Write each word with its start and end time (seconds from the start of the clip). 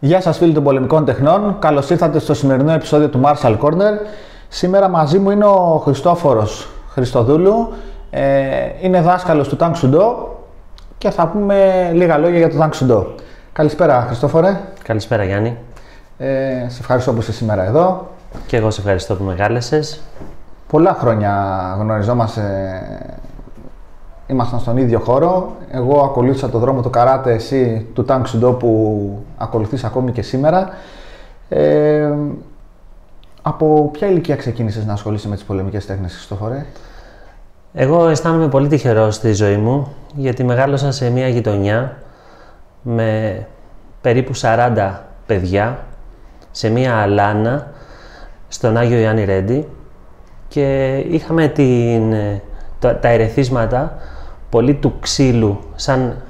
Γεια 0.00 0.20
σας 0.20 0.38
φίλοι 0.38 0.52
των 0.52 0.62
πολεμικών 0.62 1.04
τεχνών, 1.04 1.56
καλώς 1.58 1.90
ήρθατε 1.90 2.18
στο 2.18 2.34
σημερινό 2.34 2.72
επεισόδιο 2.72 3.08
του 3.08 3.20
Marshall 3.24 3.58
Corner. 3.58 4.06
Σήμερα 4.48 4.88
μαζί 4.88 5.18
μου 5.18 5.30
είναι 5.30 5.44
ο 5.44 5.80
Χριστόφορος 5.84 6.68
Χριστοδούλου, 6.88 7.72
ε, 8.10 8.22
είναι 8.80 9.00
δάσκαλος 9.00 9.48
του 9.48 9.56
Tank 9.60 9.72
Sudo 9.72 10.14
και 10.98 11.10
θα 11.10 11.26
πούμε 11.26 11.90
λίγα 11.94 12.18
λόγια 12.18 12.38
για 12.38 12.50
το 12.50 12.56
Tank 12.60 12.70
Sudo. 12.70 13.04
Καλησπέρα 13.52 14.04
Χριστόφορε. 14.06 14.60
Καλησπέρα 14.82 15.24
Γιάννη. 15.24 15.56
Ε, 16.18 16.26
σε 16.68 16.78
ευχαριστώ 16.80 17.12
που 17.12 17.20
είσαι 17.20 17.32
σήμερα 17.32 17.64
εδώ. 17.64 18.08
Και 18.46 18.56
εγώ 18.56 18.70
σε 18.70 18.80
ευχαριστώ 18.80 19.14
που 19.14 19.24
με 19.24 19.34
κάλεσες. 19.34 20.00
Πολλά 20.68 20.96
χρόνια 21.00 21.56
γνωριζόμαστε, 21.78 22.42
ήμασταν 24.28 24.60
στον 24.60 24.76
ίδιο 24.76 24.98
χώρο. 24.98 25.56
Εγώ 25.70 26.00
ακολούθησα 26.00 26.48
το 26.50 26.58
δρόμο 26.58 26.82
του 26.82 26.90
καράτε, 26.90 27.32
εσύ 27.32 27.86
του 27.94 28.04
Tank 28.08 28.22
Sudo 28.22 28.58
που 28.58 29.10
ακολουθείς 29.36 29.84
ακόμη 29.84 30.12
και 30.12 30.22
σήμερα. 30.22 30.68
Ε, 31.48 32.12
από 33.42 33.88
ποια 33.92 34.08
ηλικία 34.08 34.36
ξεκίνησες 34.36 34.86
να 34.86 34.92
ασχολείσαι 34.92 35.28
με 35.28 35.34
τις 35.34 35.44
πολεμικές 35.44 35.86
τέχνες, 35.86 36.12
Χριστόφορε; 36.12 36.66
Εγώ 37.74 38.08
αισθάνομαι 38.08 38.48
πολύ 38.48 38.68
τυχερό 38.68 39.10
στη 39.10 39.32
ζωή 39.32 39.56
μου, 39.56 39.92
γιατί 40.14 40.44
μεγάλωσα 40.44 40.92
σε 40.92 41.10
μια 41.10 41.28
γειτονιά 41.28 41.96
με 42.82 43.46
περίπου 44.00 44.32
40 44.34 44.92
παιδιά, 45.26 45.78
σε 46.50 46.68
μια 46.68 46.96
αλάνα, 46.96 47.72
στον 48.48 48.76
Άγιο 48.76 48.98
Ιωάννη 48.98 49.24
Ρέντι 49.24 49.68
και 50.48 50.96
είχαμε 50.96 51.48
την, 51.48 52.14
τα, 52.78 52.96
τα 52.96 53.08
ερεθίσματα 53.08 53.96
πολύ 54.50 54.74
του 54.74 54.92
ξύλου, 55.00 55.58
σαν 55.74 56.22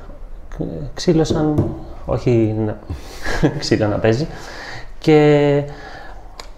ξύλο 0.94 1.24
σαν, 1.24 1.74
όχι 2.06 2.54
να, 2.58 2.78
ξύλο 3.58 3.86
να 3.86 3.96
παίζει 3.96 4.26
και 4.98 5.64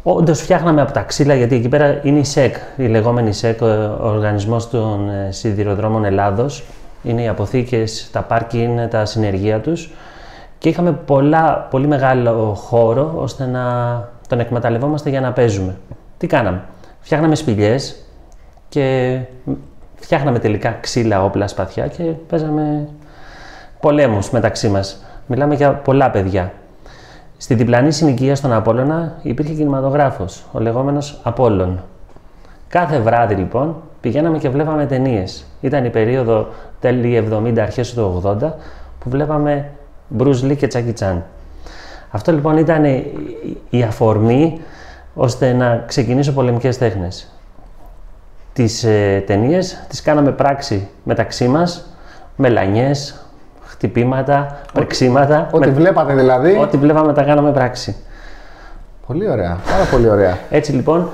Όντως 0.02 0.40
φτιάχναμε 0.40 0.80
από 0.80 0.92
τα 0.92 1.02
ξύλα, 1.02 1.34
γιατί 1.34 1.54
εκεί 1.54 1.68
πέρα 1.68 2.00
είναι 2.02 2.18
η 2.18 2.24
ΣΕΚ, 2.24 2.56
η 2.76 2.86
λεγόμενη 2.86 3.32
ΣΕΚ, 3.32 3.62
ο 3.62 3.66
Οργανισμός 4.00 4.70
των 4.70 5.08
ε, 5.08 5.32
Σιδηροδρόμων 5.32 6.04
Ελλάδος. 6.04 6.64
Είναι 7.02 7.22
οι 7.22 7.28
αποθήκες, 7.28 8.08
τα 8.12 8.22
πάρκινγκ, 8.22 8.88
τα 8.88 9.04
συνεργεία 9.04 9.60
τους. 9.60 9.92
Και 10.58 10.68
είχαμε 10.68 10.92
πολλά, 10.92 11.66
πολύ 11.70 11.86
μεγάλο 11.86 12.54
χώρο 12.54 13.12
ώστε 13.16 13.46
να 13.46 13.64
τον 14.28 14.40
εκμεταλλευόμαστε 14.40 15.10
για 15.10 15.20
να 15.20 15.32
παίζουμε. 15.32 15.76
Τι 16.18 16.26
κάναμε; 16.26 16.62
Φτιάχναμε 17.00 17.34
σπηλιές 17.34 18.04
και 18.68 19.18
φτιάχναμε 20.00 20.38
τελικά 20.38 20.76
ξύλα, 20.80 21.24
όπλα, 21.24 21.48
σπαθιά 21.48 21.86
και 21.86 22.02
παίζαμε 22.02 22.88
πολέμους 23.80 24.30
μεταξύ 24.30 24.68
μας. 24.68 25.04
Μιλάμε 25.26 25.54
για 25.54 25.72
πολλά 25.72 26.10
παιδιά. 26.10 26.52
Στη 27.36 27.54
διπλανή 27.54 27.92
συνοικία 27.92 28.34
στον 28.34 28.52
Απόλλωνα 28.52 29.16
υπήρχε 29.22 29.52
κινηματογράφος, 29.52 30.44
ο 30.52 30.60
λεγόμενος 30.60 31.20
Απόλλων. 31.22 31.82
Κάθε 32.68 32.98
βράδυ 32.98 33.34
λοιπόν 33.34 33.76
πηγαίναμε 34.00 34.38
και 34.38 34.48
βλέπαμε 34.48 34.86
ταινίες. 34.86 35.44
Ήταν 35.60 35.84
η 35.84 35.90
περίοδο 35.90 36.48
τέλη 36.80 37.28
70, 37.32 37.58
αρχές 37.58 37.94
του 37.94 38.22
80 38.24 38.52
που 38.98 39.10
βλέπαμε 39.10 39.70
Bruce 40.18 40.42
Lee 40.42 40.56
και 40.56 40.66
Τσάκι 40.66 40.92
Τσάν. 40.92 41.24
Αυτό 42.10 42.32
λοιπόν 42.32 42.56
ήταν 42.56 42.84
η 43.70 43.82
αφορμή 43.82 44.60
ώστε 45.14 45.52
να 45.52 45.84
ξεκινήσω 45.86 46.32
πολεμικές 46.32 46.78
τέχνες. 46.78 47.32
Τις 48.60 48.84
ε, 48.84 49.24
ταινίες 49.26 49.84
τις 49.88 50.02
κάναμε 50.02 50.30
πράξη 50.30 50.88
μεταξύ 51.04 51.48
μας, 51.48 51.96
μελανιές, 52.36 53.24
χτυπήματα, 53.64 54.60
πρεξίματα. 54.72 55.48
Ό,τι 55.52 55.70
βλέπατε 55.70 56.14
δηλαδή. 56.14 56.58
Ό,τι 56.60 56.76
βλέπαμε 56.76 57.12
τα 57.12 57.22
κάναμε 57.22 57.52
πράξη. 57.52 57.96
Πολύ 59.06 59.30
ωραία, 59.30 59.58
πάρα 59.70 59.84
πολύ 59.84 60.08
ωραία. 60.08 60.38
Έτσι 60.50 60.72
λοιπόν, 60.72 61.08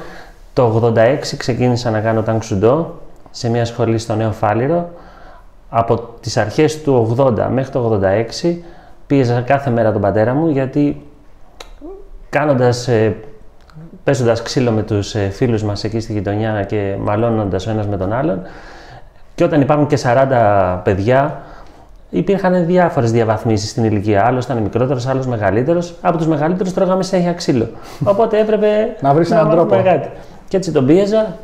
το 0.52 0.92
86 0.96 1.36
ξεκίνησα 1.36 1.90
να 1.90 2.00
κάνω 2.00 2.22
τάγκ 2.22 2.40
σουντό 2.40 3.00
σε 3.30 3.50
μια 3.50 3.64
σχολή 3.64 3.98
στο 3.98 4.14
Νέο 4.14 4.32
Φάληρο. 4.32 4.90
Από 5.68 5.98
τις 6.20 6.36
αρχές 6.36 6.82
του 6.82 7.16
80 7.18 7.48
μέχρι 7.50 7.70
το 7.70 8.00
86 8.42 8.56
πίεζα 9.06 9.40
κάθε 9.40 9.70
μέρα 9.70 9.92
τον 9.92 10.00
πατέρα 10.00 10.34
μου 10.34 10.48
γιατί 10.48 11.02
κάνοντας, 12.30 12.88
ε, 12.88 13.16
παίζοντας 14.06 14.42
ξύλο 14.42 14.70
με 14.70 14.82
τους 14.82 15.14
ε, 15.14 15.28
φίλους 15.30 15.62
μας 15.62 15.84
εκεί 15.84 16.00
στη 16.00 16.12
γειτονιά 16.12 16.62
και 16.62 16.96
μαλώνοντας 16.98 17.66
ο 17.66 17.70
ένας 17.70 17.86
με 17.86 17.96
τον 17.96 18.12
άλλον 18.12 18.42
και 19.34 19.44
όταν 19.44 19.60
υπάρχουν 19.60 19.86
και 19.86 19.98
40 20.02 20.80
παιδιά 20.82 21.40
υπήρχαν 22.10 22.66
διάφορες 22.66 23.12
διαβαθμίσεις 23.12 23.70
στην 23.70 23.84
ηλικία. 23.84 24.26
Άλλος 24.26 24.44
ήταν 24.44 24.58
μικρότερος, 24.58 25.06
άλλος 25.06 25.26
μεγαλύτερος. 25.26 25.94
Από 26.00 26.16
τους 26.16 26.26
μεγαλύτερους 26.26 26.72
τρώγαμε 26.72 27.02
συνέχεια 27.02 27.32
ξύλο. 27.32 27.68
Οπότε 28.04 28.38
έπρεπε 28.38 28.96
να 29.00 29.14
βρεις 29.14 29.30
έναν 29.30 29.50
τρόπο. 29.50 29.82
Κάτι. 29.84 30.10
Και 30.48 30.56
έτσι 30.56 30.72
τον 30.72 30.86
πίεζα. 30.86 31.36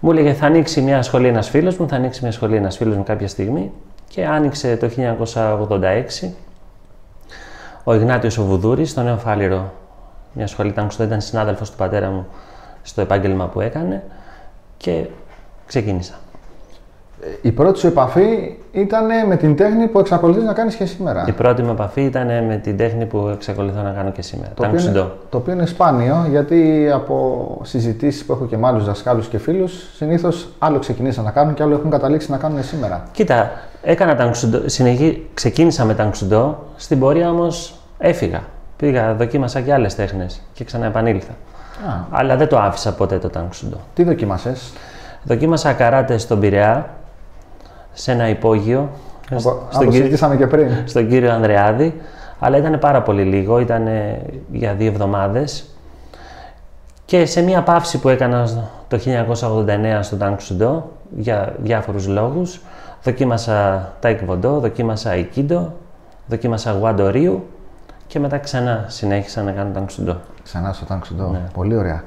Μου 0.00 0.10
έλεγε 0.10 0.32
θα 0.32 0.46
ανοίξει 0.46 0.80
μια 0.80 1.02
σχολή 1.02 1.26
ένας 1.26 1.48
φίλος 1.48 1.76
μου, 1.76 1.88
θα 1.88 1.96
ανοίξει 1.96 2.20
μια 2.22 2.32
σχολή 2.32 2.56
ένας 2.56 2.76
φίλος 2.76 2.96
μου 2.96 3.02
κάποια 3.02 3.28
στιγμή. 3.28 3.72
Και 4.08 4.24
άνοιξε 4.24 4.76
το 4.76 4.88
1986 6.22 6.28
ο 7.84 7.94
Ιγνάτιος 7.94 8.38
ο 8.38 8.44
Βουδούρης 8.44 8.90
στο 8.90 9.02
Νέο 9.02 9.16
Φάληρο. 9.16 9.72
Μια 10.34 10.46
σχολή 10.46 10.68
ήταν, 10.68 10.88
ήταν 11.00 11.20
συνάδελφος 11.20 11.70
του 11.70 11.76
πατέρα 11.76 12.10
μου 12.10 12.26
στο 12.82 13.00
επάγγελμα 13.00 13.46
που 13.46 13.60
έκανε 13.60 14.02
και 14.76 15.06
ξεκίνησα. 15.66 16.14
Η 17.42 17.52
πρώτη 17.52 17.78
σου 17.78 17.86
επαφή 17.86 18.56
ήταν 18.72 19.26
με 19.26 19.36
την 19.36 19.56
τέχνη 19.56 19.86
που 19.86 19.98
εξακολουθείς 19.98 20.44
να 20.44 20.52
κάνεις 20.52 20.74
και 20.74 20.84
σήμερα. 20.84 21.24
Η 21.28 21.32
πρώτη 21.32 21.62
μου 21.62 21.70
επαφή 21.70 22.04
ήταν 22.04 22.26
με 22.26 22.60
την 22.62 22.76
τέχνη 22.76 23.06
που 23.06 23.28
εξακολουθώ 23.28 23.82
να 23.82 23.90
κάνω 23.90 24.10
και 24.10 24.22
σήμερα. 24.22 24.50
Το, 24.54 24.66
οποίο 24.66 24.80
είναι, 24.80 24.92
το 25.28 25.36
οποίο 25.36 25.52
είναι 25.52 25.66
σπάνιο 25.66 26.26
γιατί 26.30 26.90
από 26.92 27.58
συζητήσεις 27.62 28.24
που 28.24 28.32
έχω 28.32 28.46
και 28.46 28.56
με 28.56 28.66
άλλους 28.66 28.84
δασκάλους 28.84 29.28
και 29.28 29.38
φίλους, 29.38 29.94
συνήθως 29.96 30.48
άλλο 30.58 30.78
ξεκινήσαν 30.78 31.24
να 31.24 31.30
κάνουν 31.30 31.54
και 31.54 31.62
άλλο 31.62 31.74
έχουν 31.74 31.90
καταλήξει 31.90 32.30
να 32.30 32.36
κάνουν 32.36 32.62
σήμερα. 32.62 33.02
Κοίτα, 33.12 33.50
έκανα 33.82 34.16
τανξουντό, 34.16 34.60
συνεχί... 34.66 35.28
ξεκίνησα 35.34 35.84
με 35.84 35.94
τανξουντό, 35.94 36.58
στην 36.76 36.98
πορεία 36.98 37.30
όμως 37.30 37.74
έφυγα. 37.98 38.42
Πήγα, 38.76 39.14
δοκίμασα 39.14 39.60
και 39.60 39.72
άλλες 39.72 39.94
τέχνες 39.94 40.40
και 40.52 40.64
ξαναεπανήλθα. 40.64 41.32
Α. 41.88 42.04
Αλλά 42.10 42.36
δεν 42.36 42.48
το 42.48 42.58
άφησα 42.58 42.94
ποτέ 42.94 43.18
το 43.18 43.28
τανξουντό. 43.28 43.76
Τι 43.94 44.04
δοκίμασες; 44.04 44.72
Δοκίμασα 45.22 45.72
καράτε 45.72 46.18
στον 46.18 46.40
Πειραιά, 46.40 46.90
σε 47.92 48.12
ένα 48.12 48.28
υπόγειο. 48.28 48.90
στον, 49.70 49.90
κύριο, 49.90 50.36
και 50.36 50.46
πριν. 50.46 50.70
στον 50.84 51.08
κύριο 51.08 51.32
Ανδρεάδη, 51.32 52.00
αλλά 52.38 52.56
ήταν 52.56 52.78
πάρα 52.78 53.02
πολύ 53.02 53.22
λίγο, 53.22 53.60
ήταν 53.60 53.88
για 54.52 54.74
δύο 54.74 54.88
εβδομάδες. 54.88 55.64
Και 57.04 57.26
σε 57.26 57.42
μια 57.42 57.62
παύση 57.62 57.98
που 57.98 58.08
έκανα 58.08 58.48
το 58.88 58.98
1989 58.98 60.02
στο 60.02 60.16
Tank 60.20 60.36
Sudo, 60.36 60.82
για 61.16 61.54
διάφορους 61.58 62.06
λόγους, 62.06 62.60
δοκίμασα 63.02 63.92
Taekwondo, 64.02 64.58
δοκίμασα 64.60 65.10
Aikido, 65.14 65.66
δοκίμασα 66.26 66.80
Wado 66.82 67.12
Ryu 67.12 67.36
και 68.14 68.20
μετά 68.20 68.38
ξανά 68.38 68.84
συνέχισα 68.88 69.42
να 69.42 69.52
κάνω 69.52 69.70
Tank 69.74 69.80
Sudo. 69.80 70.16
Ξανά 70.42 70.72
στο 70.72 70.86
Tank 70.88 70.98
Sudo. 70.98 71.30
Ναι. 71.30 71.40
Πολύ 71.52 71.76
ωραία. 71.76 72.02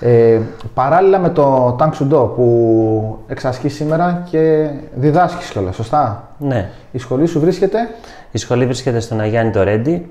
Ε, 0.00 0.40
παράλληλα 0.74 1.18
με 1.18 1.28
το 1.28 1.76
Tank 1.80 1.90
Sudo 1.90 2.30
που 2.34 3.18
εξασκεί 3.26 3.68
σήμερα 3.68 4.22
και 4.30 4.70
διδάσκεις 4.94 5.50
κιόλας, 5.50 5.74
σωστά; 5.74 6.28
Ναι. 6.38 6.70
Η 6.92 6.98
σχολή 6.98 7.26
σου 7.26 7.40
βρίσκεται; 7.40 7.78
Η 8.30 8.38
σχολή 8.38 8.64
βρίσκεται 8.64 9.00
στον 9.00 9.20
Αγιάννη 9.20 9.52
το 9.52 9.62
Ρέντι 9.62 10.10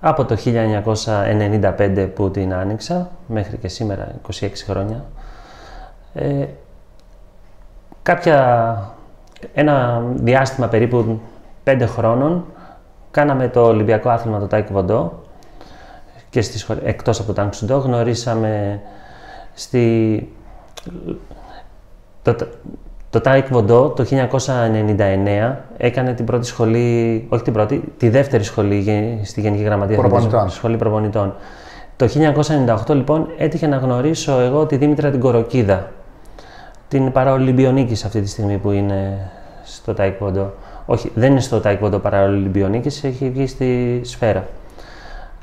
από 0.00 0.24
το 0.24 0.36
1995 0.36 2.08
που 2.14 2.30
την 2.30 2.54
άνοιξα 2.54 3.10
μέχρι 3.26 3.56
και 3.56 3.68
σήμερα, 3.68 4.08
26 4.40 4.48
χρόνια. 4.66 5.04
Ε, 6.14 6.44
κάποια, 8.02 8.78
ένα 9.54 10.02
διάστημα 10.14 10.68
περίπου 10.68 11.20
5 11.64 11.84
χρόνων 11.86 12.44
κάναμε 13.16 13.48
το 13.48 13.64
Ολυμπιακό 13.66 14.08
άθλημα 14.08 14.46
το 14.46 14.48
Taekwondo 14.50 15.10
και 16.30 16.42
στη 16.42 16.58
σχολή, 16.58 16.80
εκτός 16.84 17.18
από 17.18 17.26
το 17.26 17.32
Τανξουντό, 17.32 17.76
γνωρίσαμε 17.76 18.80
στη... 19.54 20.28
Το, 22.22 22.36
το 23.10 23.20
Taekwondo 23.24 23.96
το 23.96 24.06
1999 24.10 25.54
έκανε 25.76 26.12
την 26.14 26.24
πρώτη 26.24 26.46
σχολή, 26.46 27.26
όχι 27.28 27.42
την 27.42 27.52
πρώτη, 27.52 27.92
τη 27.96 28.08
δεύτερη 28.08 28.42
σχολή 28.42 29.20
στη 29.24 29.40
Γενική 29.40 29.62
Γραμματεία 29.62 29.96
προπονητών. 29.96 30.50
Σχολή 30.50 30.76
Προπονητών. 30.76 31.34
Το 31.96 32.08
1998 32.86 32.94
λοιπόν 32.94 33.28
έτυχε 33.38 33.66
να 33.66 33.76
γνωρίσω 33.76 34.40
εγώ 34.40 34.66
τη 34.66 34.76
Δήμητρα 34.76 35.10
την 35.10 35.20
Κοροκίδα, 35.20 35.92
την 36.88 37.12
παραολυμπιονίκη 37.12 38.06
αυτή 38.06 38.20
τη 38.20 38.28
στιγμή 38.28 38.58
που 38.58 38.70
είναι 38.70 39.30
στο 39.64 39.94
Taekwondo. 39.98 40.46
Όχι, 40.86 41.10
δεν 41.14 41.30
είναι 41.30 41.40
στο 41.40 41.60
Taekwondo 41.64 42.02
παραολυμπιονίκη, 42.02 43.06
έχει 43.06 43.30
βγει 43.30 43.46
στη 43.46 44.00
σφαίρα. 44.04 44.44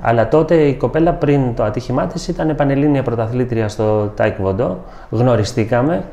Αλλά 0.02 0.28
τότε 0.28 0.56
η 0.56 0.76
κοπέλα 0.76 1.14
πριν 1.14 1.56
το 1.56 1.64
ατύχημά 1.64 2.08
της 2.08 2.28
ήταν 2.28 2.56
πανελλήνια 2.56 3.04
πρωταθλήτρια 3.04 3.68
στο 3.68 4.14
Taekwondo. 4.18 4.76
Γνωριστήκαμε. 5.10 6.04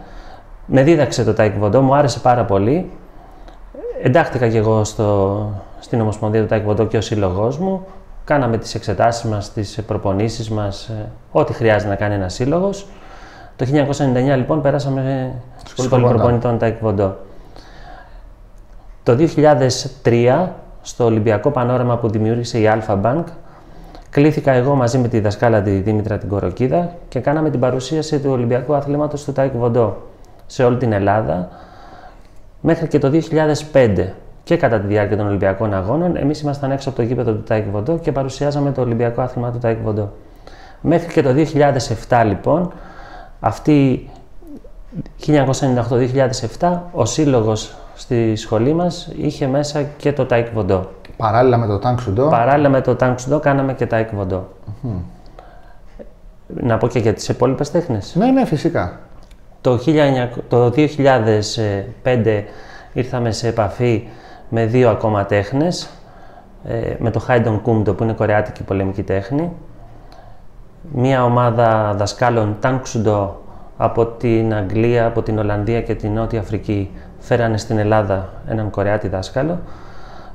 Με 0.66 0.82
δίδαξε 0.82 1.24
το 1.24 1.34
Taekwondo, 1.38 1.80
μου 1.80 1.94
άρεσε 1.94 2.18
πάρα 2.18 2.44
πολύ. 2.44 2.90
Εντάχθηκα 4.02 4.48
και 4.48 4.58
εγώ 4.58 4.84
στο, 4.84 5.48
στην 5.80 6.00
Ομοσπονδία 6.00 6.46
του 6.46 6.54
Taekwondo 6.54 6.88
και 6.88 6.96
ο 6.96 7.00
σύλλογός 7.00 7.58
μου. 7.58 7.86
κάναμε 8.24 8.58
τις 8.58 8.74
εξετάσεις 8.74 9.30
μας, 9.30 9.52
τις 9.52 9.82
προπονήσεις 9.86 10.50
μας, 10.50 10.88
ε, 10.88 11.08
ό,τι 11.32 11.52
χρειάζεται 11.52 11.90
να 11.90 11.96
κάνει 11.96 12.14
ένας 12.14 12.34
σύλλογος. 12.34 12.86
Το 13.56 13.66
1999 14.32 14.36
λοιπόν 14.36 14.62
πέρασαμε 14.62 15.32
σχολή 15.76 16.04
προπονητών 16.04 16.58
Taekwondo. 16.60 17.10
Το 19.10 19.28
2003 20.04 20.48
στο 20.82 21.04
Ολυμπιακό 21.04 21.50
Πανόραμα 21.50 21.96
που 21.96 22.08
δημιούργησε 22.08 22.58
η 22.58 22.70
Alpha 22.74 23.00
Bank 23.02 23.24
κλήθηκα 24.10 24.52
εγώ 24.52 24.74
μαζί 24.74 24.98
με 24.98 25.08
τη 25.08 25.20
δασκάλα 25.20 25.62
τη 25.62 25.70
Δήμητρα 25.70 26.18
την 26.18 26.28
Κοροκίδα 26.28 26.92
και 27.08 27.20
κάναμε 27.20 27.50
την 27.50 27.60
παρουσίαση 27.60 28.18
του 28.20 28.30
Ολυμπιακού 28.30 28.74
Αθλήματος 28.74 29.24
του 29.24 29.32
Taekwondo 29.36 29.90
σε 30.46 30.64
όλη 30.64 30.76
την 30.76 30.92
Ελλάδα 30.92 31.48
μέχρι 32.60 32.88
και 32.88 32.98
το 32.98 33.10
2005 33.72 34.06
και 34.44 34.56
κατά 34.56 34.80
τη 34.80 34.86
διάρκεια 34.86 35.16
των 35.16 35.26
Ολυμπιακών 35.26 35.74
Αγώνων, 35.74 36.16
εμείς 36.16 36.40
ήμασταν 36.40 36.70
έξω 36.70 36.88
από 36.88 36.98
το 36.98 37.04
γήπεδο 37.04 37.32
του 37.32 37.44
Taekwondo 37.48 38.00
και 38.00 38.12
παρουσιάζαμε 38.12 38.72
το 38.72 38.80
Ολυμπιακό 38.80 39.20
άθλημα 39.20 39.50
του 39.50 39.58
Taekwondo. 39.62 40.06
Μέχρι 40.80 41.12
και 41.12 41.22
το 41.22 41.30
2007 42.08 42.22
λοιπόν, 42.26 42.72
αυτή 43.40 44.10
1998-2007, 46.58 46.78
ο 46.92 47.04
σύλλογος 47.04 47.74
στη 48.00 48.36
σχολή 48.36 48.72
μας 48.72 49.12
είχε 49.16 49.46
μέσα 49.46 49.82
και 49.82 50.12
το 50.12 50.26
Taekwondo. 50.30 50.80
Παράλληλα 51.16 51.56
με 51.56 51.66
το 51.66 51.80
Taekwondo. 51.82 52.30
Παράλληλα 52.30 52.68
με 52.68 52.80
το 52.80 52.96
Taekwondo 53.00 53.40
κάναμε 53.40 53.74
και 53.74 53.86
Taekwondo. 53.90 54.38
Mm-hmm. 54.38 55.00
Να 56.46 56.78
πω 56.78 56.88
και 56.88 56.98
για 56.98 57.12
τις 57.14 57.28
υπόλοιπες 57.28 57.70
τέχνες. 57.70 58.14
Ναι, 58.14 58.30
ναι, 58.30 58.44
φυσικά. 58.44 59.00
Το, 59.60 59.80
2005 60.76 62.42
ήρθαμε 62.92 63.30
σε 63.30 63.48
επαφή 63.48 64.08
με 64.48 64.66
δύο 64.66 64.90
ακόμα 64.90 65.26
τέχνες, 65.26 65.90
ε, 66.64 66.94
με 66.98 67.10
το 67.10 67.24
Haidon 67.28 67.60
Kumdo 67.64 67.96
που 67.96 68.02
είναι 68.02 68.12
κορεάτικη 68.12 68.62
πολεμική 68.62 69.02
τέχνη, 69.02 69.52
μία 70.92 71.24
ομάδα 71.24 71.94
δασκάλων 71.96 72.56
Tanksudo 72.62 73.28
από 73.76 74.06
την 74.06 74.54
Αγγλία, 74.54 75.06
από 75.06 75.22
την 75.22 75.38
Ολλανδία 75.38 75.82
και 75.82 75.94
την 75.94 76.12
Νότια 76.12 76.40
Αφρική 76.40 76.90
φέρανε 77.20 77.58
στην 77.58 77.78
Ελλάδα 77.78 78.28
έναν 78.48 78.70
κορεάτη 78.70 79.08
δάσκαλο. 79.08 79.58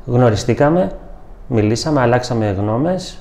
Γνωριστήκαμε, 0.06 0.92
μιλήσαμε, 1.48 2.02
αλλάξαμε 2.02 2.52
γνώμες. 2.52 3.18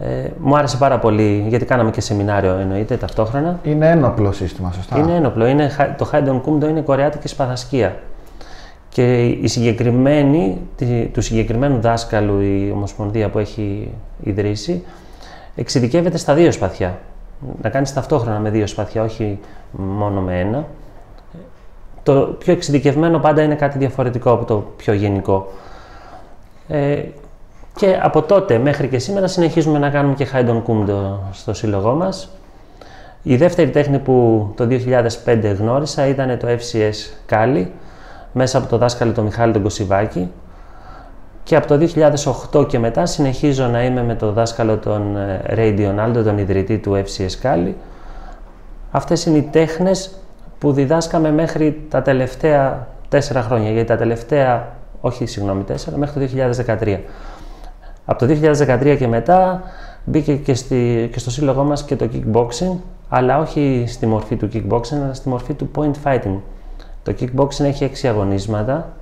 Ε, 0.00 0.28
μου 0.38 0.56
άρεσε 0.56 0.76
πάρα 0.76 0.98
πολύ, 0.98 1.44
γιατί 1.48 1.64
κάναμε 1.64 1.90
και 1.90 2.00
σεμινάριο 2.00 2.54
εννοείται 2.54 2.96
ταυτόχρονα. 2.96 3.58
Είναι 3.62 3.90
ένοπλο 3.90 4.32
σύστημα, 4.32 4.72
σωστά; 4.72 4.98
Είναι 4.98 5.14
ένοπλο. 5.14 5.46
Είναι, 5.46 5.94
το 5.98 6.10
Haidon 6.12 6.40
Kumdo 6.40 6.68
είναι 6.68 6.80
κορεάτικη 6.80 7.28
σπαθασκία. 7.28 7.96
Και 8.88 9.24
η 9.26 9.46
συγκεκριμένη, 9.46 10.60
του 11.12 11.20
συγκεκριμένου 11.20 11.80
δάσκαλου 11.80 12.40
η 12.40 12.70
Ομοσπονδία 12.74 13.28
που 13.28 13.38
έχει 13.38 13.90
ιδρύσει, 14.22 14.84
εξειδικεύεται 15.54 16.18
στα 16.18 16.34
δύο 16.34 16.52
σπαθιά. 16.52 16.98
Να 17.62 17.68
κάνεις 17.68 17.92
ταυτόχρονα 17.92 18.38
με 18.38 18.50
δύο 18.50 18.66
σπαθιά, 18.66 19.02
όχι 19.02 19.38
μόνο 19.70 20.20
με 20.20 20.40
ένα. 20.40 20.66
Το 22.08 22.36
πιο 22.38 22.52
εξειδικευμένο 22.52 23.18
πάντα 23.18 23.42
είναι 23.42 23.54
κάτι 23.54 23.78
διαφορετικό 23.78 24.30
από 24.32 24.44
το 24.44 24.72
πιο 24.76 24.92
γενικό. 24.92 25.52
Ε, 26.68 27.02
και 27.76 27.98
από 28.02 28.22
τότε 28.22 28.58
μέχρι 28.58 28.88
και 28.88 28.98
σήμερα 28.98 29.26
συνεχίζουμε 29.26 29.78
να 29.78 29.90
κάνουμε 29.90 30.14
και 30.14 30.26
Haidon 30.32 30.62
Kumdo 30.66 31.18
στο 31.32 31.54
σύλλογό 31.54 31.94
μας. 31.94 32.30
Η 33.22 33.36
δεύτερη 33.36 33.70
τέχνη 33.70 33.98
που 33.98 34.48
το 34.56 34.68
2005 35.24 35.54
γνώρισα 35.58 36.06
ήταν 36.06 36.38
το 36.38 36.48
FCS 36.48 37.32
Kali, 37.34 37.66
μέσα 38.32 38.58
από 38.58 38.68
το 38.68 38.78
δάσκαλο 38.78 39.12
τον 39.12 39.24
Μιχάλη 39.24 39.52
τον 39.52 39.62
Κωσιβάκη 39.62 40.30
και 41.42 41.56
από 41.56 41.66
το 41.66 41.88
2008 42.52 42.68
και 42.68 42.78
μετά 42.78 43.06
συνεχίζω 43.06 43.66
να 43.66 43.84
είμαι 43.84 44.02
με 44.02 44.14
το 44.14 44.32
δάσκαλο 44.32 44.76
τον 44.76 45.16
Ray 45.46 45.56
ε, 45.56 45.74
Dionaldo, 45.78 46.22
τον 46.24 46.38
ιδρυτή 46.38 46.78
του 46.78 47.02
FCS 47.04 47.46
Cali. 47.46 47.72
Αυτές 48.90 49.26
είναι 49.26 49.36
οι 49.36 49.42
τέχνες 49.42 50.10
που 50.58 50.72
διδάσκαμε 50.72 51.30
μέχρι 51.30 51.86
τα 51.88 52.02
τελευταία 52.02 52.86
τέσσερα 53.08 53.42
χρόνια, 53.42 53.70
γιατί 53.70 53.86
τα 53.86 53.96
τελευταία, 53.96 54.68
όχι 55.00 55.26
συγγνώμη 55.26 55.62
τέσσερα, 55.62 55.96
μέχρι 55.96 56.26
το 56.26 56.32
2013. 56.80 56.98
Από 58.04 58.26
το 58.26 58.34
2013 58.68 58.96
και 58.98 59.08
μετά 59.08 59.62
μπήκε 60.04 60.36
και, 60.36 60.54
στη, 60.54 61.08
και 61.12 61.18
στο 61.18 61.30
σύλλογό 61.30 61.62
μας 61.62 61.84
και 61.84 61.96
το 61.96 62.08
kickboxing, 62.12 62.76
αλλά 63.08 63.38
όχι 63.38 63.84
στη 63.88 64.06
μορφή 64.06 64.36
του 64.36 64.48
kickboxing, 64.52 64.94
αλλά 65.04 65.14
στη 65.14 65.28
μορφή 65.28 65.54
του 65.54 65.70
point 65.74 65.92
fighting. 66.04 66.36
Το 67.02 67.14
kickboxing 67.20 67.64
έχει 67.64 67.84
έξι 67.84 68.08
αγωνίσματα. 68.08 68.92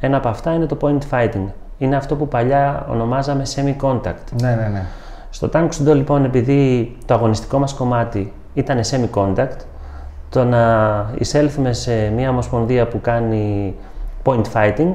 Ένα 0.00 0.16
από 0.16 0.28
αυτά 0.28 0.52
είναι 0.52 0.66
το 0.66 0.76
point 0.80 0.98
fighting. 1.10 1.46
Είναι 1.78 1.96
αυτό 1.96 2.16
που 2.16 2.28
παλιά 2.28 2.86
ονομάζαμε 2.90 3.42
semi-contact. 3.54 4.40
Ναι, 4.40 4.54
ναι, 4.54 4.68
ναι. 4.72 4.86
Στο 5.30 5.50
Tank 5.52 5.68
Sudo 5.68 5.94
λοιπόν, 5.94 6.24
επειδή 6.24 6.92
το 7.04 7.14
αγωνιστικό 7.14 7.58
μας 7.58 7.74
κομμάτι 7.74 8.32
ήταν 8.54 8.80
semi-contact, 8.90 9.56
το 10.30 10.44
να 10.44 10.64
εισέλθουμε 11.18 11.72
σε 11.72 12.10
μια 12.16 12.30
ομοσπονδία 12.30 12.86
που 12.86 13.00
κάνει 13.00 13.74
point 14.24 14.42
fighting 14.52 14.94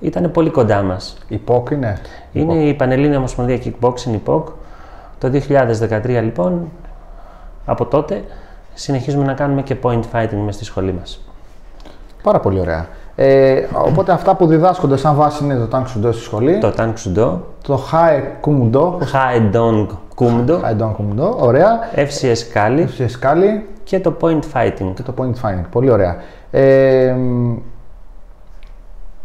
ήταν 0.00 0.30
πολύ 0.30 0.50
κοντά 0.50 0.82
μας. 0.82 1.16
Η 1.28 1.40
POC 1.46 1.70
είναι; 1.70 1.98
Είναι 2.32 2.54
η, 2.54 2.68
η 2.68 2.74
Πανελλήνια 2.74 3.18
Ομοσπονδία 3.18 3.58
Kickboxing, 3.64 4.12
η 4.12 4.20
POC. 4.26 4.42
Το 5.18 5.30
2013 5.48 6.06
λοιπόν, 6.06 6.68
από 7.64 7.86
τότε, 7.86 8.24
συνεχίζουμε 8.74 9.24
να 9.24 9.32
κάνουμε 9.32 9.62
και 9.62 9.76
point 9.82 10.02
fighting 10.12 10.42
μες 10.44 10.54
στη 10.54 10.64
σχολή 10.64 10.92
μας. 10.92 11.20
Πάρα 12.22 12.40
πολύ 12.40 12.60
ωραία. 12.60 12.86
Ε, 13.16 13.66
οπότε 13.72 14.12
αυτά 14.12 14.34
που 14.34 14.46
διδάσκονται 14.46 14.96
σαν 14.96 15.14
βάση 15.14 15.44
είναι 15.44 15.54
το 15.54 15.68
Tang 15.72 15.82
Sudo 15.82 16.12
στη 16.12 16.22
σχολή. 16.22 16.58
Το 16.58 16.72
Tang 16.76 16.92
Sudo. 16.92 17.38
Το 17.62 17.80
Hae 17.92 18.46
Kumdo. 18.46 18.98
Hae 19.12 19.52
Dong 19.52 19.86
Kumdo. 20.18 20.60
Hae 20.60 20.76
Dong 20.80 20.94
Kumdo, 20.96 21.36
ωραία. 21.38 21.78
FCS 21.94 22.54
Kali. 22.54 22.80
FCS 22.80 23.26
Kali. 23.26 23.75
Και 23.86 24.00
το 24.00 24.16
Point 24.20 24.40
Fighting. 24.52 24.92
Και 24.94 25.02
το 25.02 25.14
Point 25.18 25.46
Fighting, 25.46 25.64
πολύ 25.70 25.90
ωραία. 25.90 26.16
Ε, 26.50 27.16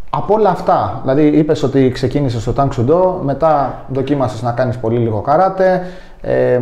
από 0.10 0.34
όλα 0.34 0.50
αυτά, 0.50 1.00
δηλαδή 1.02 1.28
είπες 1.28 1.63
ότι 1.63 1.90
ξεκίνησες 1.90 2.42
στο 2.42 2.54
Tang 2.58 2.68
Sudo, 2.68 3.16
μετά 3.22 3.81
δοκίμασες 3.88 4.42
να 4.42 4.52
κάνεις 4.52 4.78
πολύ 4.78 4.98
λίγο 4.98 5.22
καράτε. 5.22 5.81
Ε, 6.22 6.62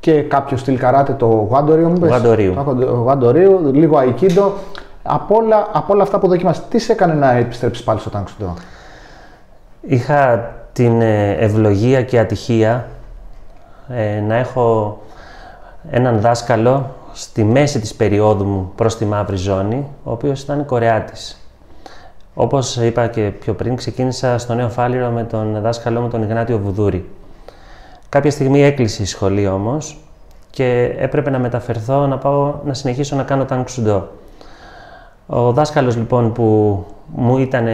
και 0.00 0.22
κάποιο 0.22 0.56
στυλ 0.56 0.78
καράτε 0.78 1.12
το 1.12 1.26
Γουάντορίου, 1.26 1.92
Το 1.98 2.96
Γουάντορίου, 3.02 3.70
λίγο 3.72 3.98
Aikido 3.98 4.50
από 5.02 5.36
όλα, 5.36 5.68
από 5.72 5.92
όλα 5.92 6.02
αυτά 6.02 6.18
που 6.18 6.28
δοκίμασες, 6.28 6.64
τι 6.68 6.78
σε 6.78 6.92
έκανε 6.92 7.14
να 7.14 7.32
επιστρέψεις 7.32 7.84
πάλι 7.84 8.00
στο 8.00 8.10
τάγκ 8.10 8.26
Είχα 9.80 10.50
την 10.72 11.00
ε, 11.00 11.30
ευλογία 11.30 12.02
και 12.02 12.18
ατυχία 12.18 12.88
ε, 13.88 14.20
να 14.20 14.34
έχω 14.34 14.98
έναν 15.90 16.20
δάσκαλο 16.20 16.94
στη 17.12 17.44
μέση 17.44 17.80
της 17.80 17.94
περίοδου 17.94 18.44
μου 18.44 18.72
προς 18.74 18.96
τη 18.96 19.04
μαύρη 19.04 19.36
ζώνη, 19.36 19.86
ο 20.04 20.10
οποίος 20.12 20.42
ήταν 20.42 20.64
Κορεάτης. 20.64 21.50
Όπως 22.34 22.76
είπα 22.76 23.06
και 23.06 23.32
πιο 23.40 23.54
πριν, 23.54 23.76
ξεκίνησα 23.76 24.38
στο 24.38 24.54
Νέο 24.54 24.68
Φάληρο 24.68 25.08
με 25.08 25.24
τον 25.24 25.60
δάσκαλό 25.60 26.00
μου, 26.00 26.08
τον 26.08 26.22
Ιγνάτιο 26.22 26.58
Βουδούρη. 26.58 27.08
Κάποια 28.08 28.30
στιγμή 28.30 28.62
έκλεισε 28.62 29.02
η 29.02 29.06
σχολή 29.06 29.46
όμως 29.46 29.98
και 30.50 30.94
έπρεπε 30.98 31.30
να 31.30 31.38
μεταφερθώ 31.38 32.06
να 32.06 32.18
πάω 32.18 32.54
να 32.64 32.74
συνεχίσω 32.74 33.16
να 33.16 33.22
κάνω 33.22 33.44
τάγκ 33.44 33.64
ο 35.26 35.52
δάσκαλος 35.52 35.96
λοιπόν 35.96 36.32
που 36.32 36.84
μου 37.06 37.38
ήταν 37.38 37.66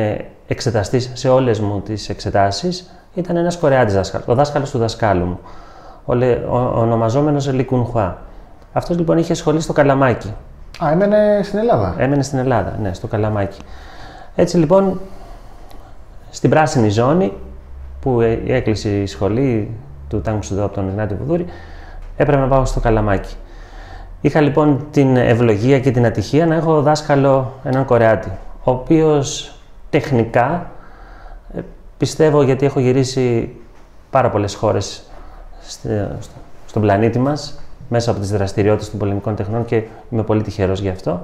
εξεταστής 0.47 1.11
σε 1.14 1.28
όλες 1.28 1.61
μου 1.61 1.81
τις 1.81 2.09
εξετάσεις 2.09 2.90
ήταν 3.14 3.37
ένας 3.37 3.57
Κορεάτης 3.57 3.95
δάσκαλος, 3.95 4.26
ο 4.28 4.35
δάσκαλος 4.35 4.71
του 4.71 4.78
δασκάλου 4.78 5.25
μου, 5.25 5.38
ο, 6.04 6.14
ο, 6.14 6.25
ο 6.50 6.80
ονομαζόμενος 6.80 7.52
Λικουνχουά. 7.52 8.18
Αυτός 8.73 8.99
λοιπόν 8.99 9.18
είχε 9.18 9.35
σχολή 9.35 9.61
στο 9.61 9.73
Καλαμάκι. 9.73 10.35
Α, 10.85 10.90
έμενε 10.90 11.40
στην 11.42 11.59
Ελλάδα. 11.59 11.94
Έμενε 11.99 12.23
στην 12.23 12.38
Ελλάδα, 12.38 12.78
ναι, 12.82 12.94
στο 12.94 13.06
Καλαμάκι. 13.06 13.61
Έτσι 14.35 14.56
λοιπόν, 14.56 15.00
στην 16.30 16.50
πράσινη 16.50 16.88
ζώνη 16.88 17.32
που 18.00 18.21
έκλεισε 18.47 18.88
η 19.00 19.06
σχολή 19.06 19.71
του 20.09 20.21
Τάγκου 20.21 20.42
Σουδό 20.42 20.64
από 20.64 20.75
τον 20.75 20.88
Ιγνάτιο 20.88 21.16
Βουδούρη, 21.16 21.47
έπρεπε 22.16 22.40
να 22.40 22.49
πάω 22.49 22.64
στο 22.64 22.80
Καλαμάκι. 22.80 23.35
Είχα 24.21 24.40
λοιπόν 24.40 24.87
την 24.90 25.16
ευλογία 25.16 25.80
και 25.80 25.90
την 25.90 26.06
ατυχία 26.06 26.47
να 26.47 26.54
έχω 26.54 26.82
δάσκαλο 26.82 27.52
έναν 27.64 27.85
Κορεάτη, 27.85 28.30
ο 28.64 28.71
οποίος 28.71 29.54
τεχνικά, 29.90 30.71
ε, 31.56 31.61
πιστεύω 31.97 32.42
γιατί 32.42 32.66
έχω 32.66 32.80
γυρίσει 32.80 33.56
πάρα 34.11 34.30
πολλές 34.30 34.54
χώρες 34.54 35.02
στον 36.67 36.83
πλανήτη 36.83 37.19
μας, 37.19 37.61
μέσα 37.88 38.11
από 38.11 38.21
τις 38.21 38.31
δραστηριότητες 38.31 38.91
των 38.91 38.99
πολεμικών 38.99 39.35
τεχνών 39.37 39.64
και 39.64 39.83
είμαι 40.11 40.23
πολύ 40.23 40.43
τυχερός 40.43 40.81
γι' 40.81 40.88
αυτό, 40.88 41.23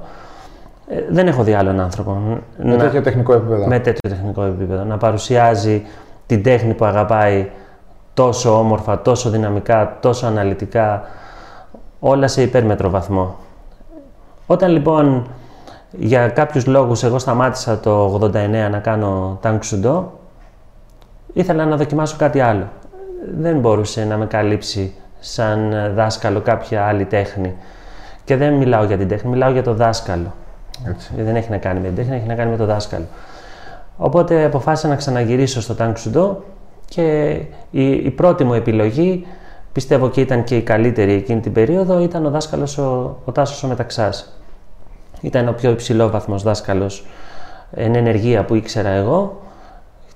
ε, 0.87 1.03
δεν 1.09 1.27
έχω 1.27 1.43
δει 1.43 1.53
άλλον 1.53 1.79
άνθρωπο. 1.79 2.11
Με 2.57 2.75
να, 2.75 2.77
τέτοιο 2.77 3.01
τεχνικό 3.01 3.33
επίπεδο. 3.33 3.67
Με 3.67 3.79
τέτοιο 3.79 4.09
τεχνικό 4.09 4.43
επίπεδο. 4.43 4.83
Να 4.83 4.97
παρουσιάζει 4.97 5.85
την 6.25 6.43
τέχνη 6.43 6.73
που 6.73 6.85
αγαπάει 6.85 7.49
τόσο 8.13 8.59
όμορφα, 8.59 9.01
τόσο 9.01 9.29
δυναμικά, 9.29 9.97
τόσο 9.99 10.25
αναλυτικά, 10.25 11.03
όλα 11.99 12.27
σε 12.27 12.41
υπέρμετρο 12.41 12.89
βαθμό. 12.89 13.35
Όταν 14.47 14.71
λοιπόν 14.71 15.27
για 15.91 16.27
κάποιους 16.27 16.65
λόγους 16.65 17.03
εγώ 17.03 17.19
σταμάτησα 17.19 17.79
το 17.79 18.19
89 18.23 18.69
να 18.71 18.79
κάνω 18.79 19.37
τάγκ 19.41 19.59
ήθελα 21.33 21.65
να 21.65 21.75
δοκιμάσω 21.77 22.15
κάτι 22.17 22.39
άλλο. 22.39 22.67
Δεν 23.39 23.59
μπορούσε 23.59 24.05
να 24.05 24.17
με 24.17 24.25
καλύψει 24.25 24.93
σαν 25.19 25.91
δάσκαλο 25.95 26.41
κάποια 26.41 26.85
άλλη 26.85 27.05
τέχνη. 27.05 27.55
Και 28.23 28.35
δεν 28.35 28.53
μιλάω 28.53 28.83
για 28.83 28.97
την 28.97 29.07
τέχνη, 29.07 29.29
μιλάω 29.29 29.51
για 29.51 29.63
το 29.63 29.73
δάσκαλο. 29.73 30.33
Έτσι. 30.87 31.13
Δεν 31.17 31.35
έχει 31.35 31.49
να 31.49 31.57
κάνει 31.57 31.79
με 31.79 31.87
την 31.87 31.95
τέχνη, 31.95 32.15
έχει 32.15 32.27
να 32.27 32.35
κάνει 32.35 32.51
με 32.51 32.57
το 32.57 32.65
δάσκαλο. 32.65 33.05
Οπότε 33.97 34.43
αποφάσισα 34.43 34.87
να 34.87 34.95
ξαναγυρίσω 34.95 35.61
στο 35.61 35.75
Τάγκ 35.75 35.95
Σουντό 35.95 36.43
και 36.85 37.31
η, 37.71 37.91
η 37.91 38.11
πρώτη 38.11 38.43
μου 38.43 38.53
επιλογή, 38.53 39.25
πιστεύω 39.71 40.09
και 40.09 40.21
ήταν 40.21 40.43
και 40.43 40.55
η 40.55 40.61
καλύτερη 40.61 41.13
εκείνη 41.13 41.39
την 41.39 41.51
περίοδο, 41.51 41.99
ήταν 41.99 42.25
ο 42.25 42.29
δάσκαλος 42.29 42.77
ο, 42.77 43.17
ο 43.25 43.31
Τάσος 43.31 43.63
ο 43.63 43.67
Μεταξάς. 43.67 44.39
Ήταν 45.21 45.47
ο 45.47 45.51
πιο 45.51 45.71
υψηλό 45.71 46.09
βαθμός 46.09 46.43
δάσκαλος 46.43 47.05
εν 47.71 47.95
ενεργεία 47.95 48.45
που 48.45 48.55
ήξερα 48.55 48.89
εγώ. 48.89 49.41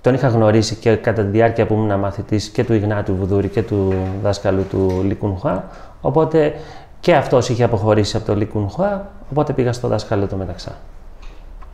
Τον 0.04 0.14
είχα 0.14 0.28
γνωρίσει 0.28 0.76
και 0.76 0.96
κατά 0.96 1.22
τη 1.22 1.28
διάρκεια 1.28 1.66
που 1.66 1.74
ήμουν 1.74 2.00
μαθητής 2.00 2.50
και 2.50 2.64
του 2.64 2.74
Ιγνάτου 2.74 3.16
Βουδούρη 3.16 3.48
και 3.48 3.64
του 3.64 3.94
δάσκαλου 4.24 4.66
του 4.70 5.02
Λικουνχουά. 5.04 5.64
Οπότε 6.02 6.54
και 7.00 7.16
αυτός 7.16 7.50
είχε 7.50 7.64
αποχωρήσει 7.64 8.18
από 8.18 8.26
το 8.26 8.36
Λικουνχουά, 8.36 9.12
οπότε 9.32 9.54
πήγα 9.54 9.74
στο 9.74 9.88
δάσκαλο 9.88 10.26
του 10.26 10.38
Μεταξά. 10.38 10.72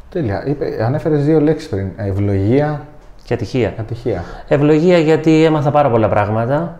Τέλεια. 0.10 0.44
Είπε, 0.48 0.84
ανέφερες 0.84 1.26
δύο 1.26 1.40
λέξεις 1.40 1.70
πριν. 1.70 1.90
Ευλογία, 1.96 2.82
Και 3.24 3.34
ατυχία. 3.34 3.74
ατυχία. 3.80 4.24
Ευλογία 4.48 4.98
γιατί 4.98 5.44
έμαθα 5.44 5.72
πάρα 5.72 5.90
πολλά 5.90 6.10
πράγματα 6.10 6.80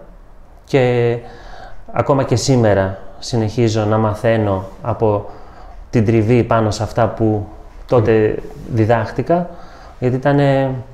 και 0.66 1.18
ακόμα 1.92 2.24
και 2.24 2.36
σήμερα 2.36 2.98
συνεχίζω 3.20 3.86
να 3.86 3.98
μαθαίνω 3.98 4.66
από 4.82 5.30
την 5.90 6.06
τριβή 6.06 6.44
πάνω 6.44 6.72
σε 6.72 6.84
αυτά 6.84 7.08
που 7.08 7.48
τότε 7.88 8.36
διδάχτηκα 8.74 9.50
γιατί 10.00 10.16
ήταν 10.16 10.40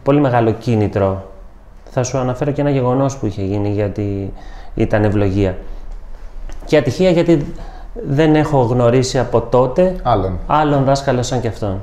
πολύ 0.03 0.19
μεγάλο 0.19 0.51
κίνητρο. 0.51 1.31
Θα 1.89 2.03
σου 2.03 2.17
αναφέρω 2.17 2.51
και 2.51 2.61
ένα 2.61 2.69
γεγονός 2.69 3.17
που 3.17 3.25
είχε 3.25 3.43
γίνει 3.43 3.69
γιατί 3.69 4.33
ήταν 4.75 5.03
ευλογία. 5.03 5.57
Και 6.65 6.77
ατυχία 6.77 7.09
γιατί 7.09 7.53
δεν 8.07 8.35
έχω 8.35 8.61
γνωρίσει 8.61 9.19
από 9.19 9.41
τότε 9.41 9.95
Άλλον. 10.03 10.39
άλλον 10.47 10.83
δάσκαλο 10.83 11.23
σαν 11.23 11.41
και 11.41 11.47
αυτόν. 11.47 11.81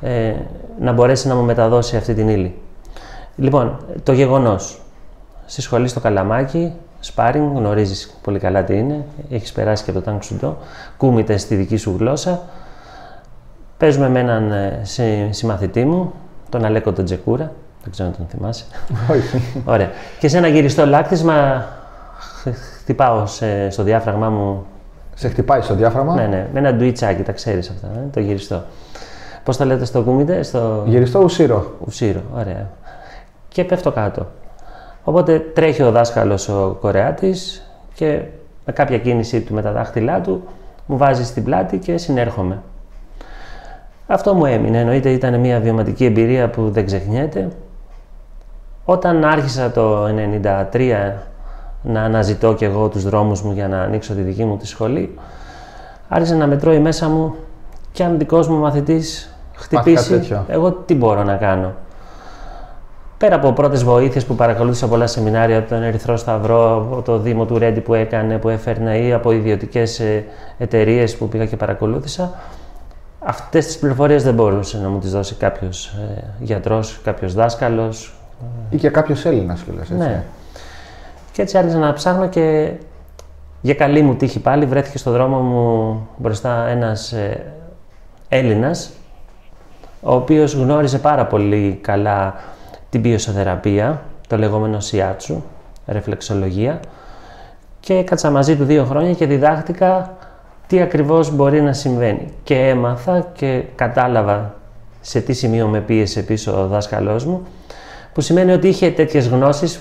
Ε, 0.00 0.34
να 0.80 0.92
μπορέσει 0.92 1.28
να 1.28 1.34
μου 1.34 1.42
μεταδώσει 1.42 1.96
αυτή 1.96 2.14
την 2.14 2.28
ύλη. 2.28 2.54
Λοιπόν, 3.36 3.78
το 4.02 4.12
γεγονός. 4.12 4.80
Στη 5.46 5.62
σχολή 5.62 5.88
στο 5.88 6.00
Καλαμάκι, 6.00 6.72
σπάρινγκ, 7.00 7.56
γνωρίζεις 7.56 8.18
πολύ 8.22 8.38
καλά 8.38 8.64
τι 8.64 8.76
είναι, 8.76 9.04
έχεις 9.30 9.52
περάσει 9.52 9.84
και 9.84 9.90
από 9.90 9.98
το 9.98 10.04
τάγκ 10.10 10.20
σουντό, 10.20 10.56
κούμητε 10.96 11.36
στη 11.36 11.54
δική 11.54 11.76
σου 11.76 11.96
γλώσσα. 11.98 12.42
Παίζουμε 13.80 14.08
με 14.08 14.18
έναν 14.20 14.52
ε, 14.52 14.78
συ- 14.82 15.28
συμμαθητή 15.30 15.84
μου, 15.84 16.12
τον 16.48 16.64
Αλέκο 16.64 16.92
τον 16.92 17.04
Τζεκούρα, 17.04 17.52
δεν 17.82 17.92
ξέρω 17.92 18.08
αν 18.08 18.14
τον 18.16 18.26
θυμάσαι. 18.28 18.64
Όχι. 19.10 19.42
Ωραία. 19.64 19.90
Και 20.18 20.28
σε 20.28 20.38
ένα 20.38 20.48
γυριστό 20.48 20.86
λάκτισμα 20.86 21.64
χ- 22.18 22.54
χτυπάω 22.80 23.26
σε- 23.26 23.70
στο 23.70 23.82
διάφραγμά 23.82 24.28
μου 24.30 24.64
Σε 25.14 25.28
χτυπάει 25.28 25.60
στο 25.60 25.74
διάφραγμα; 25.74 26.14
ναι, 26.14 26.26
ναι, 26.26 26.46
με 26.52 26.58
ένα 26.58 26.72
ντουιτσάκι, 26.74 27.22
τα 27.22 27.32
ξέρεις 27.32 27.70
αυτά, 27.70 27.86
ε, 27.86 28.06
το 28.12 28.20
γυριστό. 28.20 28.62
Πώς 29.44 29.56
το 29.56 29.64
λέτε 29.64 29.84
στο 29.84 30.02
κούμιτε, 30.02 30.42
στο 30.42 30.82
Γυριστό 30.86 31.18
ουσίρο. 31.22 31.72
ουσίρο, 31.86 32.20
ωραία. 32.34 32.66
Και 33.48 33.64
πέφτω 33.64 33.92
κάτω. 33.92 34.26
Οπότε 35.04 35.38
τρέχει 35.38 35.82
ο 35.82 35.90
δάσκαλος 35.90 36.48
ο 36.48 36.76
Κορεάτης 36.80 37.62
και 37.94 38.22
με 38.66 38.72
κάποια 38.72 38.98
κίνησή 38.98 39.40
του 39.40 39.54
με 39.54 39.62
τα 39.62 39.72
δάχτυλά 39.72 40.20
του 40.20 40.42
μου 40.86 40.96
βάζει 40.96 41.24
στην 41.24 41.44
πλάτη 41.44 41.76
και 41.78 41.96
συνέρχομαι. 41.96 42.62
Αυτό 44.12 44.34
μου 44.34 44.44
έμεινε, 44.44 44.78
εννοείται 44.78 45.10
ήταν 45.10 45.40
μια 45.40 45.60
βιωματική 45.60 46.04
εμπειρία 46.04 46.50
που 46.50 46.70
δεν 46.70 46.86
ξεχνιέται. 46.86 47.48
Όταν 48.84 49.24
άρχισα 49.24 49.70
το 49.70 50.06
1993 50.72 51.12
να 51.82 52.02
αναζητώ 52.02 52.54
κι 52.54 52.64
εγώ 52.64 52.88
τους 52.88 53.04
δρόμους 53.04 53.42
μου 53.42 53.52
για 53.52 53.68
να 53.68 53.80
ανοίξω 53.80 54.14
τη 54.14 54.20
δική 54.20 54.44
μου 54.44 54.56
τη 54.56 54.66
σχολή, 54.66 55.18
άρχισε 56.08 56.34
να 56.34 56.46
μετρώει 56.46 56.78
μέσα 56.78 57.08
μου 57.08 57.34
και 57.92 58.04
αν 58.04 58.18
δικός 58.18 58.48
μου 58.48 58.56
μαθητής 58.56 59.34
χτυπήσει, 59.54 60.10
τέτοιο. 60.10 60.44
εγώ 60.48 60.72
τι 60.72 60.94
μπορώ 60.94 61.22
να 61.22 61.36
κάνω. 61.36 61.74
Πέρα 63.18 63.34
από 63.34 63.52
πρώτες 63.52 63.84
βοήθειες 63.84 64.24
που 64.24 64.34
παρακολούθησα 64.34 64.88
πολλά 64.88 65.06
σεμινάρια 65.06 65.58
από 65.58 65.68
τον 65.68 65.82
Ερυθρό 65.82 66.16
Σταυρό, 66.16 66.76
από 66.76 67.02
το 67.02 67.18
Δήμο 67.18 67.44
του 67.44 67.58
Ρέντι 67.58 67.80
που 67.80 67.94
έκανε, 67.94 68.38
που 68.38 68.48
έφερνα 68.48 68.96
ή 68.96 69.12
από 69.12 69.32
ιδιωτικές 69.32 70.02
εταιρείες 70.58 71.16
που 71.16 71.28
πήγα 71.28 71.46
και 71.46 71.56
παρακολούθησα, 71.56 72.32
αυτές 73.24 73.66
τις 73.66 73.78
πληροφορίες 73.78 74.22
δεν 74.22 74.34
μπορούσε 74.34 74.78
να 74.78 74.88
μου 74.88 74.98
τις 74.98 75.10
δώσει 75.10 75.34
κάποιος 75.34 75.86
ε, 75.86 76.24
γιατρός, 76.38 77.00
κάποιος 77.04 77.34
δάσκαλος. 77.34 78.14
Ή 78.70 78.76
και 78.76 78.90
κάποιος 78.90 79.24
Έλληνας 79.24 79.62
κιόλα. 79.62 79.82
Ναι. 79.88 80.24
Και 81.32 81.42
έτσι 81.42 81.58
άρχισα 81.58 81.78
να 81.78 81.92
ψάχνω 81.92 82.28
και 82.28 82.72
για 83.60 83.74
καλή 83.74 84.02
μου 84.02 84.14
τύχη 84.14 84.40
πάλι 84.40 84.64
βρέθηκε 84.64 84.98
στο 84.98 85.10
δρόμο 85.10 85.38
μου 85.38 86.08
μπροστά 86.16 86.66
ένας 86.66 87.12
ε, 87.12 87.52
Έλληνας 88.28 88.90
ο 90.02 90.14
οποίος 90.14 90.54
γνώριζε 90.54 90.98
πάρα 90.98 91.26
πολύ 91.26 91.78
καλά 91.82 92.34
την 92.90 93.02
ποιοσοθεραπεία, 93.02 94.02
το 94.28 94.36
λεγόμενο 94.36 94.80
σιάτσου, 94.80 95.42
ρεφλεξολογία 95.86 96.80
και 97.80 97.94
έκατσα 97.94 98.30
μαζί 98.30 98.56
του 98.56 98.64
δύο 98.64 98.84
χρόνια 98.84 99.12
και 99.12 99.26
διδάχτηκα 99.26 100.16
τι 100.70 100.80
ακριβώς 100.80 101.34
μπορεί 101.34 101.60
να 101.60 101.72
συμβαίνει. 101.72 102.32
Και 102.42 102.68
έμαθα 102.68 103.30
και 103.32 103.64
κατάλαβα 103.74 104.54
σε 105.00 105.20
τι 105.20 105.32
σημείο 105.32 105.66
με 105.66 105.80
πίεσε 105.80 106.22
πίσω 106.22 106.62
ο 106.62 106.66
δάσκαλός 106.66 107.24
μου, 107.24 107.46
που 108.12 108.20
σημαίνει 108.20 108.52
ότι 108.52 108.68
είχε 108.68 108.90
τέτοιες 108.90 109.28
γνώσεις 109.28 109.80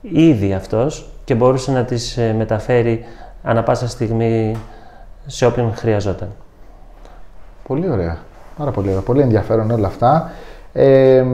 ήδη 0.00 0.52
αυτός 0.52 1.10
και 1.24 1.34
μπορούσε 1.34 1.72
να 1.72 1.84
τις 1.84 2.16
ε, 2.16 2.34
μεταφέρει 2.36 3.04
ανα 3.42 3.62
πάσα 3.62 3.88
στιγμή 3.88 4.56
σε 5.26 5.46
όποιον 5.46 5.74
χρειαζόταν. 5.74 6.28
Πολύ 7.66 7.90
ωραία. 7.90 8.18
Πάρα 8.56 8.70
πολύ 8.70 8.88
ωραία. 8.88 9.00
Πολύ 9.00 9.20
ενδιαφέρον 9.20 9.70
όλα 9.70 9.86
αυτά. 9.86 10.30
Ε, 10.72 11.24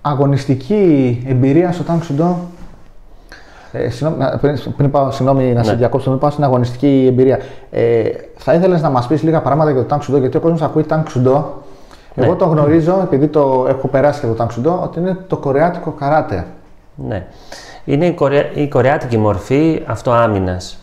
αγωνιστική 0.00 1.24
εμπειρία 1.28 1.72
στο 1.72 1.82
Τάγκ 1.82 2.02
Σουντό. 2.02 2.38
Ε, 3.72 3.88
συγγνώμη, 3.90 4.22
να- 4.22 4.38
πριν, 4.38 4.58
πριν 4.76 4.90
πάω, 4.90 5.10
συγγνώμη 5.10 5.52
να 5.52 5.62
σε 5.62 5.70
Ναι. 5.70 5.76
διακόψω, 5.76 6.06
πριν 6.08 6.20
πάω 6.20 6.30
στην 6.30 6.44
αγωνιστική 6.44 7.04
εμπειρία. 7.08 7.38
Ε, 7.70 8.02
θα 8.36 8.54
ήθελες 8.54 8.82
να 8.82 8.90
μας 8.90 9.06
πεις 9.06 9.22
λίγα 9.22 9.40
πράγματα 9.40 9.70
για 9.70 9.80
το 9.80 9.86
Τάγκ 9.86 10.00
Σουντό, 10.00 10.18
γιατί 10.18 10.36
ο 10.36 10.40
κόσμος 10.40 10.62
ακούει 10.62 10.82
Τάγκ 10.82 11.06
Σουντό. 11.08 11.62
Εγώ 12.14 12.30
Ναι. 12.32 12.36
το 12.38 12.44
γνωρίζω, 12.44 13.00
επειδή 13.02 13.26
το 13.26 13.66
έχω 13.68 13.88
περάσει 13.88 14.20
και 14.20 14.26
το 14.26 14.32
Τάγκ 14.32 14.50
Σουντό, 14.50 14.80
ότι 14.82 14.98
είναι 14.98 15.16
το 15.26 15.36
κορεάτικο 15.36 15.90
καράτε. 15.90 16.44
Ναι. 16.94 17.26
Είναι 17.84 18.06
η, 18.06 18.12
κορε... 18.12 18.50
η 18.54 18.68
κορεάτικη 18.68 19.18
μορφή 19.18 19.82
αυτοάμυνας. 19.86 20.78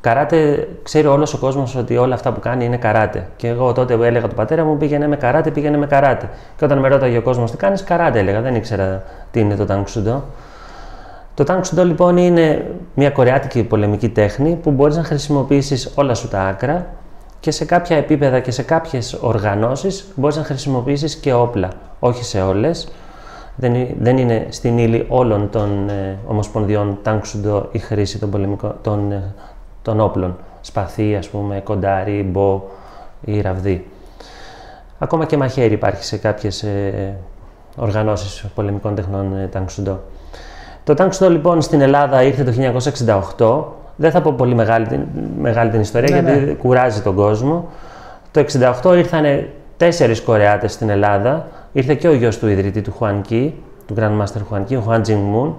Καράτε, 0.00 0.68
ξέρει 0.82 1.06
όλος 1.06 1.34
ο 1.34 1.38
κόσμος 1.38 1.76
ότι 1.76 1.96
όλα 1.96 2.14
αυτά 2.14 2.32
που 2.32 2.40
κάνει 2.40 2.64
είναι 2.64 2.76
καράτε. 2.76 3.26
Και 3.36 3.48
εγώ 3.48 3.72
τότε 3.72 3.96
που 3.96 4.02
έλεγα 4.02 4.28
του 4.28 4.34
πατέρα 4.34 4.64
μου 4.64 4.76
πήγαινε 4.76 5.08
με 5.08 5.16
καράτε, 5.16 5.50
πήγαινε 5.50 5.76
με 5.76 5.86
καράτε. 5.86 6.28
Και 6.56 6.64
όταν 6.64 6.78
με 6.78 6.88
ρώταγε 6.88 7.16
ο 7.16 7.22
κόσμος 7.22 7.50
τι 7.50 7.56
κάνεις, 7.56 7.84
καράτε 7.84 8.18
έλεγα. 8.18 8.40
Δεν 8.40 8.54
ήξερα 8.54 9.02
τι 9.30 9.40
είναι 9.40 9.54
το 9.54 9.64
τανξουντό. 9.64 10.22
Το 11.34 11.44
τανξουντό 11.44 11.84
λοιπόν 11.84 12.16
είναι 12.16 12.70
μια 12.94 13.10
κορεάτικη 13.10 13.62
πολεμική 13.62 14.08
τέχνη 14.08 14.58
που 14.62 14.70
μπορείς 14.70 14.96
να 14.96 15.04
χρησιμοποιήσεις 15.04 15.92
όλα 15.94 16.14
σου 16.14 16.28
τα 16.28 16.40
άκρα 16.42 16.86
και 17.40 17.50
σε 17.50 17.64
κάποια 17.64 17.96
επίπεδα 17.96 18.40
και 18.40 18.50
σε 18.50 18.62
κάποιες 18.62 19.12
οργανώσεις 19.20 20.12
μπορείς 20.14 20.36
να 20.36 20.44
χρησιμοποιήσεις 20.44 21.14
και 21.16 21.32
όπλα. 21.32 21.68
Όχι 22.00 22.24
σε 22.24 22.42
όλες. 22.42 22.88
Δεν, 23.56 23.74
είναι- 23.74 23.94
δεν 24.00 24.18
είναι 24.18 24.46
στην 24.50 24.78
ύλη 24.78 25.06
όλων 25.08 25.50
των 25.50 25.88
ε, 25.88 26.18
ομοσπονδιών 26.26 26.98
τάγκσουντο 27.02 27.68
η 27.72 27.78
χρήση 27.78 28.18
των, 28.18 28.30
πολεμικών, 28.30 28.74
των, 28.82 29.12
ε, 29.12 29.34
των 29.82 30.00
όπλων. 30.00 30.36
Σπαθί, 30.60 31.16
ας 31.16 31.28
πούμε, 31.28 31.60
κοντάρι, 31.64 32.22
μπο 32.32 32.62
ή 33.24 33.40
ραβδί. 33.40 33.90
Ακόμα 34.98 35.24
και 35.26 35.36
μαχαίρι 35.36 35.72
υπάρχει 35.74 36.04
σε 36.04 36.16
κάποιες 36.16 36.62
ε, 36.62 37.16
οργανώσεις 37.76 38.44
πολεμικών 38.54 38.94
τεχνών 38.94 39.36
ε, 39.36 39.46
τάγκσουντο. 39.46 40.00
Το 40.84 40.94
τάγκσουντο 40.94 41.30
λοιπόν 41.30 41.60
στην 41.62 41.80
Ελλάδα 41.80 42.22
ήρθε 42.22 42.42
το 42.44 42.52
1968. 43.68 43.74
Δεν 43.96 44.10
θα 44.10 44.20
πω 44.20 44.32
πολύ 44.36 44.54
μεγάλη, 44.54 44.86
την- 44.86 45.00
μεγάλη 45.40 45.70
την 45.70 45.80
ιστορία 45.80 46.20
Ναι, 46.20 46.32
γιατί 46.32 46.54
κουράζει 46.54 47.00
τον 47.00 47.14
κόσμο. 47.14 47.68
Το 48.30 48.40
1968 48.82 48.96
ήρθαν 48.96 49.24
τέσσερις 49.76 50.20
Κορεάτες 50.22 50.72
στην 50.72 50.88
Ελλάδα. 50.88 51.46
Ήρθε 51.72 51.94
και 51.94 52.08
ο 52.08 52.14
γιος 52.14 52.38
του 52.38 52.48
ιδρυτή 52.48 52.80
του 52.80 52.92
Χουάν 52.96 53.20
Κι, 53.20 53.54
του 53.86 53.94
Grandmaster 53.98 54.40
Χουάν 54.48 54.64
Κι, 54.64 54.76
ο 54.76 54.80
Χουάν 54.80 55.02
Τζιν 55.02 55.16
Μουν, 55.18 55.56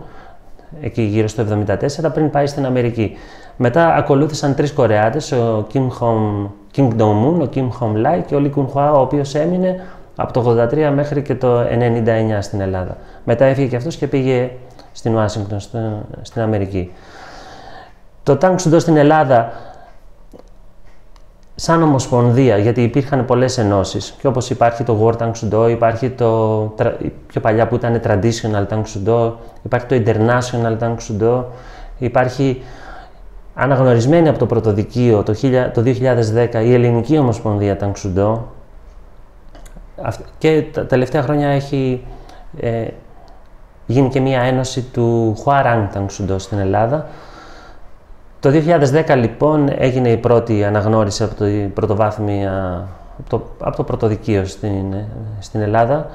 εκεί 0.82 1.02
γύρω 1.02 1.28
στο 1.28 1.44
1974, 1.44 2.12
πριν 2.14 2.30
πάει 2.30 2.48
στην 2.48 2.66
Αμερική. 2.66 3.18
Μετά 3.58 3.96
ακολούθησαν 3.96 4.56
τρεις 4.56 4.72
Κορεάτες, 4.74 5.32
ο 5.32 5.68
Kim, 5.74 5.80
Hom, 6.00 6.50
Kim 6.76 6.88
Dong-moon, 7.02 7.40
ο 7.42 7.50
Kim 7.56 7.68
Hom 7.80 7.96
Lai 8.06 8.22
και 8.26 8.36
ο 8.36 8.42
Lee 8.44 8.60
Kun 8.60 8.66
Hwa, 8.74 8.94
ο 8.96 9.00
οποίος 9.00 9.36
έμεινε 9.36 9.76
από 10.16 10.34
το 10.34 10.40
83 10.42 10.92
μέχρι 10.96 11.22
και 11.22 11.36
το 11.36 11.60
99 11.60 12.42
στην 12.42 12.62
Ελλάδα. 12.62 12.98
Μετά 13.24 13.46
έφυγε 13.46 13.68
και 13.68 13.76
αυτός 13.76 13.96
και 13.96 14.08
πήγε 14.08 14.50
στην 15.06 15.18
Ουάσιγκτον, 15.18 15.60
στο- 15.60 16.06
στην 16.22 16.42
Αμερική. 16.42 16.92
Το 18.24 18.38
Tang 18.42 18.56
Soo 18.56 18.74
Do 18.74 18.80
στην 18.80 18.98
Ελλάδα 18.98 19.52
σαν 21.56 21.84
ομοσπονδία, 21.84 22.58
γιατί 22.58 22.84
υπήρχαν 22.84 23.26
πολλές 23.26 23.58
ενώσεις 23.58 24.16
και 24.22 24.28
όπως 24.28 24.50
υπάρχει 24.50 24.84
το 24.84 24.98
World 25.02 25.18
Tank 25.18 25.32
Sudo, 25.32 25.70
υπάρχει 25.70 26.10
το 26.10 26.28
πιο 27.28 27.42
παλιά 27.42 27.68
που 27.68 27.76
ήταν 27.76 28.02
Traditional 28.04 28.66
Tank 28.70 28.82
Sudo, 28.84 29.32
υπάρχει 29.64 29.86
το 29.88 29.96
International 30.06 30.78
Tank 30.80 30.96
Sudo, 30.96 31.44
υπάρχει 31.98 32.62
αναγνωρισμένη 33.56 34.28
από 34.30 34.40
το 34.40 34.46
πρωτοδικείο 34.46 35.24
το 35.24 35.82
2010 35.86 36.64
η 36.64 36.74
Ελληνική 36.74 37.18
Ομοσπονδία 37.18 37.78
Tank 37.82 37.92
Sudo 38.06 38.38
και 40.38 40.64
τα 40.74 40.86
τελευταία 40.86 41.22
χρόνια 41.22 41.48
έχει 41.48 42.04
ε, 42.60 42.86
γίνει 43.86 44.10
και 44.10 44.20
μια 44.20 44.42
ένωση 44.42 44.82
του 44.82 45.36
Huarang 45.46 45.88
Tank 45.94 46.06
Sudo 46.06 46.36
στην 46.38 46.58
Ελλάδα 46.60 47.06
το 48.46 48.52
2010 49.08 49.18
λοιπόν 49.18 49.70
έγινε 49.78 50.10
η 50.10 50.18
πρώτη 50.18 50.64
αναγνώριση 50.64 51.24
από 51.24 51.36
το 51.36 51.46
πρωτοβάθμια, 51.74 52.84
από 53.20 53.30
το, 53.30 53.42
από 53.60 53.76
το 53.76 53.84
πρωτοδικείο 53.84 54.46
στην, 54.46 54.96
στην 55.40 55.62
Ελλάδα 55.62 56.08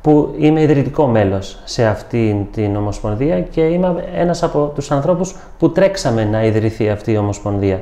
που 0.00 0.34
είμαι 0.38 0.60
ιδρυτικό 0.60 1.06
μέλος 1.06 1.58
σε 1.64 1.86
αυτή 1.86 2.48
την 2.52 2.76
Ομοσπονδία 2.76 3.40
και 3.40 3.60
είμαι 3.60 4.04
ένας 4.14 4.42
από 4.42 4.72
τους 4.74 4.90
ανθρώπους 4.90 5.36
που 5.58 5.72
τρέξαμε 5.72 6.24
να 6.24 6.44
ιδρυθεί 6.44 6.90
αυτή 6.90 7.12
η 7.12 7.16
Ομοσπονδία. 7.16 7.78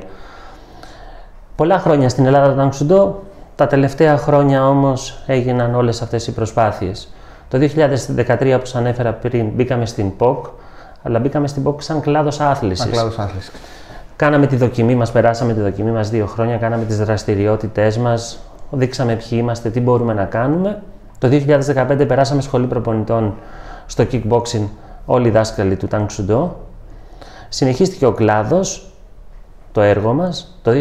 Πολλά 1.55 1.79
χρόνια 1.79 2.09
στην 2.09 2.25
Ελλάδα 2.25 2.53
ήταν 2.53 2.69
ξουντό, 2.69 3.19
τα 3.55 3.67
τελευταία 3.67 4.17
χρόνια 4.17 4.67
όμως 4.67 5.23
έγιναν 5.27 5.75
όλες 5.75 6.01
αυτές 6.01 6.27
οι 6.27 6.33
προσπάθειες. 6.33 7.13
Το 7.51 7.57
2013, 7.57 8.53
όπως 8.55 8.75
ανέφερα 8.75 9.13
πριν, 9.13 9.47
μπήκαμε 9.55 9.85
στην 9.85 10.15
ΠΟΚ, 10.15 10.45
αλλά 11.03 11.19
μπήκαμε 11.19 11.47
στην 11.47 11.63
ΠΟΚ 11.63 11.81
σαν 11.81 12.01
κλάδος 12.01 12.39
άθλησης. 12.39 12.79
Σαν 12.83 12.91
κλάδος 12.91 13.19
άθλησης. 13.19 13.51
Κάναμε 14.15 14.47
τη 14.47 14.55
δοκιμή 14.55 14.95
μας, 14.95 15.11
περάσαμε 15.11 15.53
τη 15.53 15.59
δοκιμή 15.59 15.91
μας 15.91 16.09
δύο 16.09 16.25
χρόνια, 16.25 16.57
κάναμε 16.57 16.85
τις 16.85 16.97
δραστηριότητές 16.97 17.97
μας, 17.97 18.39
δείξαμε 18.71 19.15
ποιοι 19.15 19.37
είμαστε, 19.41 19.69
τι 19.69 19.79
μπορούμε 19.79 20.13
να 20.13 20.25
κάνουμε. 20.25 20.81
Το 21.17 21.27
2015 21.27 22.05
περάσαμε 22.05 22.41
σχολή 22.41 22.65
προπονητών 22.65 23.35
στο 23.85 24.05
kickboxing 24.11 24.67
όλοι 25.05 25.27
οι 25.27 25.31
δάσκαλοι 25.31 25.75
του 25.75 25.87
Tang 25.91 26.05
Sudo. 26.05 26.49
Συνεχίστηκε 27.49 28.05
ο 28.05 28.11
κλάδος, 28.11 28.93
το 29.71 29.81
έργο 29.81 30.13
μας. 30.13 30.59
Το 30.61 30.71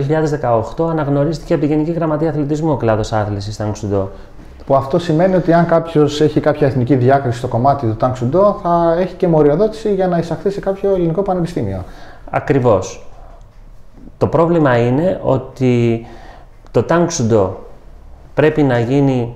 2018 0.78 0.88
αναγνωρίστηκε 0.90 1.52
από 1.52 1.62
τη 1.62 1.68
Γενική 1.68 1.92
Γραμματεία 1.92 2.28
Αθλητισμού 2.28 2.70
ο 2.70 2.76
κλάδος 2.76 3.12
άθλησης 3.12 3.60
Tang 3.60 3.72
Sudo. 3.72 4.06
Που 4.70 4.76
αυτό 4.76 4.98
σημαίνει 4.98 5.34
ότι 5.34 5.52
αν 5.52 5.66
κάποιος 5.66 6.20
έχει 6.20 6.40
κάποια 6.40 6.66
εθνική 6.66 6.94
διάκριση 6.94 7.38
στο 7.38 7.48
κομμάτι 7.48 7.86
του 7.86 7.96
Tang 8.00 8.12
Sudo, 8.12 8.54
θα 8.62 8.96
έχει 8.98 9.14
και 9.14 9.28
μοριοδότηση 9.28 9.94
για 9.94 10.08
να 10.08 10.18
εισαχθεί 10.18 10.50
σε 10.50 10.60
κάποιο 10.60 10.94
ελληνικό 10.94 11.22
πανεπιστήμιο. 11.22 11.84
Ακριβώς. 12.30 13.06
Το 14.18 14.26
πρόβλημα 14.26 14.78
είναι 14.78 15.20
ότι 15.22 16.06
το 16.70 16.84
Tang 16.88 17.06
Sudo 17.06 17.48
πρέπει 18.34 18.62
να 18.62 18.78
γίνει 18.78 19.34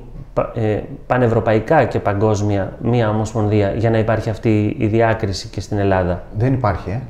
ε, 0.55 0.81
πανευρωπαϊκά 1.07 1.85
και 1.85 1.99
παγκόσμια 1.99 2.73
μία 2.83 3.09
ομοσπονδία 3.09 3.73
για 3.73 3.91
να 3.91 3.99
υπάρχει 3.99 4.31
αυτή 4.31 4.77
η 4.79 4.87
διάκριση 4.87 5.49
και 5.49 5.61
στην 5.61 5.79
Ελλάδα. 5.79 6.23
Δεν 6.39 6.53
υπάρχει, 6.53 6.91
ε. 6.91 7.01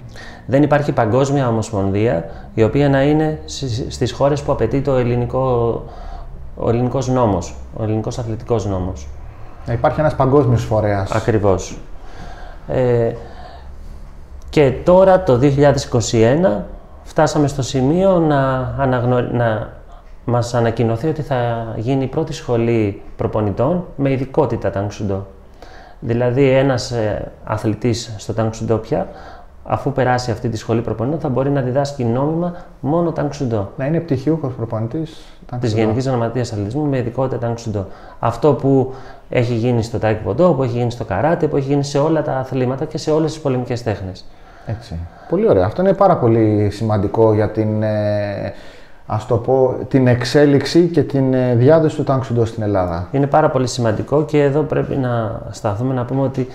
Δεν 0.47 0.63
υπάρχει 0.63 0.93
παγκόσμια 0.93 1.49
ομοσπονδία 1.49 2.25
η 2.55 2.63
οποία 2.63 2.89
να 2.89 3.03
είναι 3.03 3.39
στις 3.89 4.13
χώρες 4.13 4.43
που 4.43 4.53
απαιτεί 4.53 4.81
το 4.81 4.97
ελληνικό, 4.97 5.83
ο 6.57 6.69
ελληνικός 6.69 7.09
νόμος, 7.09 7.55
ο 7.77 7.83
ελληνικός 7.83 8.19
αθλητικός 8.19 8.67
νόμος. 8.67 9.07
Να 9.67 9.73
υπάρχει 9.73 10.01
ένας 10.01 10.15
παγκόσμιος 10.15 10.65
φορέας. 10.65 11.11
Ακριβώς. 11.11 11.79
Ε, 12.69 13.13
και 14.51 14.73
τώρα 14.85 15.23
το 15.23 15.39
2021 15.39 16.63
φτάσαμε 17.03 17.49
στο 17.49 17.63
σημείο 17.63 18.19
να, 18.19 18.75
αναγνω... 18.79 19.21
να 19.21 19.73
μας 20.25 20.55
ανακοινωθεί 20.55 21.09
ότι 21.09 21.23
θα 21.23 21.67
γίνει 21.77 22.05
η 22.05 22.07
πρώτη 22.07 22.33
σχολή 22.33 23.03
προπονητών 23.17 23.85
με 23.97 24.11
ειδικότητα 24.11 24.71
τάγκσουντο. 24.71 25.27
Δηλαδή 26.01 26.49
ένας 26.49 26.91
ε, 26.91 27.33
αθλητής 27.45 28.15
στο 28.19 28.33
τάγκσουντο 28.33 28.77
πια, 28.77 29.09
αφού 29.65 29.93
περάσει 29.93 30.31
αυτή 30.31 30.49
τη 30.49 30.57
σχολή 30.57 30.81
προπονητών, 30.81 31.21
θα 31.21 31.29
μπορεί 31.29 31.51
να 31.51 31.61
διδάσκει 31.61 32.05
νόμιμα 32.05 32.55
μόνο 32.81 33.13
τάγκσουντο. 33.13 33.71
Να 33.77 33.87
είναι 33.87 34.01
πτυχιούχος 34.01 34.53
προπονητής 34.53 35.25
Της 35.61 35.73
Γενικής 35.73 36.07
Γραμματεία 36.07 36.43
Αθλητισμού 36.43 36.85
με 36.85 36.99
ειδικότητα 36.99 37.39
τάγκσουντο. 37.39 37.87
Αυτό 38.19 38.53
που 38.53 38.95
έχει 39.29 39.55
γίνει 39.55 39.83
στο 39.83 39.99
τάικ 39.99 40.19
που 40.19 40.63
έχει 40.63 40.77
γίνει 40.79 40.91
στο 40.91 41.05
καράτε, 41.05 41.47
που 41.47 41.57
έχει 41.57 41.67
γίνει 41.69 41.85
σε 41.85 41.99
όλα 41.99 42.23
τα 42.23 42.33
αθλήματα 42.33 42.85
και 42.85 42.99
σε 42.99 43.11
όλες 43.11 43.33
τις 43.33 43.41
πολεμικές 43.41 43.83
τέχνες. 43.83 44.25
Έτσι. 44.67 44.99
Πολύ 45.29 45.49
ωραία. 45.49 45.65
Αυτό 45.65 45.83
είναι 45.83 45.93
πάρα 45.93 46.17
πολύ 46.17 46.69
σημαντικό 46.71 47.35
για 47.35 47.51
την, 47.51 47.83
ε, 47.83 48.53
ας 49.07 49.27
το 49.27 49.37
πω, 49.37 49.75
την 49.89 50.07
εξέλιξη 50.07 50.87
και 50.87 51.03
την 51.03 51.35
ε, 51.35 51.55
διάδοση 51.55 51.97
του 51.97 52.05
τάγκ 52.05 52.23
στην 52.23 52.63
Ελλάδα. 52.63 53.09
Είναι 53.13 53.27
πάρα 53.27 53.51
πολύ 53.51 53.67
σημαντικό 53.67 54.25
και 54.25 54.43
εδώ 54.43 54.61
πρέπει 54.63 54.97
να 54.97 55.43
σταθούμε 55.51 55.95
να 55.95 56.05
πούμε 56.05 56.23
ότι 56.23 56.49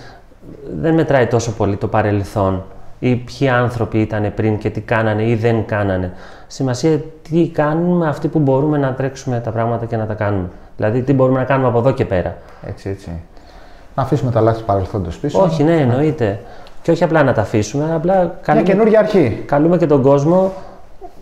δεν 0.80 0.94
μετράει 0.94 1.28
τόσο 1.28 1.52
πολύ 1.52 1.76
το 1.76 1.88
παρελθόν 1.88 2.64
ή 3.00 3.16
ποιοι 3.16 3.48
άνθρωποι 3.48 4.02
ήταν 4.02 4.32
πριν 4.36 4.58
και 4.58 4.70
τι 4.70 4.82
κάνανε 4.82 5.28
ή 5.28 5.36
δεν 5.36 5.66
κάνανε. 5.66 6.12
Σημασία 6.48 7.00
τι 7.30 7.48
κάνουμε 7.48 8.08
αυτοί 8.08 8.28
που 8.28 8.40
μπορούμε 8.40 8.78
να 8.78 8.94
τρέξουμε 8.94 9.40
τα 9.40 9.52
πράγματα 9.52 9.86
και 9.86 9.98
να 9.98 10.06
τα 10.06 10.14
κάνουμε. 10.14 10.50
Δηλαδή 10.76 11.02
τι 11.02 11.14
μπορούμε 11.14 11.40
να 11.40 11.46
κάνουμε 11.46 11.68
από 11.68 11.80
εδώ 11.80 11.92
και 11.92 12.06
πέρα. 12.06 12.38
Έτσι, 12.68 12.90
έτσι. 12.90 13.12
Να 13.96 14.04
αφήσουμε 14.04 14.32
τα 14.32 14.42
λάθη 14.42 14.60
του 14.60 14.66
παρελθόντος 14.66 15.18
πίσω. 15.18 15.42
Όχι, 15.42 15.64
ναι, 15.64 15.76
εννοείται. 15.76 16.40
Και 16.82 16.92
όχι 16.92 17.04
απλά 17.04 17.24
να 17.24 17.34
τα 17.34 17.42
αφήσουμε, 17.42 17.94
απλά 17.94 18.14
καλούμε, 18.42 18.64
Μια 18.64 18.74
καινούργια 18.74 19.00
αρχή. 19.00 19.44
Καλούμε 19.46 19.78
και 19.78 19.86
τον 19.86 20.02
κόσμο, 20.02 20.52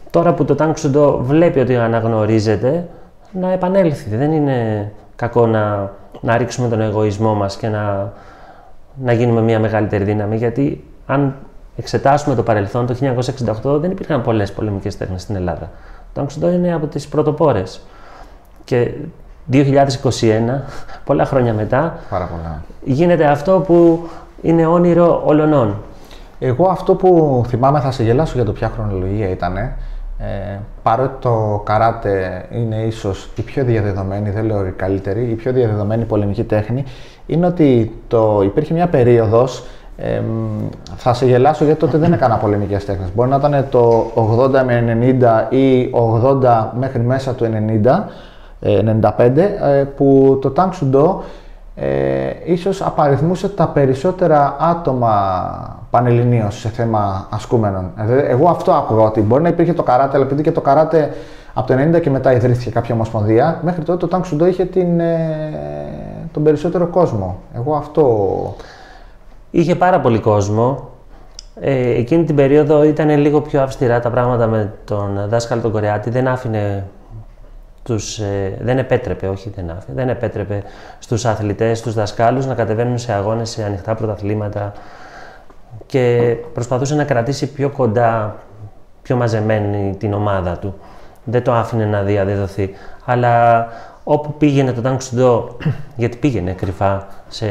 τώρα 0.09 0.33
που 0.33 0.45
το 0.45 0.55
Tank 0.59 1.17
βλέπει 1.21 1.59
ότι 1.59 1.75
αναγνωρίζεται, 1.75 2.87
να 3.31 3.51
επανέλθει. 3.51 4.15
Δεν 4.15 4.31
είναι 4.31 4.91
κακό 5.15 5.47
να, 5.47 5.91
να 6.21 6.37
ρίξουμε 6.37 6.67
τον 6.67 6.81
εγωισμό 6.81 7.33
μας 7.33 7.57
και 7.57 7.67
να, 7.67 8.13
να 9.03 9.13
γίνουμε 9.13 9.41
μια 9.41 9.59
μεγαλύτερη 9.59 10.03
δύναμη, 10.03 10.35
γιατί 10.35 10.83
αν 11.05 11.35
εξετάσουμε 11.77 12.35
το 12.35 12.43
παρελθόν, 12.43 12.85
το 12.85 12.95
1968 13.63 13.79
δεν 13.79 13.91
υπήρχαν 13.91 14.21
πολλές 14.21 14.51
πολεμικές 14.51 14.97
τέχνες 14.97 15.21
στην 15.21 15.35
Ελλάδα. 15.35 15.69
Το 16.13 16.27
Tank 16.41 16.53
είναι 16.53 16.73
από 16.73 16.87
τις 16.87 17.07
πρωτοπόρες. 17.07 17.81
Και 18.63 18.91
2021, 19.51 20.63
πολλά 21.05 21.25
χρόνια 21.25 21.53
μετά, 21.53 21.99
γίνεται 22.83 23.25
αυτό 23.25 23.59
που 23.59 24.07
είναι 24.41 24.65
όνειρο 24.65 25.21
ολονών. 25.25 25.75
Εγώ 26.39 26.67
αυτό 26.69 26.95
που 26.95 27.43
θυμάμαι, 27.47 27.79
θα 27.79 27.91
σε 27.91 28.03
γελάσω 28.03 28.33
για 28.35 28.45
το 28.45 28.51
ποια 28.51 28.71
χρονολογία 28.75 29.29
ήταν. 29.29 29.57
Ε, 30.19 30.59
παρότι 30.83 31.15
το 31.19 31.61
καράτε 31.65 32.45
είναι 32.51 32.75
ίσως 32.75 33.29
η 33.35 33.41
πιο 33.41 33.63
διαδεδομένη, 33.63 34.29
δεν 34.29 34.45
λέω 34.45 34.67
η 34.67 34.71
καλύτερη, 34.71 35.29
η 35.29 35.33
πιο 35.33 35.51
διαδεδομένη 35.51 36.05
πολεμική 36.05 36.43
τέχνη, 36.43 36.83
είναι 37.25 37.45
ότι 37.45 37.95
το, 38.07 38.41
υπήρχε 38.43 38.73
μια 38.73 38.87
περίοδος, 38.87 39.65
ε, 39.97 40.21
θα 40.95 41.13
σε 41.13 41.25
γελάσω 41.25 41.63
γιατί 41.63 41.79
τότε 41.79 41.97
δεν 41.97 42.13
έκανα 42.13 42.35
πολεμικές 42.35 42.85
τέχνες. 42.85 43.09
Μπορεί 43.15 43.29
να 43.29 43.35
ήταν 43.35 43.65
το 43.69 44.11
80 44.15 44.63
με 44.65 44.97
90 45.49 45.53
ή 45.53 45.91
80 46.43 46.65
μέχρι 46.79 47.01
μέσα 47.01 47.33
του 47.33 47.45
90, 47.81 48.03
95, 48.61 49.37
ε, 49.37 49.83
που 49.95 50.39
το 50.41 50.53
Tang 50.55 50.69
Sudo 50.69 51.15
ε, 51.79 52.29
ίσως 52.45 52.81
απαριθμούσε 52.81 53.49
τα 53.49 53.67
περισσότερα 53.67 54.55
άτομα 54.59 55.85
πανελληνίως 55.89 56.59
σε 56.59 56.69
θέμα 56.69 57.27
ασκούμενων. 57.29 57.91
Ε, 58.09 58.19
εγώ 58.19 58.49
αυτό 58.49 58.71
άκουγα 58.71 59.03
ότι 59.03 59.21
μπορεί 59.21 59.41
να 59.41 59.49
υπήρχε 59.49 59.73
το 59.73 59.83
καράτε, 59.83 60.15
αλλά 60.15 60.25
επειδή 60.25 60.41
και 60.41 60.51
το 60.51 60.61
καράτε 60.61 61.13
από 61.53 61.67
το 61.67 61.73
90 61.97 62.01
και 62.01 62.09
μετά 62.09 62.33
ιδρύθηκε 62.33 62.69
κάποια 62.69 62.93
ομοσπονδία, 62.93 63.59
μέχρι 63.63 63.83
τότε 63.83 63.97
το 63.97 64.07
Τάγκ 64.07 64.47
είχε 64.47 64.65
την, 64.65 64.99
ε, 64.99 65.15
τον 66.31 66.43
περισσότερο 66.43 66.87
κόσμο. 66.87 67.37
Εγώ 67.55 67.75
αυτό... 67.75 68.05
Είχε 69.57 69.75
πάρα 69.75 69.99
πολύ 69.99 70.19
κόσμο. 70.19 70.89
Ε, 71.59 71.89
εκείνη 71.89 72.23
την 72.23 72.35
περίοδο 72.35 72.83
ήταν 72.83 73.09
λίγο 73.09 73.41
πιο 73.41 73.61
αυστηρά 73.61 73.99
τα 73.99 74.09
πράγματα 74.09 74.47
με 74.47 74.73
τον 74.85 75.25
δάσκαλο 75.27 75.61
τον 75.61 75.71
Κορεάτη. 75.71 76.09
Δεν 76.09 76.27
άφηνε 76.27 76.87
τους, 77.83 78.19
ε, 78.19 78.57
δεν 78.61 78.77
επέτρεπε, 78.77 79.27
όχι 79.27 79.51
δεν 79.55 79.69
άφη, 79.69 79.91
δεν 79.91 80.09
επέτρεπε 80.09 80.63
στους 80.99 81.25
αθλητές, 81.25 81.77
στους 81.77 81.93
δασκάλους 81.93 82.45
να 82.45 82.53
κατεβαίνουν 82.53 82.97
σε 82.97 83.13
αγώνες, 83.13 83.49
σε 83.49 83.63
ανοιχτά 83.63 83.95
πρωταθλήματα 83.95 84.71
και 85.85 86.35
προσπαθούσε 86.53 86.95
να 86.95 87.03
κρατήσει 87.03 87.51
πιο 87.51 87.69
κοντά, 87.69 88.35
πιο 89.01 89.15
μαζεμένη 89.15 89.95
την 89.97 90.13
ομάδα 90.13 90.57
του. 90.57 90.75
Δεν 91.23 91.43
το 91.43 91.53
άφηνε 91.53 91.85
να 91.85 92.01
διαδεδοθεί. 92.01 92.73
Αλλά 93.05 93.67
όπου 94.03 94.33
πήγαινε 94.37 94.71
το 94.71 94.81
Τάγκ 94.81 94.99
Σουντό, 94.99 95.57
γιατί 96.01 96.17
πήγαινε 96.17 96.51
κρυφά 96.51 97.07
σε 97.27 97.47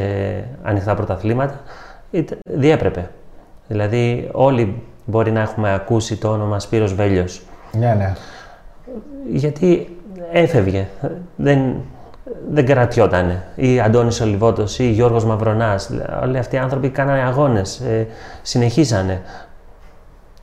ανοιχτά 0.63 0.95
πρωταθλήματα, 0.95 1.59
διέπρεπε. 2.43 3.09
Δηλαδή 3.67 4.29
όλοι 4.31 4.83
μπορεί 5.05 5.31
να 5.31 5.41
έχουμε 5.41 5.73
ακούσει 5.73 6.17
το 6.17 6.31
όνομα 6.31 6.59
Σπύρος 6.59 6.93
Βέλιος. 6.93 7.41
Ναι, 7.71 7.93
ναι. 7.93 8.13
Γιατί 9.31 9.97
έφευγε. 10.31 10.87
Δεν, 11.35 11.75
δεν 12.51 12.65
κρατιότανε. 12.65 13.43
Ή 13.55 13.79
Αντώνης 13.79 14.21
Ολιβότος 14.21 14.79
ή 14.79 14.89
Γιώργος 14.89 15.25
Μαυρονάς. 15.25 15.89
Όλοι 16.21 16.37
αυτοί 16.37 16.55
οι 16.55 16.59
άνθρωποι 16.59 16.89
κάνανε 16.89 17.21
αγώνες, 17.21 17.79
ε, 17.79 18.07
συνεχίσανε. 18.41 19.21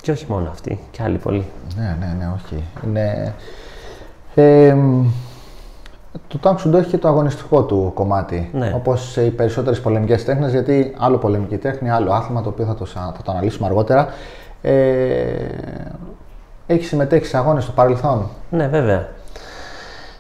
Και 0.00 0.10
όχι 0.10 0.26
μόνο 0.28 0.48
αυτοί, 0.50 0.80
και 0.90 1.02
άλλοι 1.02 1.18
πολλοί. 1.18 1.44
Ναι, 1.76 1.96
ναι, 2.00 2.14
ναι, 2.18 2.32
όχι. 2.34 2.64
Είναι... 2.86 3.34
Ε, 4.34 4.76
το 6.28 6.38
Tang 6.42 6.56
Soo 6.56 6.74
Do 6.74 6.78
έχει 6.78 6.90
και 6.90 6.98
το 6.98 7.08
αγωνιστικό 7.08 7.62
του 7.62 7.90
κομμάτι. 7.94 8.50
Ναι. 8.52 8.72
Όπως 8.74 9.16
οι 9.16 9.30
περισσότερες 9.30 9.80
πολεμικές 9.80 10.24
τέχνες, 10.24 10.50
γιατί 10.50 10.94
άλλο 10.98 11.18
πολεμική 11.18 11.56
τέχνη, 11.56 11.90
άλλο 11.90 12.12
άθλημα 12.12 12.42
το 12.42 12.48
οποίο 12.48 12.64
θα 12.64 12.74
το, 12.74 12.86
θα 12.86 13.14
το 13.24 13.30
αναλύσουμε 13.30 13.66
αργότερα. 13.66 14.08
Ε, 14.62 14.72
έχει 16.66 16.84
συμμετέχει 16.84 17.24
σε 17.24 17.36
αγώνες 17.36 17.62
στο 17.62 17.72
παρελθόν. 17.72 18.28
Ναι, 18.50 18.66
βέβαια. 18.66 19.08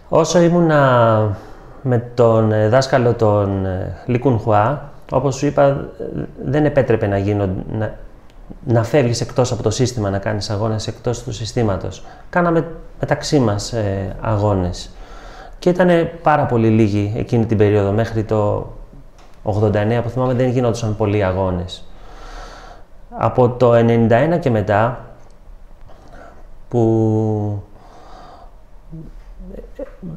Όσο 0.08 0.40
ήμουνα 0.40 1.36
με 1.82 1.98
τον 2.14 2.52
ε, 2.52 2.68
δάσκαλο 2.68 3.12
τον 3.12 3.66
Λίκουν 4.06 4.38
Χουά, 4.38 4.90
όπως 5.12 5.34
σου 5.34 5.46
είπα, 5.46 5.62
ε, 5.64 6.04
δεν 6.44 6.64
επέτρεπε 6.64 7.06
να, 7.06 7.18
γίνω, 7.18 7.48
να, 7.78 7.94
να 8.64 8.82
φεύγεις 8.82 9.20
εκτός 9.20 9.52
από 9.52 9.62
το 9.62 9.70
σύστημα, 9.70 10.10
να 10.10 10.18
κάνεις 10.18 10.50
αγώνες 10.50 10.86
εκτός 10.86 11.22
του 11.22 11.32
συστήματος. 11.32 12.04
Κάναμε 12.30 12.66
μεταξύ 13.00 13.38
μας 13.38 13.72
ε, 13.72 14.16
αγώνες. 14.20 14.93
Και 15.64 15.70
ήταν 15.70 16.10
πάρα 16.22 16.44
πολύ 16.44 16.68
λίγοι 16.68 17.12
εκείνη 17.16 17.46
την 17.46 17.56
περίοδο, 17.56 17.92
μέχρι 17.92 18.24
το 18.24 18.66
89 19.44 20.00
που 20.02 20.08
θυμάμαι 20.08 20.34
δεν 20.34 20.48
γινόντουσαν 20.48 20.96
πολλοί 20.96 21.24
αγώνες. 21.24 21.84
Από 23.10 23.48
το 23.48 23.72
91 23.74 24.38
και 24.40 24.50
μετά, 24.50 25.04
που 26.68 27.62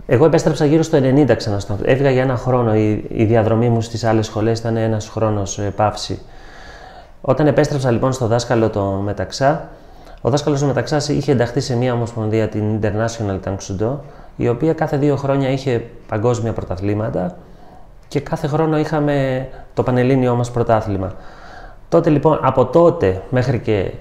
εγώ 0.06 0.26
επέστρεψα 0.26 0.66
γύρω 0.66 0.84
στο 0.84 0.98
90 0.98 1.36
ξανά 1.36 1.60
στο 1.60 1.78
Έφυγα 1.84 2.10
για 2.10 2.22
ένα 2.22 2.36
χρόνο. 2.36 2.76
Η, 2.76 3.06
η 3.10 3.26
διαδρομή 3.26 3.70
μου 3.70 3.82
στις 3.82 4.04
άλλες 4.04 4.26
σχολές 4.26 4.60
ήταν 4.60 4.78
ένας 4.78 5.08
χρόνος 5.08 5.60
ε, 5.60 5.70
παύση. 5.76 6.22
Όταν 7.22 7.48
επέστρεψα 7.48 7.92
λοιπόν 7.92 8.12
στο 8.12 8.28
δάσκαλο 8.28 8.70
το 8.70 8.84
Μεταξά, 8.84 9.70
ο 10.22 10.30
δάσκαλος 10.30 10.60
του 10.60 10.68
Μεταξάς 10.68 11.10
είχε 11.10 11.32
ενταχθεί 11.32 11.60
σε 11.60 11.76
μια 11.76 11.94
ομοσπονδία, 11.94 12.48
την 12.48 12.80
International 12.82 13.40
Tang 13.46 13.58
η 14.38 14.48
οποία 14.48 14.74
κάθε 14.74 14.98
δύο 14.98 15.16
χρόνια 15.16 15.50
είχε 15.50 15.84
παγκόσμια 16.08 16.54
πρωταθλήματα 16.54 17.38
και 18.08 18.20
κάθε 18.20 18.48
χρόνο 18.48 18.78
είχαμε 18.80 19.48
το 19.74 19.84
πανελλήνιό 19.84 20.36
μας 20.36 20.52
πρωτάθλημα. 20.52 21.14
Τότε 21.90 22.10
λοιπόν, 22.10 22.40
από 22.42 22.66
τότε 22.66 23.22
μέχρι 23.30 23.60
και 23.60 23.92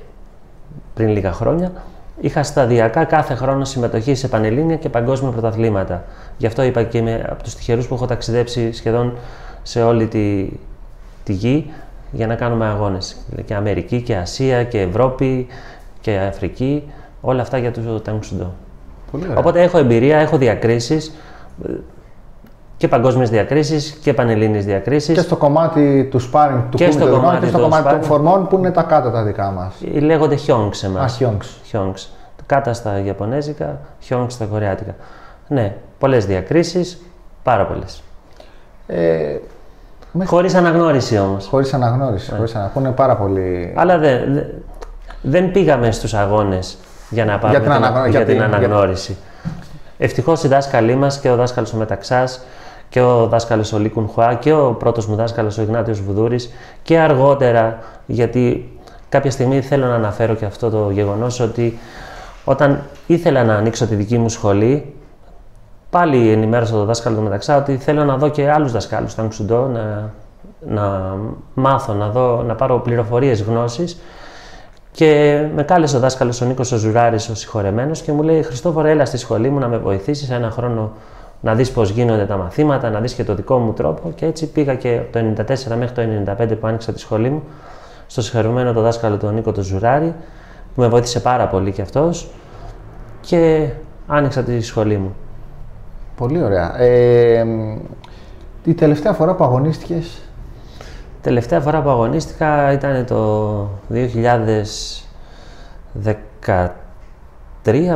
πριν 0.94 1.08
λίγα 1.08 1.32
χρόνια, 1.32 1.72
είχα 2.20 2.42
σταδιακά 2.42 3.04
κάθε 3.04 3.34
χρόνο 3.34 3.64
συμμετοχή 3.64 4.14
σε 4.14 4.28
πανελλήνια 4.28 4.76
και 4.76 4.88
παγκόσμια 4.88 5.30
πρωταθλήματα. 5.30 6.04
Γι' 6.36 6.46
αυτό 6.46 6.62
είπα 6.62 6.82
και 6.82 6.98
είμαι 6.98 7.26
από 7.30 7.42
τους 7.42 7.54
τυχερούς 7.54 7.86
που 7.86 7.94
έχω 7.94 8.06
ταξιδέψει 8.06 8.72
σχεδόν 8.72 9.16
σε 9.62 9.82
όλη 9.82 10.06
τη, 10.06 10.48
τη 11.24 11.32
γη 11.32 11.70
για 12.12 12.26
να 12.26 12.34
κάνουμε 12.34 12.66
αγώνες. 12.66 13.16
Και 13.44 13.54
Αμερική 13.54 14.02
και 14.02 14.16
Ασία 14.16 14.64
και 14.64 14.80
Ευρώπη 14.80 15.46
και 16.00 16.18
Αφρική. 16.18 16.90
Όλα 17.20 17.42
αυτά 17.42 17.58
για 17.58 17.72
το 17.72 18.00
Ταγκσουντό. 18.00 18.52
Οπότε 19.34 19.62
έχω 19.62 19.78
εμπειρία, 19.78 20.18
έχω 20.18 20.36
διακρίσεις 20.36 21.14
και 22.76 22.88
παγκόσμιες 22.88 23.30
διακρίσεις 23.30 23.90
και 23.90 24.14
πανελλήνιες 24.14 24.64
διακρίσεις. 24.64 25.14
Και 25.14 25.20
στο 25.20 25.36
κομμάτι 25.36 26.08
του 26.10 26.18
σπάρινγκ 26.18 26.60
του 26.70 26.76
και 26.76 26.90
στο 26.90 27.08
κομμάτι, 27.08 27.40
και 27.40 27.46
στο 27.46 27.58
κομμάτι 27.58 27.88
των 27.88 28.02
φορμών 28.02 28.46
που 28.46 28.56
είναι 28.56 28.70
τα 28.70 28.82
κάτω 28.82 29.10
τα 29.10 29.22
δικά 29.22 29.50
μας. 29.50 29.74
Λέγονται 30.00 30.34
χιόγκ 30.34 30.72
εμάς. 30.84 31.20
Α, 31.22 31.26
χιόγκ. 31.64 31.94
Κάτα 32.46 32.72
στα 32.72 33.00
Ιαπωνέζικα, 33.00 33.80
χιόγκ 34.00 34.28
στα 34.28 34.44
Κορεάτικα. 34.44 34.94
Ναι, 35.48 35.76
πολλές 35.98 36.26
διακρίσεις, 36.26 37.02
πάρα 37.42 37.66
πολλές. 37.66 38.02
Ε, 38.86 39.36
Χωρίς 40.24 40.54
αναγνώριση 40.54 41.18
όμως. 41.18 41.46
Χωρίς 41.46 41.74
αναγνώριση. 41.74 42.30
Ναι. 42.30 42.36
Χωρίς 42.36 42.54
αναγνώριση. 42.54 42.86
Είναι 42.86 42.96
πάρα 42.96 43.16
πολύ. 43.16 43.72
Αλλά 43.76 43.98
δεν, 43.98 44.44
δεν 45.22 45.50
πήγαμε 45.50 45.90
στους 45.90 46.14
αγώνες 46.14 46.78
για 47.10 47.24
να 47.24 47.38
πάμε 47.38 47.58
για 47.58 47.60
την, 47.60 47.70
για, 47.70 48.08
για 48.08 48.24
την 48.24 48.42
αναγνώριση. 48.42 49.12
Για... 49.12 49.52
Ευτυχώς 49.98 50.42
οι 50.42 50.48
δάσκαλοι 50.48 50.94
μας 50.94 51.18
και 51.18 51.30
ο 51.30 51.36
δάσκαλος 51.36 51.72
ο 51.72 51.76
Μεταξάς 51.76 52.40
και 52.88 53.00
ο 53.00 53.26
δάσκαλος 53.26 53.72
ο 53.72 53.78
Λίκουν 53.78 54.08
Χουά 54.08 54.34
και 54.34 54.52
ο 54.52 54.72
πρώτος 54.72 55.06
μου 55.06 55.14
δάσκαλος 55.14 55.58
ο 55.58 55.62
Ιγνάτιος 55.62 56.00
Βουδούρης 56.00 56.50
και 56.82 56.98
αργότερα, 56.98 57.78
γιατί 58.06 58.72
κάποια 59.08 59.30
στιγμή 59.30 59.60
θέλω 59.60 59.86
να 59.86 59.94
αναφέρω 59.94 60.34
και 60.34 60.44
αυτό 60.44 60.70
το 60.70 60.90
γεγονός 60.90 61.40
ότι 61.40 61.78
όταν 62.44 62.82
ήθελα 63.06 63.44
να 63.44 63.54
ανοίξω 63.54 63.86
τη 63.86 63.94
δική 63.94 64.18
μου 64.18 64.28
σχολή, 64.28 64.94
πάλι 65.90 66.30
ενημέρωσα 66.30 66.72
τον 66.72 66.84
δάσκαλο 66.84 67.16
του 67.16 67.22
Μεταξά 67.22 67.56
ότι 67.56 67.76
θέλω 67.76 68.04
να 68.04 68.16
δω 68.16 68.28
και 68.28 68.50
άλλους 68.50 68.72
δασκάλους 68.72 69.12
στον 69.12 69.28
Ξουντό, 69.28 69.66
να, 69.66 70.12
να 70.68 71.16
μάθω, 71.54 71.92
να, 71.92 72.08
δω, 72.08 72.42
να 72.42 72.54
πάρω 72.54 72.78
πληροφορίες, 72.78 73.42
γνώσεις. 73.42 74.00
Και 74.96 75.42
με 75.54 75.62
κάλεσε 75.62 75.96
ο 75.96 76.00
δάσκαλος 76.00 76.40
ο 76.40 76.44
Νίκος 76.44 76.72
ο 76.72 76.76
Ζουράρης, 76.76 77.28
ο 77.28 77.34
συγχωρεμένος, 77.34 78.02
και 78.02 78.12
μου 78.12 78.22
λέει: 78.22 78.42
Χριστόφορο, 78.42 78.88
έλα 78.88 79.04
στη 79.04 79.16
σχολή 79.16 79.48
μου 79.48 79.58
να 79.58 79.68
με 79.68 79.78
βοηθήσεις 79.78 80.30
ένα 80.30 80.50
χρόνο 80.50 80.92
να 81.40 81.54
δεις 81.54 81.70
πώς 81.70 81.90
γίνονται 81.90 82.24
τα 82.24 82.36
μαθήματα, 82.36 82.90
να 82.90 83.00
δεις 83.00 83.14
και 83.14 83.24
το 83.24 83.34
δικό 83.34 83.58
μου 83.58 83.72
τρόπο. 83.72 84.12
Και 84.14 84.26
έτσι 84.26 84.46
πήγα 84.46 84.74
και 84.74 85.00
το 85.12 85.18
94 85.18 85.76
μέχρι 85.78 85.94
το 85.94 86.02
95 86.38 86.56
που 86.60 86.66
άνοιξα 86.66 86.92
τη 86.92 87.00
σχολή 87.00 87.30
μου, 87.30 87.42
στο 88.06 88.22
συγχωρεμένο 88.22 88.72
το 88.72 88.80
δάσκαλο 88.80 89.16
του 89.16 89.28
Νίκο 89.28 89.52
του 89.52 89.62
Ζουράρη, 89.62 90.14
που 90.74 90.80
με 90.80 90.88
βοήθησε 90.88 91.20
πάρα 91.20 91.46
πολύ 91.46 91.70
κι 91.70 91.80
αυτός. 91.80 92.30
Και 93.20 93.68
άνοιξα 94.06 94.42
τη 94.42 94.60
σχολή 94.60 94.96
μου. 94.96 95.14
Πολύ 96.16 96.42
ωραία. 96.42 96.80
Ε, 96.80 97.44
η 98.64 98.74
τελευταία 98.74 99.12
φορά 99.12 99.34
που 99.34 99.44
αγωνίστηκες 99.44 100.20
Τελευταία 101.26 101.60
φορά 101.60 101.82
που 101.82 101.88
αγωνίστηκα 101.88 102.72
ήταν 102.72 103.06
το 103.06 103.68
2013 103.92 104.00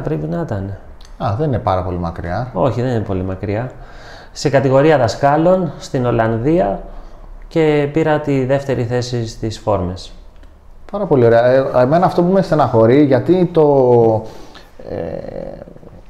πρέπει 0.03 0.27
να 0.27 0.41
ήταν. 0.41 0.79
Α, 1.25 1.35
δεν 1.39 1.47
είναι 1.47 1.59
πάρα 1.59 1.83
πολύ 1.83 1.99
μακριά. 1.99 2.51
Όχι, 2.53 2.83
δεν 2.83 2.91
είναι 2.91 3.05
πολύ 3.05 3.23
μακριά. 3.23 3.71
Σε 4.33 4.49
κατηγορία 4.49 4.99
δασκάλων 4.99 5.73
στην 5.79 6.07
Ολλανδία 6.07 6.81
και 7.49 7.89
πήρα 7.93 8.21
τη 8.21 8.45
δεύτερη 8.45 8.85
θέση 8.85 9.27
στις 9.27 9.59
φόρμες. 9.59 10.13
Πάρα 10.93 11.05
πολύ 11.05 11.25
ωραία. 11.25 11.47
Ε, 11.47 11.83
εμένα 11.83 12.07
αυτό 12.07 12.23
που 12.23 12.33
με 12.33 12.43
στεναχωρεί, 12.43 13.05
γιατί 13.05 13.47
το... 13.53 14.27
Ε, 14.91 14.97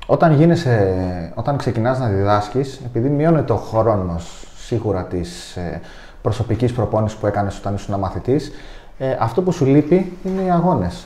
όταν, 0.06 0.32
γίνεσαι, 0.32 1.32
όταν 1.34 1.56
ξεκινάς 1.56 1.98
να 1.98 2.06
διδάσκεις, 2.06 2.80
επειδή 2.86 3.08
μειώνεται 3.08 3.52
ο 3.52 3.56
χρόνος 3.56 4.46
σίγουρα 4.56 5.04
της, 5.04 5.56
ε, 5.56 5.80
προσωπικής 6.22 6.72
προπόνησης 6.72 7.18
που 7.18 7.26
έκανες 7.26 7.58
όταν 7.58 7.74
ήσουν 7.74 7.98
μαθητής, 7.98 8.52
ε, 8.98 9.16
αυτό 9.18 9.42
που 9.42 9.52
σου 9.52 9.64
λείπει 9.64 10.16
είναι 10.24 10.42
οι 10.42 10.50
αγώνες. 10.50 11.04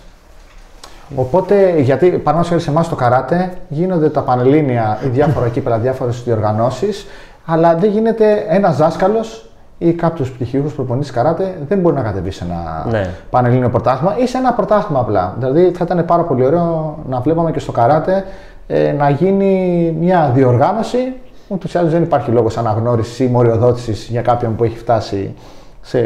Οπότε, 1.16 1.80
γιατί 1.80 2.10
παραδείγματο 2.10 2.62
σε 2.62 2.70
εμάς 2.70 2.86
στο 2.86 2.94
καράτε 2.94 3.52
γίνονται 3.68 4.08
τα 4.08 4.20
πανελλήνια 4.20 4.98
ή 5.04 5.08
διάφορα 5.08 5.48
κύπελα, 5.48 5.78
διάφορες 5.78 6.22
διοργανώσεις, 6.22 7.06
αλλά 7.44 7.74
δεν 7.74 7.90
γίνεται 7.90 8.44
ένας 8.48 8.76
δάσκαλος 8.76 9.48
ή 9.78 9.92
κάποιο 9.92 10.24
πτυχίου 10.24 10.72
προπονητής 10.74 11.10
καράτε 11.10 11.58
δεν 11.68 11.78
μπορεί 11.78 11.94
να 11.94 12.02
κατεβεί 12.02 12.30
σε 12.30 12.44
ένα 12.44 12.86
ναι. 12.90 13.10
πανελλήνιο 13.30 13.68
πρωτάθλημα 13.68 14.18
ή 14.18 14.26
σε 14.26 14.38
ένα 14.38 14.52
πρωτάθλημα 14.52 15.00
απλά. 15.00 15.34
Δηλαδή, 15.38 15.70
θα 15.70 15.84
ήταν 15.84 16.04
πάρα 16.04 16.22
πολύ 16.22 16.44
ωραίο 16.44 16.98
να 17.08 17.20
βλέπαμε 17.20 17.50
και 17.50 17.58
στο 17.58 17.72
καράτε 17.72 18.24
ε, 18.66 18.92
να 18.92 19.10
γίνει 19.10 19.96
μια 20.00 20.30
διοργάνωση 20.34 21.12
ούτως 21.48 21.74
ή 21.74 21.78
άλλως 21.78 21.92
δεν 21.92 22.02
υπάρχει 22.02 22.30
λόγος 22.30 22.56
αναγνώρισης 22.56 23.18
ή 23.18 23.26
μοριοδότησης 23.26 24.08
για 24.08 24.22
κάποιον 24.22 24.56
που 24.56 24.64
έχει 24.64 24.78
φτάσει 24.78 25.34
σε 25.80 26.00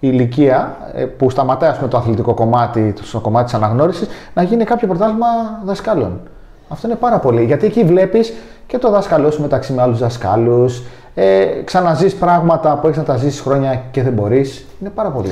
ηλικία 0.00 0.76
ε, 0.94 1.04
που 1.04 1.30
σταματάει 1.30 1.72
με 1.80 1.88
το 1.88 1.96
αθλητικό 1.96 2.34
κομμάτι, 2.34 2.94
στο 3.02 3.20
κομμάτι 3.20 3.44
της 3.44 3.54
αναγνώρισης, 3.54 4.08
να 4.34 4.42
γίνει 4.42 4.64
κάποιο 4.64 4.88
πρωτάθλημα 4.88 5.26
δασκάλων. 5.64 6.20
Αυτό 6.68 6.86
είναι 6.86 6.96
πάρα 6.96 7.18
πολύ. 7.18 7.44
Γιατί 7.44 7.66
εκεί 7.66 7.84
βλέπεις 7.84 8.32
και 8.66 8.78
το 8.78 8.90
δάσκαλό 8.90 9.30
σου 9.30 9.40
μεταξύ 9.40 9.72
με 9.72 9.82
άλλους 9.82 9.98
δασκάλους. 9.98 10.82
Ε, 11.14 11.44
ξαναζείς 11.64 12.14
πράγματα 12.14 12.78
που 12.78 12.86
έχεις 12.86 12.98
να 12.98 13.04
τα 13.04 13.16
ζήσεις 13.16 13.40
χρόνια 13.40 13.82
και 13.90 14.02
δεν 14.02 14.12
μπορείς. 14.12 14.66
Είναι 14.80 14.90
πάρα 14.90 15.10
πολύ. 15.10 15.30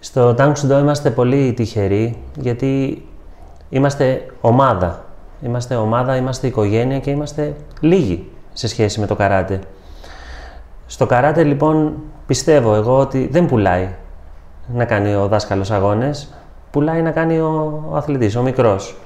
Στο 0.00 0.34
Tang 0.38 0.52
είμαστε 0.80 1.10
πολύ 1.10 1.52
τυχεροί 1.52 2.18
γιατί 2.36 3.02
είμαστε 3.68 4.26
ομάδα. 4.40 5.04
Είμαστε 5.42 5.74
ομάδα, 5.74 6.16
είμαστε 6.16 6.46
οικογένεια 6.46 6.98
και 6.98 7.10
είμαστε 7.10 7.54
λίγοι 7.80 8.30
σε 8.52 8.68
σχέση 8.68 9.00
με 9.00 9.06
το 9.06 9.14
καράτε. 9.14 9.60
Στο 10.86 11.06
καράτε 11.06 11.44
λοιπόν 11.44 11.94
πιστεύω 12.26 12.74
εγώ 12.74 12.98
ότι 12.98 13.28
δεν 13.32 13.46
πουλάει 13.46 13.88
να 14.74 14.84
κάνει 14.84 15.14
ο 15.14 15.28
δάσκαλος 15.28 15.70
αγώνες, 15.70 16.34
πουλάει 16.70 17.02
να 17.02 17.10
κάνει 17.10 17.38
ο, 17.38 17.82
ο 17.90 17.96
αθλητής, 17.96 18.36
ο 18.36 18.42
μικρός. 18.42 18.96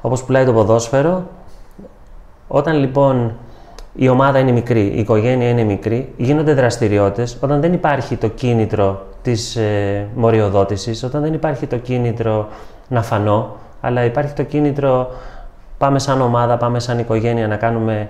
Όπως 0.00 0.24
πουλάει 0.24 0.44
το 0.44 0.52
ποδόσφαιρο, 0.52 1.22
όταν 2.48 2.76
λοιπόν 2.76 3.32
η 3.94 4.08
ομάδα 4.08 4.38
είναι 4.38 4.52
μικρή, 4.52 4.80
η 4.80 4.98
οικογένεια 4.98 5.48
είναι 5.48 5.62
μικρή, 5.62 6.12
γίνονται 6.16 6.54
δραστηριότητες, 6.54 7.38
όταν 7.40 7.60
δεν 7.60 7.72
υπάρχει 7.72 8.16
το 8.16 8.28
κίνητρο 8.28 9.06
της 9.22 9.56
ε, 9.56 10.08
μοριοδότησης, 10.14 11.02
όταν 11.02 11.22
δεν 11.22 11.34
υπάρχει 11.34 11.66
το 11.66 11.76
κίνητρο 11.76 12.48
να 12.88 13.02
φανώ, 13.02 13.56
αλλά 13.80 14.04
υπάρχει 14.04 14.32
το 14.32 14.42
κίνητρο 14.42 15.10
πάμε 15.78 15.98
σαν 15.98 16.20
ομάδα, 16.20 16.56
πάμε 16.56 16.80
σαν 16.80 16.98
οικογένεια 16.98 17.46
να 17.46 17.56
κάνουμε 17.56 18.08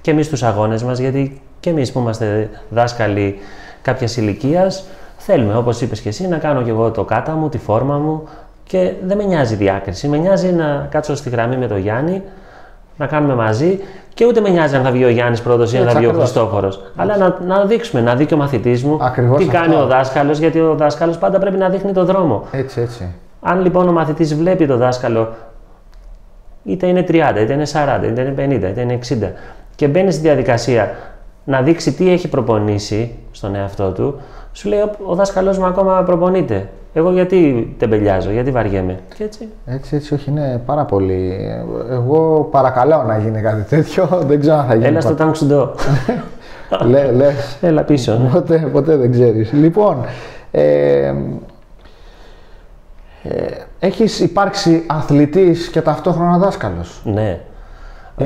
και 0.00 0.10
εμείς 0.10 0.28
τους 0.28 0.42
αγώνες 0.42 0.82
μας, 0.82 0.98
γιατί 0.98 1.40
και 1.60 1.70
εμείς 1.70 1.92
που 1.92 1.98
είμαστε 1.98 2.50
δάσκαλοι 2.70 3.38
κάποιας 3.82 4.16
ηλικίας, 4.16 4.84
θέλουμε, 5.16 5.56
όπως 5.56 5.80
είπες 5.80 6.00
και 6.00 6.08
εσύ, 6.08 6.28
να 6.28 6.38
κάνω 6.38 6.62
και 6.62 6.70
εγώ 6.70 6.90
το 6.90 7.04
κάτα 7.04 7.32
μου, 7.32 7.48
τη 7.48 7.58
φόρμα 7.58 7.98
μου 7.98 8.22
και 8.64 8.92
δεν 9.04 9.16
με 9.16 9.24
νοιάζει 9.24 9.54
διάκριση. 9.54 10.08
Με 10.08 10.16
νοιάζει 10.16 10.52
να 10.52 10.86
κάτσω 10.90 11.14
στη 11.14 11.30
γραμμή 11.30 11.56
με 11.56 11.66
τον 11.66 11.78
Γιάννη, 11.78 12.22
να 12.96 13.06
κάνουμε 13.06 13.34
μαζί 13.34 13.80
και 14.14 14.26
ούτε 14.26 14.40
με 14.40 14.48
νοιάζει 14.48 14.76
αν 14.76 14.82
θα 14.82 14.90
βγει 14.90 15.04
ο 15.04 15.08
Γιάννης 15.08 15.40
πρώτος 15.40 15.72
ή 15.72 15.76
αν 15.76 15.88
θα 15.88 15.98
βγει 15.98 16.06
ο 16.06 16.12
Χριστόφορος. 16.12 16.80
Αλλά 16.96 17.16
να, 17.16 17.36
να 17.46 17.64
δείξουμε, 17.64 18.02
να 18.02 18.14
δει 18.14 18.26
και 18.26 18.34
ο 18.34 18.36
μαθητής 18.36 18.84
μου 18.84 18.98
Ακριβώς 19.00 19.38
τι 19.38 19.44
αυτό. 19.44 19.56
κάνει 19.56 19.74
ο 19.74 19.86
δάσκαλος, 19.86 20.38
γιατί 20.38 20.60
ο 20.60 20.74
δάσκαλος 20.74 21.18
πάντα 21.18 21.38
πρέπει 21.38 21.56
να 21.56 21.68
δείχνει 21.68 21.92
το 21.92 22.04
δρόμο. 22.04 22.44
Έτσι, 22.50 22.80
έτσι. 22.80 23.14
Αν 23.40 23.62
λοιπόν 23.62 23.88
ο 23.88 23.92
μαθητής 23.92 24.34
βλέπει 24.34 24.66
το 24.66 24.76
δάσκαλο, 24.76 25.28
είτε 26.64 26.86
είναι 26.86 27.04
30, 27.08 27.12
είτε 27.40 27.52
είναι 27.52 27.66
40, 27.72 28.04
είτε 28.04 28.20
είναι 28.20 28.58
50, 28.64 28.68
είτε 28.70 28.80
είναι 28.80 28.98
60, 29.08 29.30
και 29.74 29.88
μπαίνεις 29.88 30.14
στη 30.14 30.22
διαδικασία 30.22 30.90
να 31.44 31.62
δείξει 31.62 31.92
τι 31.92 32.10
έχει 32.10 32.28
προπονήσει 32.28 33.14
στον 33.32 33.54
εαυτό 33.54 33.90
του, 33.92 34.20
σου 34.52 34.68
λέει 34.68 34.80
ο, 34.80 34.90
ο 35.04 35.14
δάσκαλο 35.14 35.56
μου 35.58 35.66
ακόμα 35.66 36.02
προπονείται. 36.02 36.68
Εγώ 36.92 37.12
γιατί 37.12 37.74
τεμπελιάζω, 37.78 38.30
γιατί 38.30 38.50
βαριέμαι. 38.50 38.98
Και 39.16 39.24
έτσι. 39.24 39.48
Έτσι, 39.66 39.96
έτσι, 39.96 40.14
όχι, 40.14 40.30
είναι 40.30 40.62
πάρα 40.66 40.84
πολύ. 40.84 41.38
Εγώ 41.90 42.48
παρακαλάω 42.50 43.02
να 43.02 43.18
γίνει 43.18 43.40
κάτι 43.40 43.62
τέτοιο. 43.62 44.08
Δεν 44.28 44.40
ξέρω 44.40 44.56
αν 44.56 44.66
θα 44.66 44.74
γίνει. 44.74 44.86
Έλα 44.86 45.00
στο 45.00 45.14
τάγκ 45.14 45.34
σουντό. 45.34 45.74
Λε, 46.90 47.12
λες. 47.12 47.58
Έλα 47.60 47.82
πίσω. 47.82 48.18
Ναι. 48.18 48.28
Ποτέ, 48.28 48.68
ποτέ 48.72 48.96
δεν 48.96 49.12
ξέρεις. 49.12 49.52
Λοιπόν, 49.52 50.04
ε, 50.50 51.14
ε, 53.22 53.46
έχεις 53.80 54.20
υπάρξει 54.20 54.84
αθλητής 54.86 55.68
και 55.68 55.80
ταυτόχρονα 55.82 56.38
δάσκαλος. 56.38 57.00
ναι. 57.04 57.40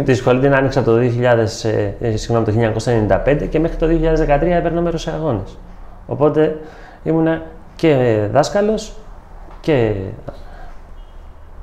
Τη 0.05 0.15
σχολή 0.15 0.41
την 0.41 0.55
άνοιξα 0.55 0.83
το, 0.83 0.97
2000, 0.97 1.65
ε, 1.65 2.09
ε, 2.09 2.17
συγγνώμη, 2.17 2.45
το 2.45 2.53
1995 2.53 3.47
και 3.51 3.59
μέχρι 3.59 3.77
το 3.77 3.87
2013 3.87 4.57
έπαιρνα 4.57 4.81
μέρος 4.81 5.01
σε 5.03 5.11
αγώνες. 5.11 5.59
Οπότε 6.07 6.59
ήμουνα 7.03 7.43
και 7.77 8.19
δάσκαλος 8.33 8.93
και 9.61 9.93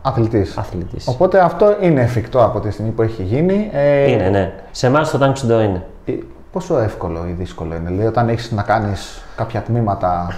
Αθλητής. 0.01 0.57
αθλητής. 0.57 1.07
Οπότε 1.07 1.39
αυτό 1.39 1.75
είναι 1.81 2.01
εφικτό 2.01 2.43
από 2.43 2.59
τη 2.59 2.71
στιγμή 2.71 2.91
που 2.91 3.01
έχει 3.01 3.23
γίνει. 3.23 3.69
Ε, 3.73 4.11
Είναι, 4.11 4.29
ναι. 4.29 4.51
Σε 4.71 4.87
εμάς 4.87 5.09
το 5.11 5.17
τάγκ 5.17 5.35
σουντό 5.35 5.61
είναι. 5.61 5.83
ε, 6.05 6.13
Πόσο 6.51 6.77
εύκολο 6.79 7.25
ή 7.27 7.31
δύσκολο 7.31 7.75
είναι, 7.75 7.89
δηλαδή 7.89 8.07
όταν 8.07 8.29
έχεις 8.29 8.51
να 8.51 8.61
κάνεις 8.63 9.23
κάποια 9.35 9.61
τμήματα 9.61 10.35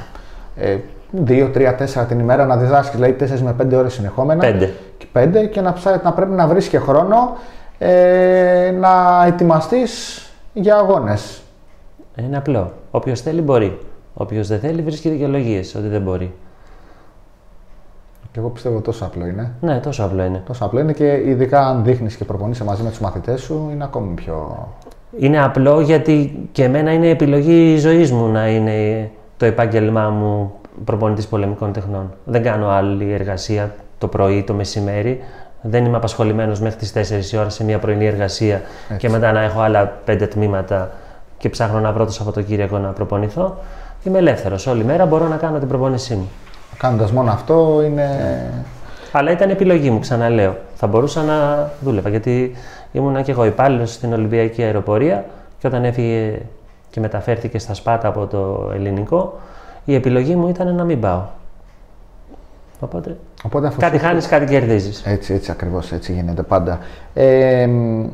ε, 0.55 0.77
2, 1.26 1.52
3, 1.54 1.76
4 2.02 2.06
την 2.08 2.19
ημέρα 2.19 2.45
να 2.45 2.58
διδάσκεις, 2.58 2.99
δηλαδή 2.99 3.15
4 3.19 3.39
με 3.39 3.56
5 3.62 3.78
ώρες 3.78 3.93
συνεχόμενα. 3.93 4.39
Πέντε. 4.39 4.73
Και 4.97 5.06
5 5.13 5.47
και 5.52 5.62
να, 5.62 5.73
ψά, 5.73 6.02
να 6.04 6.13
πρέπει 6.13 6.32
να 6.32 6.47
βρεις 6.47 6.67
και 6.67 6.80
χρόνο 6.80 7.38
ε, 7.78 8.71
να 8.80 9.23
ετοιμαστείς 9.26 10.21
για 10.54 10.76
αγώνες. 10.76 11.41
Είναι 12.15 12.38
απλό. 12.38 12.71
Όποιος 12.91 13.21
θέλει 13.21 13.41
μπορεί. 13.41 13.80
Όποιος 14.13 14.47
δεν 14.47 14.60
θέλει 14.60 14.82
βρίσκει 14.82 15.10
δικαιολογίες 15.10 15.76
ότι 15.76 15.88
δεν 15.88 16.02
μπορεί. 16.02 16.34
Και 18.32 18.39
εγώ 18.39 18.49
πιστεύω 18.49 18.82
τόσο 18.82 19.06
απλό 19.06 19.26
είναι. 19.26 19.52
Ναι, 19.62 19.80
τόσο 19.80 20.04
απλό 20.04 20.23
είναι. 20.23 20.43
Τόσο 20.45 20.65
απλό 20.65 20.80
είναι 20.80 20.93
και 20.93 21.21
ειδικά 21.26 21.67
αν 21.67 21.84
δείχνεις 21.84 22.15
και 22.15 22.26
προπονείσαι 22.26 22.63
μαζί 22.63 22.84
με 22.84 22.89
τους 22.89 22.99
μαθητές 22.99 23.41
σου 23.41 23.69
είναι 23.71 23.84
ακόμη 23.84 24.13
πιο... 24.13 24.67
Είναι 25.17 25.43
απλό 25.43 25.82
γιατί 25.82 26.47
και 26.52 26.63
εμένα 26.63 26.93
είναι 26.93 27.10
επιλογή 27.10 27.78
ζωής 27.78 28.12
μου 28.12 28.28
να 28.28 28.49
είναι 28.49 29.10
το 29.38 29.45
επάγγελμά 29.45 30.10
μου 30.10 30.54
προπονητής 30.86 31.27
πολεμικών 31.27 31.73
τεχνών. 31.73 32.13
Δεν 32.25 32.43
κάνω 32.43 32.69
άλλη 32.69 33.12
εργασία 33.13 33.75
το 33.97 34.07
πρωί, 34.07 34.43
το 34.43 34.53
μεσημέρι. 34.53 35.21
Δεν 35.62 35.86
είμαι 35.86 35.97
απασχολημένος 35.97 36.59
μέχρι 36.59 36.77
τις 36.77 36.93
4 37.31 37.33
η 37.33 37.38
ώρα 37.38 37.49
σε 37.49 37.63
μια 37.63 37.79
πρωινή 37.79 38.05
εργασία 38.05 38.62
και 38.97 39.09
μετά 39.09 39.31
να 39.31 39.41
έχω 39.41 39.62
άλλα 39.62 39.91
πέντε 40.05 40.27
τμήματα 40.27 40.91
και 41.38 41.49
ψάχνω 41.49 41.79
να 41.79 41.91
βρω 41.91 42.05
το 42.05 42.12
Σαββατοκύριακο 42.12 42.77
να 42.77 42.89
προπονηθώ. 42.89 43.57
Είμαι 44.03 44.17
ελεύθερος. 44.17 44.67
Όλη 44.67 44.83
μέρα 44.83 45.05
μπορώ 45.05 45.27
να 45.27 45.36
κάνω 45.36 45.59
την 45.59 45.67
προπόνησή 45.67 46.15
μου. 46.15 46.29
Κάνοντας 46.77 47.12
μόνο 47.12 47.31
αυτό 47.31 47.81
είναι... 47.86 48.07
Αλλά 49.12 49.31
ήταν 49.31 49.49
επιλογή 49.49 49.89
μου, 49.89 49.99
ξαναλέω. 49.99 50.55
Θα 50.75 50.88
μπορούσα 50.88 51.21
να 51.21 51.69
δούλευα 51.81 52.09
γιατί 52.09 52.55
ήμουνα 52.91 53.21
και 53.21 53.31
εγώ 53.31 53.45
υπάλληλος 53.45 53.93
στην 53.93 54.13
Ολυμπιακή 54.13 54.63
Αεροπορία 54.63 55.25
και 55.59 55.67
όταν 55.67 55.83
έφυγε 55.83 56.41
και 56.89 56.99
μεταφέρθηκε 56.99 57.59
στα 57.59 57.73
Σπάτα 57.73 58.07
από 58.07 58.25
το 58.25 58.71
ελληνικό, 58.73 59.39
η 59.85 59.95
επιλογή 59.95 60.35
μου 60.35 60.47
ήταν 60.47 60.75
να 60.75 60.83
μην 60.83 60.99
πάω. 60.99 61.21
Οπότε 62.79 63.17
Οπότε 63.43 63.67
αφού 63.67 63.79
κάτι 63.79 63.97
σου- 63.97 64.03
χάνεις, 64.05 64.27
κάτι 64.27 64.45
κερδίζεις. 64.45 65.01
Έτσι, 65.05 65.33
έτσι 65.33 65.51
ακριβώς, 65.51 65.91
έτσι 65.91 66.13
γίνεται 66.13 66.43
πάντα. 66.43 66.79
Ε, 67.13 67.67
μ, 67.67 68.05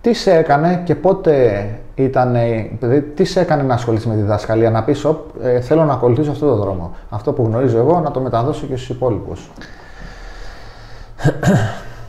τι 0.00 0.14
σε 0.14 0.32
έκανε 0.36 0.82
και 0.84 0.94
πότε 0.94 1.64
ήταν, 1.94 2.32
δηλαδή, 2.78 3.00
τι 3.02 3.24
σε 3.24 3.40
έκανε 3.40 3.62
να 3.62 3.74
ασχοληθεί 3.74 4.08
με 4.08 4.14
τη 4.14 4.20
διδασκαλία, 4.20 4.70
να 4.70 4.82
πεις, 4.84 5.04
«Οπ, 5.04 5.18
ε, 5.42 5.60
θέλω 5.60 5.84
να 5.84 5.92
ακολουθήσω 5.92 6.30
αυτό 6.30 6.46
το 6.46 6.56
δρόμο. 6.56 6.94
Αυτό 7.08 7.32
που 7.32 7.42
γνωρίζω 7.44 7.78
εγώ 7.78 8.00
να 8.00 8.10
το 8.10 8.20
μεταδώσω 8.20 8.66
και 8.66 8.76
στους 8.76 8.88
υπόλοιπους. 8.88 9.50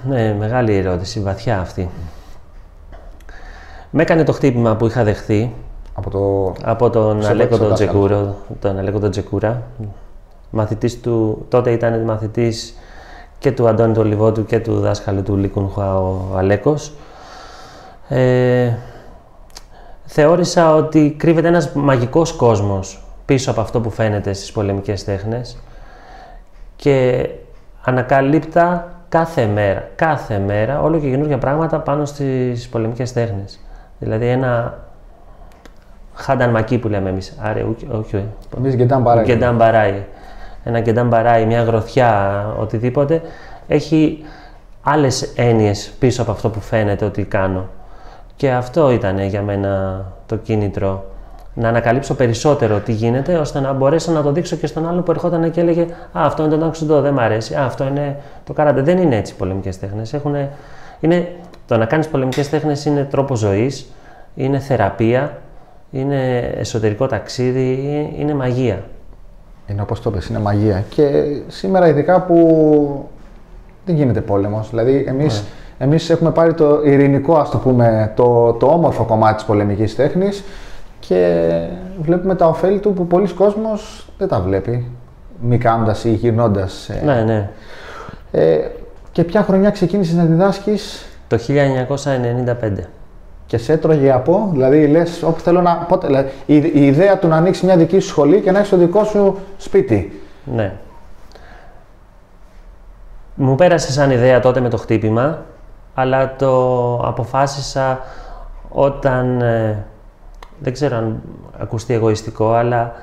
Ναι, 0.07 0.33
μεγάλη 0.39 0.75
ερώτηση, 0.75 1.19
βαθιά 1.19 1.59
αυτή. 1.59 1.89
Με 3.89 4.01
έκανε 4.01 4.23
το 4.23 4.31
χτύπημα 4.31 4.75
που 4.75 4.85
είχα 4.85 5.03
δεχθεί 5.03 5.53
Από 5.99 6.09
το... 6.09 6.53
από 6.63 6.89
τον 6.89 7.21
Σε 7.21 7.29
Αλέκο 7.29 7.57
βοήθησε 7.57 7.63
ο 7.63 7.67
τον 7.67 7.69
δάσκαλος. 7.69 8.07
Τζεκούρο, 8.07 8.35
τον 8.59 8.77
Αλέκο 8.77 8.99
τον 8.99 9.11
Τζεκούρα. 9.11 9.61
Μαθητής 10.49 11.01
του, 11.01 11.45
τότε 11.49 11.71
ήταν 11.71 12.01
μαθητής 12.01 12.73
και 13.39 13.51
του 13.51 13.67
Αντώνη 13.67 13.93
του 13.93 14.03
Λιβότου 14.03 14.45
και 14.45 14.59
του 14.59 14.79
δάσκαλου 14.79 15.23
του 15.23 15.35
Λίκουνχουα 15.35 15.99
ο 15.99 16.15
Αλέκος. 16.35 16.93
Ε, 18.07 18.73
θεώρησα 20.05 20.75
ότι 20.75 21.15
κρύβεται 21.17 21.47
ένας 21.47 21.71
μαγικός 21.73 22.31
κόσμος 22.31 23.03
πίσω 23.25 23.51
από 23.51 23.61
αυτό 23.61 23.81
που 23.81 23.89
φαίνεται 23.89 24.33
στις 24.33 24.51
πολεμικές 24.51 25.03
τέχνες 25.03 25.57
και 26.75 27.29
ανακαλύπτα 27.83 28.91
κάθε 29.09 29.45
μέρα, 29.45 29.89
κάθε 29.95 30.39
μέρα, 30.39 30.81
όλο 30.81 30.99
και 30.99 31.09
καινούργια 31.09 31.37
πράγματα 31.37 31.79
πάνω 31.79 32.05
στις 32.05 32.69
πολεμικές 32.69 33.13
τέχνες. 33.13 33.59
Δηλαδή 33.99 34.25
ένα 34.25 34.77
χάνταν 36.19 36.49
μακί 36.49 36.77
που 36.77 36.87
λέμε 36.87 37.09
εμείς, 37.09 37.37
άρε, 37.41 37.63
όχι, 37.63 37.87
όχι, 37.91 38.25
Εμείς 38.57 38.75
Γκεντάν 38.75 39.01
Μπαράκη. 39.01 39.31
γκεντάν 39.31 39.55
μπαράι. 39.55 40.03
Ένα 40.63 40.79
γκεντάν 40.79 41.07
μπαράι, 41.07 41.45
μια 41.45 41.63
γροθιά, 41.63 42.45
οτιδήποτε, 42.59 43.21
έχει 43.67 44.23
άλλες 44.83 45.33
έννοιες 45.35 45.91
πίσω 45.99 46.21
από 46.21 46.31
αυτό 46.31 46.49
που 46.49 46.59
φαίνεται 46.59 47.05
ότι 47.05 47.23
κάνω. 47.23 47.67
Και 48.35 48.51
αυτό 48.51 48.91
ήταν 48.91 49.19
για 49.19 49.41
μένα 49.41 50.03
το 50.25 50.35
κίνητρο. 50.35 51.03
Να 51.53 51.67
ανακαλύψω 51.67 52.13
περισσότερο 52.15 52.79
τι 52.79 52.91
γίνεται, 52.91 53.37
ώστε 53.37 53.59
να 53.59 53.73
μπορέσω 53.73 54.11
να 54.11 54.21
το 54.21 54.31
δείξω 54.31 54.55
και 54.55 54.67
στον 54.67 54.87
άλλο 54.87 55.01
που 55.01 55.11
ερχόταν 55.11 55.51
και 55.51 55.61
έλεγε 55.61 55.81
Α, 55.81 55.87
αυτό 56.11 56.43
είναι 56.43 56.51
το 56.51 56.57
τάξιντο, 56.57 57.01
δεν 57.01 57.13
μ' 57.13 57.19
αρέσει. 57.19 57.55
Α, 57.55 57.65
αυτό 57.65 57.83
είναι 57.83 58.15
το 58.43 58.53
καράτε. 58.53 58.81
Δεν 58.81 58.97
είναι 58.97 59.15
έτσι 59.15 59.33
οι 59.33 59.35
πολεμικές 59.35 59.79
τέχνες. 59.79 60.15
Είναι, 60.99 61.31
το 61.67 61.77
να 61.77 61.85
κάνεις 61.85 62.07
πολεμικές 62.07 62.49
τέχνες 62.49 62.85
είναι 62.85 63.03
τρόπο 63.03 63.35
ζωής, 63.35 63.91
είναι 64.35 64.59
θεραπεία, 64.59 65.37
είναι 65.91 66.37
εσωτερικό 66.57 67.07
ταξίδι, 67.07 67.79
ε, 68.15 68.21
είναι 68.21 68.33
μαγεία. 68.33 68.83
Είναι 69.67 69.81
όπως 69.81 70.01
το 70.01 70.11
πες, 70.11 70.27
είναι 70.27 70.39
μαγεία. 70.39 70.83
Και 70.89 71.23
σήμερα 71.47 71.87
ειδικά 71.87 72.21
που 72.21 73.09
δεν 73.85 73.95
γίνεται 73.95 74.21
πόλεμος. 74.21 74.69
Δηλαδή 74.69 75.05
εμείς, 75.07 75.43
εμείς 75.77 76.09
έχουμε 76.09 76.31
πάρει 76.31 76.53
το 76.53 76.81
ειρηνικό, 76.83 77.37
ας 77.37 77.49
το 77.49 77.57
πούμε, 77.57 78.11
το, 78.15 78.53
το 78.53 78.65
όμορφο 78.65 79.03
κομμάτι 79.03 79.35
της 79.35 79.43
πολεμικής 79.43 79.95
τέχνης 79.95 80.43
και 80.99 81.49
βλέπουμε 82.01 82.35
τα 82.35 82.47
ωφέλη 82.47 82.79
του 82.79 82.93
που 82.93 83.07
πολλοί 83.07 83.33
κόσμος 83.33 84.09
δεν 84.17 84.27
τα 84.27 84.39
βλέπει, 84.39 84.91
μη 85.41 85.57
κάνοντας 85.57 86.03
ή 86.03 86.11
γυρνώντας. 86.11 86.89
ε. 86.89 87.01
Ναι, 87.05 87.21
ναι. 87.21 87.49
Ε, 88.31 88.57
και 89.11 89.23
ποια 89.23 89.43
χρονιά 89.43 89.69
ξεκίνησες 89.69 90.15
να 90.15 90.23
διδάσκεις 90.23 91.05
Το 91.27 91.37
1995. 91.37 92.89
Και 93.49 93.57
σε 93.57 93.73
έτρωγε 93.73 94.11
από, 94.11 94.49
δηλαδή 94.51 94.87
λες, 94.87 95.23
όπου 95.23 95.39
θέλω 95.39 95.61
να, 95.61 95.75
πότε, 95.75 96.07
δηλαδή, 96.07 96.29
η, 96.45 96.55
η 96.55 96.85
ιδέα 96.85 97.19
του 97.19 97.27
να 97.27 97.35
ανοίξει 97.35 97.65
μια 97.65 97.77
δική 97.77 97.99
σου 97.99 98.07
σχολή 98.07 98.41
και 98.41 98.51
να 98.51 98.59
έχει 98.59 98.69
το 98.69 98.77
δικό 98.77 99.03
σου 99.03 99.37
σπίτι. 99.57 100.21
Ναι. 100.43 100.73
Μου 103.35 103.55
πέρασε 103.55 103.91
σαν 103.91 104.11
ιδέα 104.11 104.39
τότε 104.39 104.59
με 104.59 104.69
το 104.69 104.77
χτύπημα, 104.77 105.41
αλλά 105.93 106.35
το 106.35 106.95
αποφάσισα 106.95 107.99
όταν, 108.69 109.41
ε, 109.41 109.85
δεν 110.59 110.73
ξέρω 110.73 110.95
αν 110.97 111.21
ακουστεί 111.59 111.93
εγωιστικό, 111.93 112.53
αλλά 112.53 112.93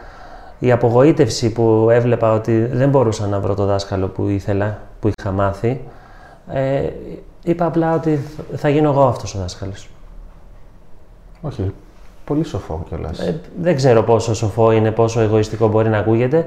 η 0.58 0.72
απογοήτευση 0.72 1.52
που 1.52 1.88
έβλεπα 1.90 2.32
ότι 2.32 2.64
δεν 2.64 2.88
μπορούσα 2.88 3.26
να 3.26 3.40
βρω 3.40 3.54
το 3.54 3.64
δάσκαλο 3.64 4.06
που 4.06 4.28
ήθελα, 4.28 4.78
που 5.00 5.10
είχα 5.18 5.30
μάθει, 5.30 5.80
ε, 6.52 6.88
είπα 7.42 7.66
απλά 7.66 7.94
ότι 7.94 8.20
θα 8.56 8.68
γίνω 8.68 8.90
εγώ 8.90 9.02
αυτός 9.02 9.34
ο 9.34 9.38
δάσκαλος. 9.38 9.88
Όχι, 11.40 11.72
πολύ 12.24 12.44
σοφό 12.44 12.84
κιόλας. 12.88 13.18
Ε, 13.18 13.40
δεν 13.60 13.76
ξέρω 13.76 14.02
πόσο 14.02 14.34
σοφό 14.34 14.72
είναι, 14.72 14.90
πόσο 14.90 15.20
εγωιστικό 15.20 15.68
μπορεί 15.68 15.88
να 15.88 15.98
ακούγεται, 15.98 16.46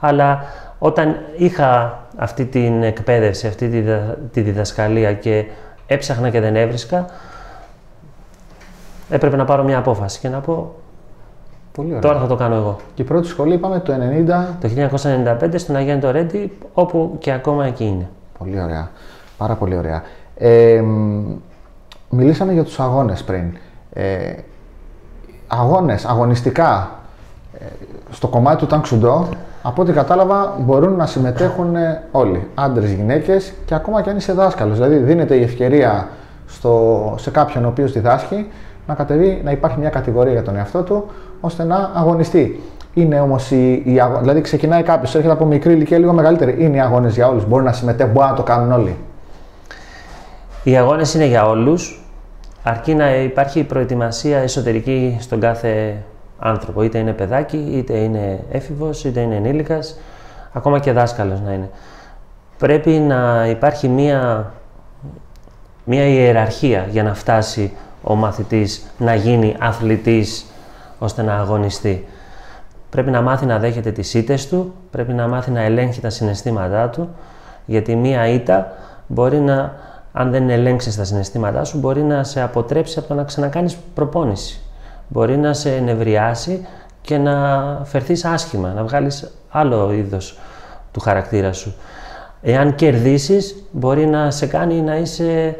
αλλά 0.00 0.40
όταν 0.78 1.16
είχα 1.36 1.98
αυτή 2.16 2.44
την 2.44 2.82
εκπαίδευση, 2.82 3.46
αυτή 3.46 3.68
τη, 3.68 3.80
διδα- 3.80 4.18
τη 4.32 4.40
διδασκαλία 4.40 5.12
και 5.12 5.44
έψαχνα 5.86 6.30
και 6.30 6.40
δεν 6.40 6.56
έβρισκα, 6.56 7.06
έπρεπε 9.10 9.36
να 9.36 9.44
πάρω 9.44 9.62
μια 9.64 9.78
απόφαση 9.78 10.18
και 10.20 10.28
να 10.28 10.40
πω 10.40 10.74
Πολύ 11.72 11.88
ωραία. 11.88 12.00
τώρα 12.00 12.18
θα 12.20 12.26
το 12.26 12.36
κάνω 12.36 12.54
εγώ. 12.54 12.76
Και 12.94 13.02
η 13.02 13.04
πρώτη 13.04 13.26
σχολή 13.26 13.54
είπαμε 13.54 13.80
το 13.80 13.92
90. 13.92 14.46
Το 14.60 14.68
1995 14.68 15.58
στον 15.58 15.76
Αγέντο 15.76 16.10
Ρέντι, 16.10 16.52
όπου 16.74 17.16
και 17.18 17.32
ακόμα 17.32 17.66
εκεί 17.66 17.84
είναι. 17.84 18.08
Πολύ 18.38 18.60
ωραία. 18.62 18.90
Πάρα 19.38 19.54
πολύ 19.54 19.76
ωραία. 19.76 20.02
Ε, 20.36 20.82
μιλήσαμε 22.08 22.52
για 22.52 22.64
τους 22.64 22.80
αγώνες 22.80 23.22
πριν. 23.24 23.56
Ε, 23.92 24.32
αγώνες, 25.46 26.04
αγωνιστικά, 26.04 26.90
ε, 27.58 27.64
στο 28.10 28.28
κομμάτι 28.28 28.56
του 28.56 28.66
τανξουντό, 28.66 29.28
από 29.62 29.82
ό,τι 29.82 29.92
κατάλαβα, 29.92 30.56
μπορούν 30.60 30.96
να 30.96 31.06
συμμετέχουν 31.06 31.74
όλοι. 32.10 32.48
Άντρες, 32.54 32.90
γυναίκες 32.92 33.52
και 33.64 33.74
ακόμα 33.74 34.02
και 34.02 34.10
αν 34.10 34.16
είσαι 34.16 34.32
δάσκαλος. 34.32 34.74
Δηλαδή, 34.74 34.96
δίνεται 34.96 35.34
η 35.34 35.42
ευκαιρία 35.42 36.08
στο, 36.46 37.14
σε 37.18 37.30
κάποιον 37.30 37.64
ο 37.64 37.68
οποίος 37.68 37.92
διδάσκει 37.92 38.46
να 38.86 38.94
κατεβεί, 38.94 39.40
να 39.44 39.50
υπάρχει 39.50 39.78
μια 39.78 39.88
κατηγορία 39.88 40.32
για 40.32 40.42
τον 40.42 40.56
εαυτό 40.56 40.82
του, 40.82 41.06
ώστε 41.40 41.64
να 41.64 41.90
αγωνιστεί. 41.94 42.62
Είναι 42.94 43.20
όμως 43.20 43.50
η, 43.50 43.72
η 43.72 44.00
Δηλαδή, 44.20 44.40
ξεκινάει 44.40 44.82
κάποιος, 44.82 45.14
έρχεται 45.14 45.32
από 45.32 45.44
μικρή 45.44 45.72
ηλικία, 45.72 45.98
λίγο 45.98 46.12
μεγαλύτερη. 46.12 46.56
Είναι 46.58 46.76
οι 46.76 46.80
αγώνες 46.80 47.14
για 47.14 47.28
όλους. 47.28 47.46
Μπορεί 47.46 47.64
να 47.64 47.72
συμμετέχουν, 47.72 48.12
μπορεί 48.12 48.26
να 48.26 48.34
το 48.34 48.42
κάνουν 48.42 48.72
όλοι. 48.72 48.96
Οι 50.62 50.76
αγώνες 50.76 51.14
είναι 51.14 51.24
για 51.24 51.48
όλους. 51.48 52.01
Αρκεί 52.62 52.94
να 52.94 53.14
υπάρχει 53.14 53.64
προετοιμασία 53.64 54.38
εσωτερική 54.38 55.16
στον 55.20 55.40
κάθε 55.40 56.02
άνθρωπο. 56.38 56.82
Είτε 56.82 56.98
είναι 56.98 57.12
παιδάκι, 57.12 57.68
είτε 57.72 57.96
είναι 57.96 58.44
έφηβος, 58.50 59.04
είτε 59.04 59.20
είναι 59.20 59.36
ενήλικας, 59.36 59.98
ακόμα 60.52 60.78
και 60.78 60.92
δάσκαλος 60.92 61.40
να 61.40 61.52
είναι. 61.52 61.70
Πρέπει 62.58 62.90
να 62.90 63.46
υπάρχει 63.46 63.88
μία, 63.88 64.52
μία 65.84 66.06
ιεραρχία 66.06 66.86
για 66.90 67.02
να 67.02 67.14
φτάσει 67.14 67.72
ο 68.02 68.14
μαθητής 68.14 68.86
να 68.98 69.14
γίνει 69.14 69.56
αθλητής 69.60 70.44
ώστε 70.98 71.22
να 71.22 71.34
αγωνιστεί. 71.34 72.06
Πρέπει 72.90 73.10
να 73.10 73.20
μάθει 73.20 73.46
να 73.46 73.58
δέχεται 73.58 73.90
τις 73.90 74.14
ήττες 74.14 74.48
του, 74.48 74.74
πρέπει 74.90 75.12
να 75.12 75.28
μάθει 75.28 75.50
να 75.50 75.60
ελέγχει 75.60 76.00
τα 76.00 76.10
συναισθήματά 76.10 76.88
του, 76.88 77.08
γιατί 77.66 77.96
μία 77.96 78.26
ήττα 78.26 78.72
μπορεί 79.06 79.38
να, 79.38 79.74
αν 80.12 80.30
δεν 80.30 80.50
ελέγξεις 80.50 80.96
τα 80.96 81.04
συναισθήματά 81.04 81.64
σου, 81.64 81.78
μπορεί 81.78 82.02
να 82.02 82.24
σε 82.24 82.40
αποτρέψει 82.40 82.98
από 82.98 83.08
το 83.08 83.14
να 83.14 83.24
ξανακάνεις 83.24 83.76
προπόνηση 83.94 84.62
μπορεί 85.12 85.36
να 85.36 85.52
σε 85.52 85.74
ενευριάσει 85.74 86.66
και 87.00 87.18
να 87.18 87.34
φερθείς 87.84 88.24
άσχημα, 88.24 88.72
να 88.72 88.84
βγάλεις 88.84 89.30
άλλο 89.48 89.92
είδος 89.92 90.38
του 90.92 91.00
χαρακτήρα 91.00 91.52
σου. 91.52 91.74
Εάν 92.42 92.74
κερδίσεις, 92.74 93.64
μπορεί 93.70 94.06
να 94.06 94.30
σε 94.30 94.46
κάνει 94.46 94.80
να 94.80 94.96
είσαι 94.96 95.56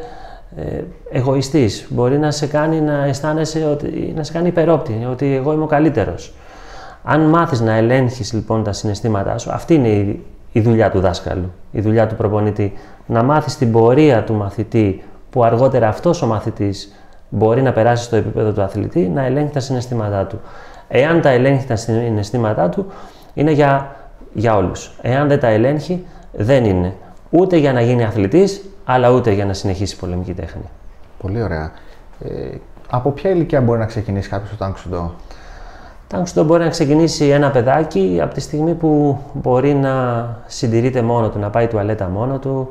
ε, 0.57 0.83
εγωιστής, 1.13 1.87
μπορεί 1.89 2.19
να 2.19 2.31
σε 2.31 2.47
κάνει 2.47 2.81
να 2.81 3.05
αισθάνεσαι, 3.05 3.65
ότι, 3.65 4.13
να 4.17 4.23
σε 4.23 4.33
κάνει 4.33 4.49
υπερόπτη, 4.49 5.07
ότι 5.11 5.35
εγώ 5.35 5.53
είμαι 5.53 5.63
ο 5.63 5.67
καλύτερος. 5.67 6.35
Αν 7.05 7.21
μάθεις 7.21 7.61
να 7.61 7.73
ελέγχεις 7.73 8.33
λοιπόν 8.33 8.65
τα 8.65 8.73
συναισθήματά 8.73 9.39
σου, 9.39 9.53
αυτή 9.53 9.75
είναι 9.75 9.89
η, 9.89 10.23
η 10.53 10.61
δουλειά 10.61 10.91
του 10.91 11.01
δάσκαλου, 11.01 11.53
η 11.71 11.81
δουλειά 11.81 12.07
του 12.07 12.15
προπονητή. 12.15 12.73
Να 13.13 13.23
μάθεις 13.23 13.57
την 13.57 13.73
πορεία 13.73 14.25
του 14.25 14.35
μαθητή, 14.35 15.03
που 15.31 15.45
αργότερα 15.45 15.89
αυτός 15.89 16.23
ο 16.23 16.27
μαθητής 16.27 16.93
μπορεί 17.29 17.63
να 17.63 17.73
περάσει 17.73 18.05
στο 18.05 18.17
επίπεδο 18.17 18.53
του 18.53 18.63
αθλητή, 18.63 19.01
να 19.01 19.25
ελέγχει 19.25 19.53
τα 19.53 19.61
συναισθήματά 19.61 20.27
του. 20.27 20.41
Εάν 20.89 21.21
τα 21.21 21.29
ελέγχει 21.29 21.67
τα 21.67 21.77
συναισθήματά 21.77 22.69
του, 22.69 22.87
είναι 23.35 23.51
για, 23.51 23.97
για 24.33 24.57
όλους. 24.57 24.93
Εάν 25.03 25.29
δεν 25.29 25.41
τα 25.41 25.47
ελέγχει, 25.47 26.07
δεν 26.33 26.65
είναι 26.65 26.95
ούτε 27.31 27.57
για 27.57 27.73
να 27.73 27.81
γίνει 27.81 28.05
αθλητής, 28.05 28.65
αλλά 28.85 29.11
ούτε 29.11 29.31
για 29.31 29.45
να 29.45 29.53
συνεχίσει 29.53 29.97
πολεμική 29.97 30.33
τέχνη. 30.33 30.63
Πολύ 31.19 31.43
ωραία. 31.43 31.73
Ε, 32.25 32.57
από 32.91 33.11
ποια 33.11 33.31
ηλικία 33.31 33.61
μπορεί 33.61 33.79
να 33.79 33.87
ξεκινήσει 33.87 34.29
κάποιος 34.29 34.51
το 34.51 34.57
τάγκσουντο; 34.57 35.15
Τάγκσουντο 36.09 36.45
μπορεί 36.45 36.63
να 36.63 36.69
ξεκινήσει 36.69 37.29
ένα 37.29 37.51
παιδάκι 37.51 38.19
από 38.23 38.35
τη 38.35 38.41
στιγμή 38.41 38.75
που 38.75 39.19
μπορεί 39.33 39.75
να 39.75 40.27
συντηρείται 40.47 41.03
μόνο 41.03 41.29
του, 41.29 41.39
να 41.39 41.51
πάει 41.51 41.67
τουαλέτα 41.67 42.09
μόνο 42.09 42.39
του, 42.39 42.69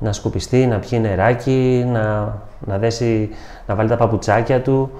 να 0.00 0.12
σκουπιστεί, 0.12 0.66
να 0.66 0.78
πιει 0.78 0.98
νεράκι, 1.02 1.84
να, 1.88 2.34
να, 2.60 2.78
δέσει, 2.78 3.28
να 3.66 3.74
βάλει 3.74 3.88
τα 3.88 3.96
παπουτσάκια 3.96 4.62
του. 4.62 4.90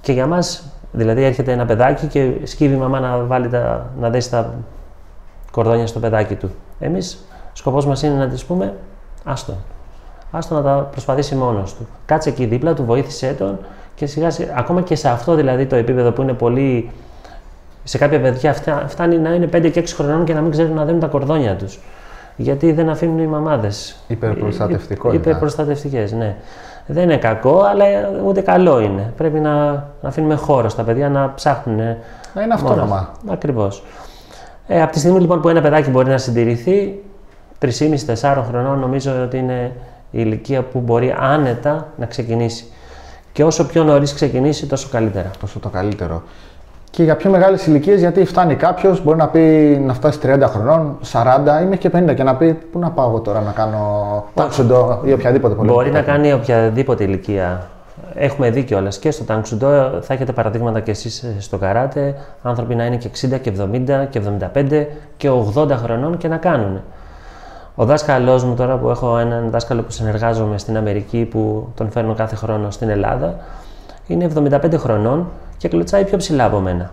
Και 0.00 0.12
για 0.12 0.26
μας, 0.26 0.64
δηλαδή 0.92 1.24
έρχεται 1.24 1.52
ένα 1.52 1.66
παιδάκι 1.66 2.06
και 2.06 2.32
σκύβει 2.42 2.74
η 2.74 2.78
μαμά 2.78 3.00
να, 3.00 3.18
βάλει 3.18 3.48
τα, 3.48 3.90
να 4.00 4.10
δέσει 4.10 4.30
τα 4.30 4.54
κορδόνια 5.50 5.86
στο 5.86 6.00
παιδάκι 6.00 6.34
του. 6.34 6.50
Εμείς, 6.78 7.24
σκοπός 7.52 7.86
μας 7.86 8.02
είναι 8.02 8.14
να 8.14 8.28
της 8.28 8.44
πούμε, 8.44 8.74
άστο. 9.24 9.54
Άστο 10.30 10.54
να 10.54 10.62
τα 10.62 10.88
προσπαθήσει 10.90 11.34
μόνος 11.34 11.74
του. 11.74 11.86
Κάτσε 12.06 12.28
εκεί 12.28 12.44
δίπλα 12.44 12.74
του, 12.74 12.84
βοήθησέ 12.84 13.32
τον 13.32 13.58
και 13.94 14.06
σιγά 14.06 14.30
σιγά, 14.30 14.54
ακόμα 14.56 14.82
και 14.82 14.94
σε 14.94 15.08
αυτό 15.08 15.34
δηλαδή 15.34 15.66
το 15.66 15.76
επίπεδο 15.76 16.10
που 16.12 16.22
είναι 16.22 16.32
πολύ 16.32 16.90
σε 17.84 17.98
κάποια 17.98 18.20
παιδιά 18.20 18.54
φτάνει 18.86 19.18
να 19.18 19.34
είναι 19.34 19.48
5 19.52 19.70
και 19.72 19.80
6 19.80 19.84
χρονών 19.94 20.24
και 20.24 20.34
να 20.34 20.40
μην 20.40 20.50
ξέρουν 20.50 20.74
να 20.74 20.84
δίνουν 20.84 21.00
τα 21.00 21.06
κορδόνια 21.06 21.56
τους 21.56 21.80
γιατί 22.40 22.72
δεν 22.72 22.88
αφήνουν 22.88 23.18
οι 23.18 23.26
μαμάδες. 23.26 23.96
Υπερπροστατευτικό. 24.06 25.12
Υπερπροστατευτικές, 25.12 26.12
ναι. 26.12 26.36
Δεν 26.86 27.02
είναι 27.02 27.16
κακό, 27.16 27.60
αλλά 27.60 27.84
ούτε 28.24 28.40
καλό 28.40 28.80
είναι. 28.80 29.12
Πρέπει 29.16 29.40
να, 29.40 29.54
να 29.72 30.08
αφήνουμε 30.08 30.34
χώρο 30.34 30.68
στα 30.68 30.82
παιδιά 30.82 31.08
να 31.08 31.34
ψάχνουν. 31.34 31.76
Να 32.34 32.42
είναι 32.42 32.54
αυτόνομα. 32.54 33.12
Ακριβώς. 33.28 33.82
Ε, 34.66 34.82
από 34.82 34.92
τη 34.92 34.98
στιγμή 34.98 35.20
λοιπόν 35.20 35.40
που 35.40 35.48
ένα 35.48 35.60
παιδάκι 35.60 35.90
μπορεί 35.90 36.08
να 36.08 36.18
συντηρηθεί, 36.18 37.02
3,5-4 37.60 38.42
χρονών 38.48 38.78
νομίζω 38.78 39.22
ότι 39.22 39.38
είναι 39.38 39.72
η 40.10 40.18
ηλικία 40.24 40.62
που 40.62 40.78
μπορεί 40.80 41.14
άνετα 41.18 41.86
να 41.96 42.06
ξεκινήσει. 42.06 42.64
Και 43.32 43.44
όσο 43.44 43.66
πιο 43.66 43.84
νωρίς 43.84 44.12
ξεκινήσει, 44.12 44.66
τόσο 44.66 44.88
καλύτερα. 44.90 45.30
Τόσο 45.40 45.58
το 45.58 45.68
καλύτερο 45.68 46.22
και 46.90 47.02
για 47.02 47.16
πιο 47.16 47.30
μεγάλες 47.30 47.66
ηλικίες, 47.66 48.00
γιατί 48.00 48.24
φτάνει 48.24 48.54
κάποιος, 48.54 49.02
μπορεί 49.04 49.18
να 49.18 49.28
πει 49.28 49.40
να 49.86 49.94
φτάσει 49.94 50.18
30 50.22 50.42
χρονών, 50.42 50.98
40 51.12 51.60
ή 51.62 51.64
μέχρι 51.64 51.78
και 51.78 51.90
50 51.94 52.14
και 52.14 52.22
να 52.22 52.36
πει 52.36 52.58
Πού 52.72 52.78
να 52.78 52.90
πάω 52.90 53.08
εγώ 53.08 53.20
τώρα 53.20 53.40
να 53.40 53.52
κάνω 53.52 54.24
τάξουντο 54.34 55.00
ή 55.04 55.12
οποιαδήποτε 55.12 55.54
πολύ. 55.54 55.70
Μπορεί 55.70 55.90
να 55.90 56.02
κάνει 56.02 56.32
οποιαδήποτε 56.32 57.04
ηλικία. 57.04 57.66
Έχουμε 58.14 58.50
δει 58.50 58.62
κιόλας 58.62 58.98
και 58.98 59.10
στο 59.10 59.24
τάξουντο, 59.24 59.66
θα 60.00 60.14
έχετε 60.14 60.32
παραδείγματα 60.32 60.80
κι 60.80 60.90
εσείς 60.90 61.24
στο 61.38 61.58
καράτε, 61.58 62.14
άνθρωποι 62.42 62.74
να 62.74 62.84
είναι 62.84 62.96
και 62.96 63.10
60 63.30 63.38
και 63.40 63.52
70 63.60 64.06
και 64.10 64.20
75 64.54 64.86
και 65.16 65.30
80 65.54 65.70
χρονών 65.70 66.16
και 66.16 66.28
να 66.28 66.36
κάνουν. 66.36 66.80
Ο 67.74 67.84
δάσκαλός 67.84 68.44
μου 68.44 68.54
τώρα 68.54 68.76
που 68.76 68.90
έχω 68.90 69.18
έναν 69.18 69.50
δάσκαλο 69.50 69.82
που 69.82 69.90
συνεργάζομαι 69.90 70.58
στην 70.58 70.76
Αμερική 70.76 71.24
που 71.24 71.68
τον 71.74 71.90
φέρνω 71.90 72.14
κάθε 72.14 72.36
χρόνο 72.36 72.70
στην 72.70 72.88
Ελλάδα, 72.88 73.36
είναι 74.06 74.30
75 74.34 74.74
χρονών 74.76 75.26
και 75.58 75.68
κλωτσάει 75.68 76.04
πιο 76.04 76.16
ψηλά 76.16 76.44
από 76.44 76.58
μένα. 76.58 76.90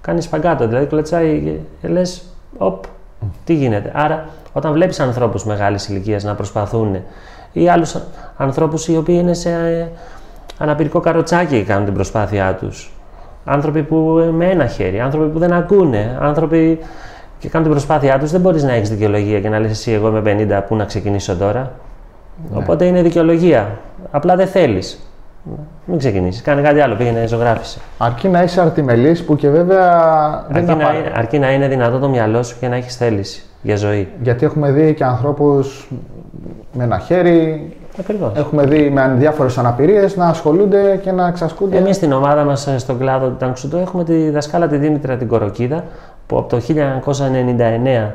Κάνεις 0.00 0.24
σπαγκάτο, 0.24 0.66
δηλαδή 0.66 0.86
κλωτσάει 0.86 1.60
και 1.80 1.88
λες, 1.88 2.22
οπ, 2.58 2.84
τι 3.44 3.54
γίνεται. 3.54 3.92
Άρα, 3.94 4.28
όταν 4.52 4.72
βλέπεις 4.72 5.00
ανθρώπους 5.00 5.44
μεγάλης 5.44 5.88
ηλικίας 5.88 6.24
να 6.24 6.34
προσπαθούν 6.34 6.96
ή 7.52 7.68
άλλους 7.68 7.96
ανθρώπους 8.36 8.88
οι 8.88 8.96
οποίοι 8.96 9.18
είναι 9.20 9.34
σε 9.34 9.50
ε, 9.50 9.88
αναπηρικό 10.58 11.00
καροτσάκι 11.00 11.56
και 11.56 11.64
κάνουν 11.64 11.84
την 11.84 11.94
προσπάθειά 11.94 12.54
τους. 12.54 12.92
Άνθρωποι 13.44 13.82
που 13.82 14.18
ε, 14.18 14.30
με 14.30 14.50
ένα 14.50 14.66
χέρι, 14.66 15.00
άνθρωποι 15.00 15.28
που 15.28 15.38
δεν 15.38 15.52
ακούνε, 15.52 16.18
άνθρωποι 16.20 16.78
και 17.38 17.48
κάνουν 17.48 17.66
την 17.66 17.76
προσπάθειά 17.76 18.18
τους, 18.18 18.30
δεν 18.30 18.40
μπορείς 18.40 18.62
να 18.62 18.72
έχεις 18.72 18.90
δικαιολογία 18.90 19.40
και 19.40 19.48
να 19.48 19.58
λες 19.58 19.70
εσύ, 19.70 19.92
εγώ 19.92 20.08
είμαι 20.08 20.46
50, 20.60 20.62
πού 20.68 20.76
να 20.76 20.84
ξεκινήσω 20.84 21.36
τώρα. 21.36 21.72
Ναι. 22.50 22.58
Οπότε 22.58 22.84
είναι 22.84 23.02
δικαιολογία. 23.02 23.78
Απλά 24.10 24.36
δεν 24.36 24.46
θέλεις. 24.46 25.08
Μην 25.84 25.98
ξεκινήσεις. 25.98 26.42
Κάνε 26.42 26.62
κάτι 26.62 26.80
άλλο. 26.80 26.94
Πήγαινε 26.94 27.26
ζωγράφηση. 27.26 27.78
Αρκεί 27.98 28.28
να 28.28 28.42
είσαι 28.42 28.60
αρτιμελής 28.60 29.24
που 29.24 29.36
και 29.36 29.48
βέβαια. 29.48 29.90
Αρκεί, 30.52 30.66
δεν 30.66 30.76
να, 30.76 30.94
είναι, 30.94 31.12
αρκεί 31.14 31.38
να 31.38 31.52
είναι 31.52 31.68
δυνατό 31.68 31.98
το 31.98 32.08
μυαλό 32.08 32.42
σου 32.42 32.56
και 32.60 32.68
να 32.68 32.76
έχεις 32.76 32.96
θέληση 32.96 33.42
για 33.62 33.76
ζωή. 33.76 34.08
Γιατί 34.22 34.44
έχουμε 34.44 34.70
δει 34.70 34.94
και 34.94 35.04
ανθρώπους 35.04 35.88
με 36.72 36.84
ένα 36.84 36.98
χέρι. 36.98 37.68
Ακριβώς. 37.98 38.32
Έχουμε 38.36 38.66
δει 38.66 38.90
με 38.90 39.14
διάφορες 39.18 39.58
αναπηρίες 39.58 40.16
να 40.16 40.26
ασχολούνται 40.26 41.00
και 41.02 41.12
να 41.12 41.26
εξασκούνται. 41.26 41.76
Εμείς 41.76 41.96
στην 41.96 42.12
ομάδα 42.12 42.44
μας 42.44 42.68
στον 42.76 42.98
κλάδο 42.98 43.28
του 43.28 43.36
Τανξουντό 43.36 43.78
έχουμε 43.78 44.04
τη 44.04 44.30
δασκάλα 44.30 44.68
τη 44.68 44.76
Δήμητρα 44.76 45.16
την 45.16 45.28
Κοροκίδα 45.28 45.84
που 46.26 46.38
από 46.38 46.48
το 46.48 46.62
1999 48.08 48.10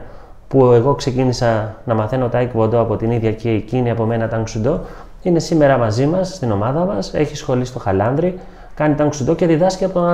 που 0.47 0.65
εγώ 0.65 0.93
ξεκίνησα 0.93 1.75
να 1.85 1.93
μαθαίνω 1.93 2.27
τα 2.27 2.49
Βοντό 2.53 2.79
από 2.79 2.95
την 2.95 3.11
ίδια 3.11 3.31
και 3.31 3.49
εκείνη 3.49 3.89
από 3.89 4.05
μένα 4.05 4.27
Τανξουντό, 4.27 4.79
είναι 5.21 5.39
σήμερα 5.39 5.77
μαζί 5.77 6.05
μας 6.05 6.27
στην 6.35 6.51
ομάδα 6.51 6.85
μας, 6.85 7.13
έχει 7.13 7.35
σχολή 7.35 7.65
στο 7.65 7.79
Χαλάνδρι, 7.79 8.39
κάνει 8.75 8.95
τανξουντό 8.95 9.35
και 9.35 9.45
διδάσκει 9.45 9.83
από 9.83 9.93
τον 9.93 10.07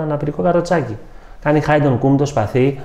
αναπηρικό 0.00 0.42
καροτσάκι. 0.42 0.96
Κάνει 1.42 1.60
χάιντον 1.60 1.98
κούμ 1.98 2.16
το 2.16 2.26
σπαθί, 2.26 2.80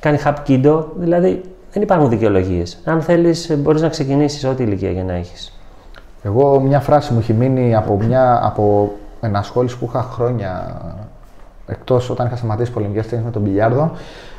κάνει 0.00 0.16
χαπκίντο, 0.16 0.88
δηλαδή 0.96 1.42
δεν 1.72 1.82
υπάρχουν 1.82 2.08
δικαιολογίες. 2.08 2.78
Αν 2.84 3.02
θέλεις, 3.02 3.56
μπορείς 3.58 3.82
να 3.82 3.88
ξεκινήσεις 3.88 4.44
ό,τι 4.44 4.62
ηλικία 4.62 4.90
για 4.90 5.04
να 5.04 5.12
έχεις. 5.12 5.52
Εγώ 6.22 6.60
μια 6.60 6.80
φράση 6.80 7.12
μου 7.12 7.18
έχει 7.18 7.32
μείνει 7.32 7.74
από, 7.74 7.96
μια, 7.96 8.40
από 8.42 8.92
ενασχόληση 9.20 9.78
που 9.78 9.86
είχα 9.88 10.02
χρόνια 10.02 10.80
εκτός 11.66 12.10
όταν 12.10 12.26
είχα 12.26 12.36
σταματήσει 12.36 12.72
πολεμικές 12.72 13.04
τέχνες 13.04 13.24
με 13.24 13.30
τον 13.30 13.42
Πιλιάρδο. 13.42 13.90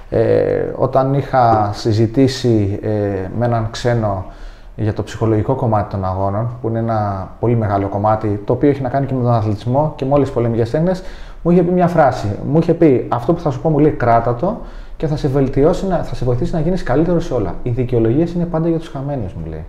Ε, 0.10 0.64
όταν 0.76 1.14
είχα 1.14 1.72
συζητήσει 1.74 2.80
ε, 2.82 2.90
με 3.38 3.46
έναν 3.46 3.68
ξένο 3.72 4.26
για 4.76 4.94
το 4.94 5.04
ψυχολογικό 5.04 5.56
κομμάτι 5.56 5.90
των 5.90 6.06
αγώνων, 6.06 6.50
που 6.62 6.70
είναι 6.70 6.80
ένα 6.80 7.30
πολύ 7.40 7.56
μεγάλο 7.56 7.88
κομμάτι, 7.88 8.42
το 8.46 8.54
οποίο 8.54 8.70
έχει 8.70 8.82
να 8.82 8.90
κάνει 8.90 9.06
και 9.06 9.14
με 9.14 9.22
τον 9.22 9.34
αθλητισμό 9.34 9.94
και 9.96 10.06
με 10.06 10.14
όλες 10.14 10.26
τις 10.26 10.36
πολεμικές 10.36 10.70
τέχνες, 10.70 11.04
μου 11.44 11.52
είχε 11.52 11.64
πει 11.64 11.72
μια 11.72 11.88
φράση. 11.88 12.28
Μου 12.52 12.60
είχε 12.60 12.74
πει 12.74 13.06
αυτό 13.10 13.34
που 13.34 13.40
θα 13.40 13.50
σου 13.50 13.62
πω, 13.62 13.70
μου 13.70 13.80
λέει 13.80 13.92
κράτα 13.92 14.36
το 14.36 14.58
και 14.98 15.08
θα 15.08 15.16
σε 15.16 15.28
βελτιώσει, 15.28 15.86
θα 15.86 16.16
σε 16.16 16.26
βοηθήσει 16.26 16.54
να 16.54 16.60
γίνεις 16.60 16.84
καλύτερος 16.84 17.26
σε 17.26 17.34
όλα. 17.34 17.56
Οι 17.64 17.70
δικαιολογίες 17.70 18.34
είναι 18.34 18.46
πάντα 18.46 18.70
για 18.70 18.78
τους 18.78 18.88
χαμένους, 18.88 19.34
μου 19.34 19.50
λέει. 19.50 19.66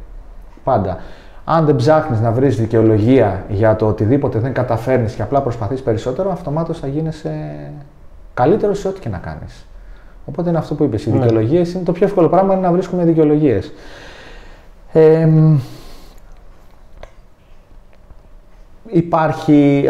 Πάντα. 0.65 0.97
Αν 1.45 1.65
δεν 1.65 1.77
ψάχνεις 1.77 2.21
να 2.21 2.31
βρεις 2.31 2.57
δικαιολογία 2.57 3.45
για 3.49 3.77
το 3.77 3.87
οτιδήποτε 3.87 4.39
δεν 4.39 4.53
καταφέρνεις 4.53 5.15
και 5.15 5.23
απλά 5.23 5.41
προσπαθείς 5.41 5.83
περισσότερο, 5.83 6.31
αυτομάτως 6.31 6.79
θα 6.79 6.87
γίνεσαι 6.87 7.31
καλύτερος 8.35 8.79
σε 8.79 8.89
ό,τι 8.89 9.01
και 9.01 9.09
να 9.09 9.19
κάνεις. 9.19 9.67
Οπότε 10.27 10.49
είναι 10.49 10.59
αυτό 10.59 10.75
που 10.75 10.85
είπες. 10.85 11.07
Οι 11.07 11.11
ναι. 11.11 11.19
δικαιολογίες 11.19 11.73
είναι 11.73 11.85
το 11.85 11.93
πιο 11.93 12.07
εύκολο 12.07 12.29
πράγμα 12.29 12.53
είναι 12.53 12.63
να 12.63 12.73
βρίσκουμε 12.73 13.05
δικαιολογίες. 13.05 13.73
Ε, 14.93 15.29
υπάρχει, 18.87 19.85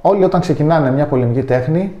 όλοι 0.00 0.24
όταν 0.24 0.40
ξεκινάνε 0.40 0.90
μια 0.90 1.06
πολεμική 1.06 1.42
τέχνη, 1.42 1.94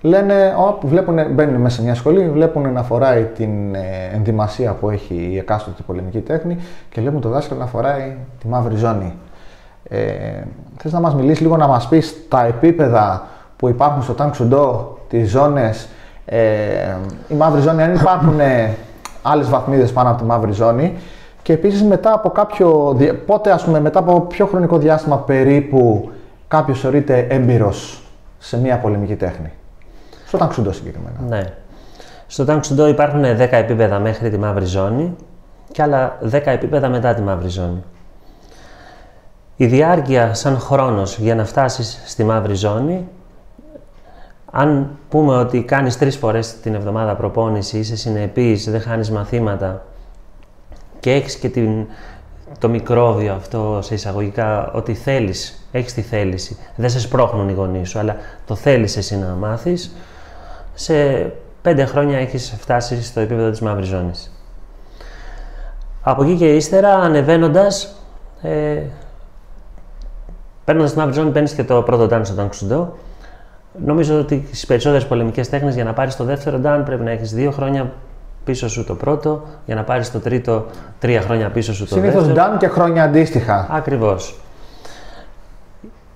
λένε, 0.00 0.54
βλέπουν, 0.82 1.18
μπαίνουν 1.30 1.60
μέσα 1.60 1.76
σε 1.76 1.82
μια 1.82 1.94
σχολή, 1.94 2.28
βλέπουν 2.28 2.72
να 2.72 2.82
φοράει 2.82 3.22
την 3.22 3.74
ε, 3.74 4.10
ενδυμασία 4.14 4.72
που 4.72 4.90
έχει 4.90 5.28
η 5.32 5.38
εκάστοτε 5.38 5.82
πολεμική 5.86 6.20
τέχνη 6.20 6.56
και 6.90 7.00
βλέπουν 7.00 7.20
το 7.20 7.28
δάσκαλο 7.28 7.60
να 7.60 7.66
φοράει 7.66 8.16
τη 8.40 8.48
μαύρη 8.48 8.76
ζώνη. 8.76 9.14
Ε, 9.88 9.98
θες 10.76 10.92
να 10.92 11.00
μας 11.00 11.14
μιλήσεις 11.14 11.40
λίγο, 11.40 11.56
να 11.56 11.66
μας 11.66 11.88
πεις 11.88 12.28
τα 12.28 12.44
επίπεδα 12.44 13.26
που 13.56 13.68
υπάρχουν 13.68 14.02
στο 14.02 14.12
Τάγκ 14.12 14.32
Σουντό, 14.32 14.98
τις 15.08 15.30
ζώνες, 15.30 15.88
ε, 16.24 16.38
η 17.28 17.34
μαύρη 17.34 17.60
ζώνη, 17.60 17.82
αν 17.82 17.94
υπάρχουν 18.00 18.40
ε, 18.40 18.74
άλλες 19.22 19.48
βαθμίδες 19.48 19.92
πάνω 19.92 20.10
από 20.10 20.18
τη 20.18 20.24
μαύρη 20.24 20.52
ζώνη 20.52 20.96
και 21.46 21.52
επίσης 21.52 21.82
μετά 21.82 22.12
από 22.12 22.30
κάποιο, 22.30 22.96
πότε 23.26 23.50
ας 23.50 23.64
πούμε, 23.64 23.80
μετά 23.80 23.98
από 23.98 24.20
ποιο 24.20 24.46
χρονικό 24.46 24.78
διάστημα 24.78 25.18
περίπου 25.18 26.10
κάποιος 26.48 26.80
θεωρείται 26.80 27.26
έμπειρος 27.30 28.02
σε 28.38 28.60
μια 28.60 28.78
πολεμική 28.78 29.16
τέχνη. 29.16 29.52
Στο 30.26 30.38
τανξουντό 30.38 30.72
συγκεκριμένα. 30.72 31.16
Ναι. 31.28 31.52
Στο 32.26 32.44
τανξουντό 32.44 32.86
υπάρχουν 32.88 33.22
10 33.22 33.38
επίπεδα 33.50 33.98
μέχρι 33.98 34.30
τη 34.30 34.38
μαύρη 34.38 34.64
ζώνη 34.64 35.16
και 35.72 35.82
άλλα 35.82 36.18
10 36.32 36.40
επίπεδα 36.44 36.88
μετά 36.88 37.14
τη 37.14 37.22
μαύρη 37.22 37.48
ζώνη. 37.48 37.82
Η 39.56 39.66
διάρκεια 39.66 40.34
σαν 40.34 40.58
χρόνος 40.58 41.18
για 41.18 41.34
να 41.34 41.44
φτάσεις 41.44 42.02
στη 42.06 42.24
μαύρη 42.24 42.54
ζώνη, 42.54 43.08
αν 44.50 44.90
πούμε 45.08 45.36
ότι 45.36 45.62
κάνεις 45.62 45.98
τρεις 45.98 46.16
φορές 46.16 46.60
την 46.60 46.74
εβδομάδα 46.74 47.14
προπόνησης, 47.14 47.80
είσαι 47.80 47.96
συνεπής, 47.96 48.70
δεν 48.70 48.80
χάνεις 48.80 49.10
μαθήματα 49.10 49.84
και 51.06 51.12
έχεις 51.12 51.36
και 51.36 51.48
την, 51.48 51.86
το 52.58 52.68
μικρόβιο 52.68 53.34
αυτό 53.34 53.78
σε 53.82 53.94
εισαγωγικά 53.94 54.70
ότι 54.72 54.94
θέλεις, 54.94 55.68
έχεις 55.72 55.94
τη 55.94 56.02
θέληση, 56.02 56.56
δεν 56.76 56.90
σε 56.90 57.00
σπρώχνουν 57.00 57.48
οι 57.48 57.52
γονείς 57.52 57.88
σου, 57.88 57.98
αλλά 57.98 58.16
το 58.46 58.54
θέλεις 58.54 58.96
εσύ 58.96 59.16
να 59.16 59.26
μάθεις, 59.26 59.96
σε 60.74 60.94
πέντε 61.62 61.84
χρόνια 61.84 62.18
έχεις 62.18 62.54
φτάσει 62.58 63.02
στο 63.02 63.20
επίπεδο 63.20 63.50
της 63.50 63.60
μαύρης 63.60 63.88
ζώνης. 63.88 64.32
Από 66.02 66.22
εκεί 66.22 66.36
και 66.36 66.54
ύστερα, 66.54 66.94
ανεβαίνοντας, 66.94 67.94
ε, 68.42 68.82
παίρνοντας 70.64 70.92
τη 70.92 70.98
μαύρη 70.98 71.14
ζώνη, 71.14 71.30
παίρνεις 71.30 71.52
και 71.52 71.64
το 71.64 71.82
πρώτο 71.82 72.08
dan 72.10 72.20
στο 72.22 72.34
Dan 72.38 72.86
Νομίζω 73.84 74.18
ότι 74.18 74.44
στις 74.46 74.66
περισσότερες 74.66 75.06
πολεμικές 75.06 75.48
τέχνες 75.48 75.74
για 75.74 75.84
να 75.84 75.92
πάρεις 75.92 76.16
το 76.16 76.24
δεύτερο 76.24 76.60
dan 76.64 76.82
πρέπει 76.84 77.04
να 77.04 77.10
έχεις 77.10 77.32
δύο 77.32 77.50
χρόνια 77.50 77.92
πίσω 78.46 78.68
σου 78.68 78.84
το 78.84 78.94
πρώτο, 78.94 79.42
για 79.66 79.74
να 79.74 79.82
πάρεις 79.82 80.12
το 80.12 80.18
τρίτο 80.18 80.64
τρία 80.98 81.20
χρόνια 81.20 81.50
πίσω 81.50 81.74
σου 81.74 81.86
το 81.86 81.94
Συνήθως 81.94 82.24
δεύτερο. 82.24 82.34
Συνήθω 82.34 82.56
dan 82.56 82.58
και 82.58 82.68
χρόνια 82.68 83.02
αντίστοιχα. 83.02 83.66
Ακριβώς. 83.70 84.40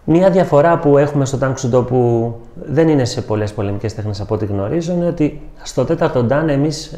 Μία 0.05 0.31
διαφορά 0.31 0.79
που 0.79 0.99
έχουμε 0.99 1.25
στο 1.25 1.39
Tang 1.43 1.85
που 1.87 2.35
δεν 2.55 2.89
είναι 2.89 3.05
σε 3.05 3.21
πολλές 3.23 3.53
πολεμικές 3.53 3.95
τέχνες 3.95 4.21
από 4.21 4.35
ό,τι 4.35 4.47
γνωρίζω 4.47 4.93
είναι 4.93 5.07
ότι 5.07 5.41
στο 5.63 5.85
τέταρτο 5.85 6.27
Dan 6.31 6.49
εμείς, 6.49 6.93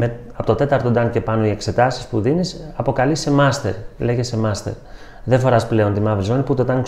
ε, 0.00 0.10
από 0.32 0.46
το 0.46 0.54
τέταρτο 0.54 0.92
Dan 0.94 1.08
και 1.12 1.20
πάνω 1.20 1.44
οι 1.44 1.50
εξετάσεις 1.50 2.06
που 2.06 2.20
δίνεις, 2.20 2.72
αποκαλείσαι 2.76 3.32
master. 3.38 3.74
Λέγεσαι 3.98 4.38
master. 4.44 4.72
Δεν 5.24 5.40
φοράς 5.40 5.66
πλέον 5.66 5.94
τη 5.94 6.00
μαύρη 6.00 6.24
ζώνη 6.24 6.42
που 6.42 6.54
το 6.54 6.64
Tang 6.68 6.82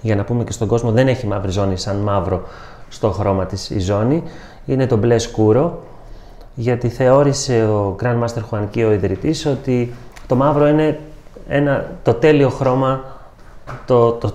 για 0.00 0.16
να 0.16 0.24
πούμε 0.24 0.44
και 0.44 0.52
στον 0.52 0.68
κόσμο, 0.68 0.90
δεν 0.90 1.08
έχει 1.08 1.26
μαύρη 1.26 1.50
ζώνη 1.50 1.76
σαν 1.76 1.96
μαύρο 1.96 2.42
στο 2.88 3.10
χρώμα 3.10 3.46
της 3.46 3.70
η 3.70 3.78
ζώνη. 3.78 4.22
Είναι 4.66 4.86
το 4.86 4.96
μπλε 4.96 5.18
σκούρο, 5.18 5.82
γιατί 6.58 6.88
θεώρησε 6.88 7.64
ο 7.64 7.96
Grandmaster 8.02 8.42
Χουανκί, 8.48 8.82
ο 8.82 8.92
ιδρυτής, 8.92 9.46
ότι 9.46 9.92
το 10.26 10.34
μαύρο 10.34 10.66
είναι 10.66 10.98
ένα, 11.48 11.90
το 12.02 12.14
τέλειο 12.14 12.48
χρώμα 12.48 13.04
το, 13.86 14.12
το, 14.12 14.34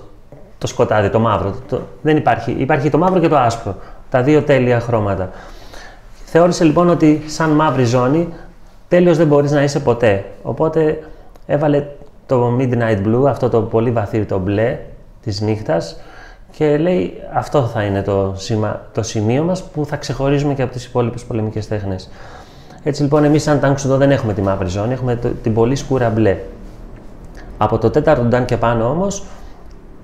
το 0.58 0.66
σκοτάδι, 0.66 1.08
το 1.08 1.18
μαύρο. 1.18 1.54
Το, 1.68 1.80
δεν 2.02 2.16
υπάρχει. 2.16 2.56
Υπάρχει 2.58 2.90
το 2.90 2.98
μαύρο 2.98 3.20
και 3.20 3.28
το 3.28 3.36
άσπρο. 3.36 3.76
Τα 4.10 4.22
δύο 4.22 4.42
τέλεια 4.42 4.80
χρώματα. 4.80 5.30
Θεώρησε 6.24 6.64
λοιπόν 6.64 6.88
ότι 6.88 7.22
σαν 7.26 7.50
μαύρη 7.50 7.84
ζώνη 7.84 8.28
τέλειος 8.88 9.16
δεν 9.16 9.26
μπορείς 9.26 9.50
να 9.50 9.62
είσαι 9.62 9.80
ποτέ. 9.80 10.24
Οπότε 10.42 11.02
έβαλε 11.46 11.86
το 12.26 12.56
Midnight 12.58 13.06
Blue, 13.06 13.26
αυτό 13.28 13.48
το 13.48 13.60
πολύ 13.60 13.90
βαθύ 13.90 14.24
το 14.24 14.38
μπλε 14.38 14.78
της 15.22 15.40
νύχτας 15.40 15.96
και 16.56 16.76
λέει 16.78 17.20
αυτό 17.32 17.62
θα 17.62 17.82
είναι 17.82 18.02
το, 18.02 18.34
σήμα, 18.36 18.80
το 18.92 19.02
σημείο 19.02 19.42
μας 19.42 19.62
που 19.62 19.86
θα 19.86 19.96
ξεχωρίζουμε 19.96 20.54
και 20.54 20.62
από 20.62 20.72
τις 20.72 20.84
υπόλοιπες 20.84 21.24
πολεμικές 21.24 21.68
τέχνες. 21.68 22.10
Έτσι 22.82 23.02
λοιπόν 23.02 23.24
εμείς 23.24 23.42
σαν 23.42 23.60
τάγκσουδο 23.60 23.96
δεν 23.96 24.10
έχουμε 24.10 24.32
τη 24.32 24.42
μαύρη 24.42 24.68
ζώνη, 24.68 24.92
έχουμε 24.92 25.18
την 25.42 25.54
πολύ 25.54 25.76
σκούρα 25.76 26.10
μπλε. 26.10 26.38
Από 27.58 27.78
το 27.78 27.90
τέταρτο 27.90 28.22
ντάν 28.22 28.44
και 28.44 28.56
πάνω 28.56 28.88
όμως 28.88 29.24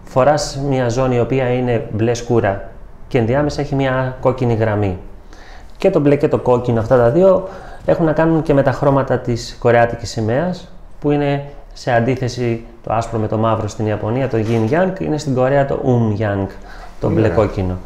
φοράς 0.05 0.61
μια 0.69 0.89
ζώνη 0.89 1.17
η 1.17 1.21
οποία 1.21 1.53
είναι 1.53 1.89
μπλε 1.93 2.15
σκούρα 2.15 2.71
και 3.09 3.19
ενδιάμεσα 3.19 3.61
έχει 3.61 3.75
μια 3.75 4.17
κόκκινη 4.21 4.55
γραμμή. 4.55 4.99
Και 5.77 5.91
το 5.91 6.01
μπλε 6.01 6.17
και 6.17 6.29
το 6.29 6.39
κόκκινο 6.39 6.81
αυτά 6.81 6.97
τα 6.97 7.11
δύο 7.11 7.49
έχουν 7.85 8.05
να 8.05 8.13
κάνουν 8.13 8.43
και 8.43 8.55
με 8.55 8.63
τα 8.63 8.73
χρώματα 8.73 9.19
της 9.19 9.57
κορεάτικης 9.59 10.11
σημαίας 10.11 10.73
που 11.01 11.11
είναι 11.11 11.45
σε 11.79 11.93
αντίθεση 11.93 12.65
το 12.83 12.93
άσπρο 12.93 13.19
με 13.19 13.27
το 13.29 13.39
μαύρο 13.39 13.69
στην 13.69 13.87
Ιαπωνία, 13.87 14.29
το 14.29 14.39
Yin 14.39 14.73
Yang, 14.73 15.01
είναι 15.01 15.19
στην 15.19 15.35
Κορέα 15.35 15.67
το 15.67 15.81
Um 15.85 16.21
Yang, 16.21 16.47
το 17.01 17.11
μπλε 17.11 17.29
κόκκινο. 17.29 17.77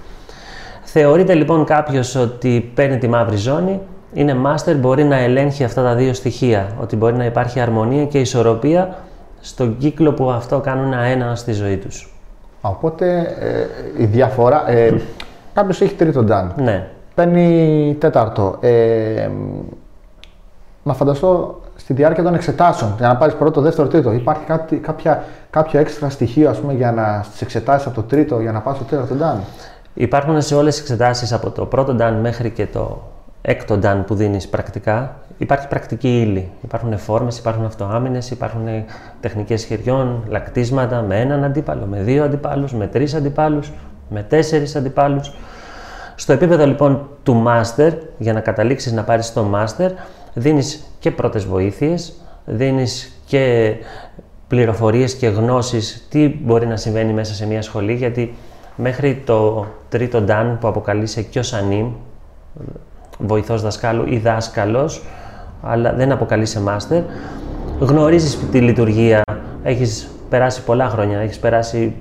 Θεωρείται 0.82 1.34
λοιπόν 1.34 1.64
κάποιος 1.64 2.14
ότι 2.14 2.70
παίρνει 2.74 2.98
τη 2.98 3.08
μαύρη 3.08 3.36
ζώνη, 3.36 3.80
είναι 4.12 4.36
master, 4.44 4.76
μπορεί 4.78 5.04
να 5.04 5.16
ελέγχει 5.16 5.64
αυτά 5.64 5.82
τα 5.82 5.94
δύο 5.94 6.14
στοιχεία, 6.14 6.68
ότι 6.80 6.96
μπορεί 6.96 7.14
να 7.16 7.24
υπάρχει 7.24 7.60
αρμονία 7.60 8.04
και 8.04 8.20
ισορροπία 8.20 8.96
στον 9.40 9.76
κύκλο 9.78 10.12
που 10.12 10.30
αυτό 10.30 10.60
κάνουν 10.60 10.92
ένα 10.92 11.34
στη 11.34 11.52
ζωή 11.52 11.76
τους. 11.76 12.14
Οπότε 12.60 13.34
ε, 13.38 14.02
η 14.02 14.04
διαφορά... 14.04 14.70
Ε, 14.70 15.00
κάποιος 15.54 15.80
έχει 15.80 15.94
τρίτο 15.94 16.22
ντάν. 16.22 16.52
Ναι. 16.56 16.88
Παίρνει 17.14 17.96
τέταρτο. 18.00 18.56
Ε, 18.60 19.28
να 20.82 20.94
φανταστώ 20.94 21.60
στη 21.82 21.92
διάρκεια 21.92 22.22
των 22.22 22.34
εξετάσεων, 22.34 22.94
για 22.98 23.08
να 23.08 23.16
πάρεις 23.16 23.34
πρώτο, 23.34 23.60
δεύτερο, 23.60 23.88
τρίτο, 23.88 24.12
υπάρχει 24.12 24.44
κάτι, 24.44 24.76
κάποια, 24.76 25.24
κάποιο 25.50 25.80
έξτρα 25.80 26.10
στοιχείο 26.10 26.50
ας 26.50 26.58
πούμε, 26.58 26.72
για 26.72 26.92
να 26.92 27.22
στις 27.22 27.42
εξετάσεις 27.42 27.86
από 27.86 27.94
το 27.94 28.02
τρίτο 28.02 28.40
για 28.40 28.52
να 28.52 28.60
πας 28.60 28.76
στο 28.76 28.84
τέταρτο 28.84 29.14
ντάν. 29.14 29.40
Υπάρχουν 29.94 30.40
σε 30.40 30.54
όλες 30.54 30.72
τις 30.72 30.82
εξετάσεις 30.82 31.32
από 31.32 31.50
το 31.50 31.66
πρώτο 31.66 31.94
ντάν 31.94 32.14
μέχρι 32.14 32.50
και 32.50 32.66
το 32.66 33.02
έκτο 33.42 33.76
ντάν 33.76 34.04
που 34.04 34.14
δίνεις 34.14 34.48
πρακτικά, 34.48 35.16
υπάρχει 35.38 35.68
πρακτική 35.68 36.20
ύλη. 36.20 36.50
Υπάρχουν 36.62 36.98
φόρμες, 36.98 37.38
υπάρχουν 37.38 37.64
αυτοάμυνες, 37.64 38.30
υπάρχουν 38.30 38.68
τεχνικές 39.20 39.64
χεριών, 39.64 40.24
λακτίσματα 40.28 41.02
με 41.02 41.20
έναν 41.20 41.44
αντίπαλο, 41.44 41.86
με 41.86 42.00
δύο 42.02 42.24
αντιπάλους, 42.24 42.74
με 42.74 42.86
τρεις 42.86 43.14
αντιπάλους, 43.14 43.72
με 44.08 44.22
τέσσερις 44.22 44.76
αντιπάλους. 44.76 45.32
Στο 46.14 46.32
επίπεδο 46.32 46.66
λοιπόν 46.66 47.08
του 47.22 47.44
master, 47.46 47.92
για 48.18 48.32
να 48.32 48.40
καταλήξεις 48.40 48.92
να 48.92 49.02
πάρεις 49.02 49.32
το 49.32 49.46
master, 49.54 49.90
δίνεις 50.34 50.84
και 50.98 51.10
πρώτες 51.10 51.44
βοήθειες, 51.44 52.12
δίνεις 52.44 53.22
και 53.26 53.74
πληροφορίες 54.48 55.14
και 55.14 55.26
γνώσεις 55.28 56.06
τι 56.10 56.28
μπορεί 56.28 56.66
να 56.66 56.76
συμβαίνει 56.76 57.12
μέσα 57.12 57.34
σε 57.34 57.46
μια 57.46 57.62
σχολή, 57.62 57.94
γιατί 57.94 58.34
μέχρι 58.76 59.22
το 59.26 59.66
τρίτο 59.88 60.20
ντάν 60.20 60.58
που 60.60 60.68
αποκαλείσαι 60.68 61.22
και 61.22 61.38
ως 61.38 61.52
ανήμ, 61.52 61.92
βοηθός 63.18 63.62
δασκάλου 63.62 64.12
ή 64.12 64.18
δάσκαλος, 64.18 65.02
αλλά 65.62 65.92
δεν 65.92 66.12
αποκαλείσαι 66.12 66.60
μάστερ. 66.60 67.02
Γνωρίζεις 67.78 68.38
τη 68.50 68.60
λειτουργία, 68.60 69.22
έχεις 69.62 70.10
περάσει 70.28 70.62
πολλά 70.62 70.88
χρόνια, 70.88 71.18
έχεις 71.18 71.38
περάσει 71.38 71.94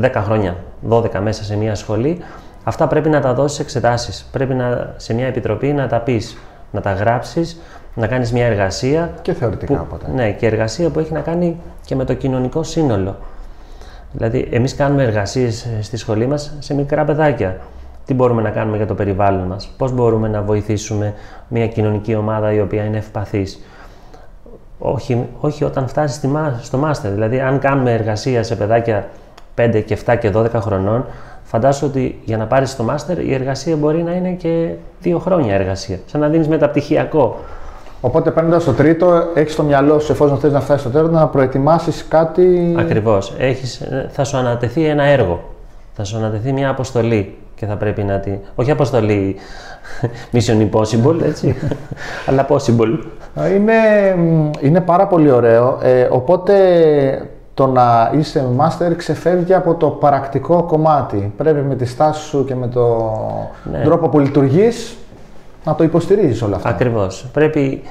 10 0.00 0.10
χρόνια, 0.14 0.56
12 0.88 1.20
μέσα 1.20 1.44
σε 1.44 1.56
μια 1.56 1.74
σχολή. 1.74 2.18
Αυτά 2.64 2.86
πρέπει 2.86 3.08
να 3.08 3.20
τα 3.20 3.34
δώσεις 3.34 3.58
εξετάσεις. 3.58 4.28
Πρέπει 4.32 4.54
να, 4.54 4.94
σε 4.96 5.14
μια 5.14 5.26
επιτροπή 5.26 5.72
να 5.72 5.86
τα 5.86 6.00
πεις, 6.00 6.36
να 6.76 6.82
τα 6.82 6.92
γράψεις, 6.92 7.60
να 7.94 8.06
κάνεις 8.06 8.32
μια 8.32 8.46
εργασία. 8.46 9.10
Και 9.22 9.32
θεωρητικά 9.32 9.74
που, 9.74 9.86
ποτέ. 9.86 10.06
Ναι, 10.14 10.30
και 10.30 10.46
εργασία 10.46 10.88
που 10.90 10.98
έχει 10.98 11.12
να 11.12 11.20
κάνει 11.20 11.60
και 11.84 11.94
με 11.94 12.04
το 12.04 12.14
κοινωνικό 12.14 12.62
σύνολο. 12.62 13.16
Δηλαδή, 14.12 14.48
εμείς 14.50 14.74
κάνουμε 14.74 15.02
εργασίες 15.02 15.68
στη 15.80 15.96
σχολή 15.96 16.26
μας 16.26 16.54
σε 16.58 16.74
μικρά 16.74 17.04
παιδάκια 17.04 17.56
τι 18.06 18.14
μπορούμε 18.14 18.42
να 18.42 18.50
κάνουμε 18.50 18.76
για 18.76 18.86
το 18.86 18.94
περιβάλλον 18.94 19.46
μας, 19.46 19.70
πώς 19.76 19.92
μπορούμε 19.92 20.28
να 20.28 20.42
βοηθήσουμε 20.42 21.14
μια 21.48 21.68
κοινωνική 21.68 22.14
ομάδα 22.14 22.52
η 22.52 22.60
οποία 22.60 22.84
είναι 22.84 22.96
ευπαθής; 22.96 23.60
Όχι, 24.78 25.26
όχι 25.40 25.64
όταν 25.64 25.88
φτάσεις 25.88 26.30
στο 26.60 26.78
μάστερ, 26.78 27.12
δηλαδή 27.12 27.40
αν 27.40 27.58
κάνουμε 27.58 27.92
εργασία 27.92 28.42
σε 28.42 28.56
παιδάκια 28.56 29.08
5 29.54 29.82
και 29.86 29.98
7 30.06 30.16
και 30.16 30.30
12 30.34 30.60
χρονών, 30.60 31.04
φαντάσου 31.46 31.86
ότι 31.86 32.20
για 32.24 32.36
να 32.36 32.46
πάρεις 32.46 32.76
το 32.76 32.82
μάστερ 32.82 33.18
η 33.18 33.34
εργασία 33.34 33.76
μπορεί 33.76 34.02
να 34.02 34.12
είναι 34.12 34.30
και 34.30 34.68
2 35.04 35.16
χρόνια 35.20 35.54
εργασία, 35.54 35.98
σαν 36.06 36.20
να 36.20 36.28
δίνεις 36.28 36.48
μεταπτυχιακό. 36.48 37.36
Οπότε 38.00 38.30
παίρνοντας 38.30 38.64
το 38.64 38.72
τρίτο, 38.72 39.24
έχεις 39.34 39.52
στο 39.52 39.62
μυαλό 39.62 39.98
σου, 39.98 40.12
εφόσον 40.12 40.38
θες 40.38 40.52
να 40.52 40.60
φτάσεις 40.60 40.82
στο 40.82 40.90
τέταρτο, 40.90 41.12
να 41.12 41.26
προετοιμάσεις 41.26 42.06
κάτι. 42.08 42.76
Ακριβώς. 42.78 43.32
Θα 44.08 44.24
σου 44.24 44.36
ανατεθεί 44.36 44.84
ένα 44.84 45.04
έργο. 45.04 45.40
Θα 45.92 46.04
σου 46.04 46.16
ανατεθεί 46.16 46.52
μια 46.52 46.68
αποστολή 46.68 47.34
και 47.54 47.66
θα 47.66 47.76
πρέπει 47.76 48.02
να 48.02 48.18
τη. 48.18 48.30
Όχι 48.54 48.70
αποστολή 48.70 49.36
Mission 50.32 50.68
Impossible, 50.70 51.22
έτσι. 51.22 51.56
αλλά 52.28 52.46
possible. 52.48 52.98
Είναι, 53.54 53.72
είναι 54.60 54.80
πάρα 54.80 55.06
πολύ 55.06 55.30
ωραίο. 55.30 55.78
Ε, 55.82 56.08
οπότε 56.10 56.54
το 57.56 57.66
να 57.66 58.12
είσαι 58.16 58.46
master 58.58 58.92
ξεφεύγει 58.96 59.54
από 59.54 59.74
το 59.74 59.88
πρακτικό 59.90 60.62
κομμάτι. 60.62 61.32
Πρέπει 61.36 61.60
με 61.60 61.74
τη 61.74 61.84
στάση 61.84 62.22
σου 62.22 62.44
και 62.44 62.54
με 62.54 62.66
τον 62.68 63.10
ναι. 63.72 63.82
τρόπο 63.84 64.08
που 64.08 64.18
λειτουργείς 64.18 64.96
να 65.64 65.74
το 65.74 65.84
υποστηρίζεις 65.84 66.42
όλα 66.42 66.56
αυτά. 66.56 66.68
Ακριβώς. 66.68 67.26
Πρέπει 67.32 67.82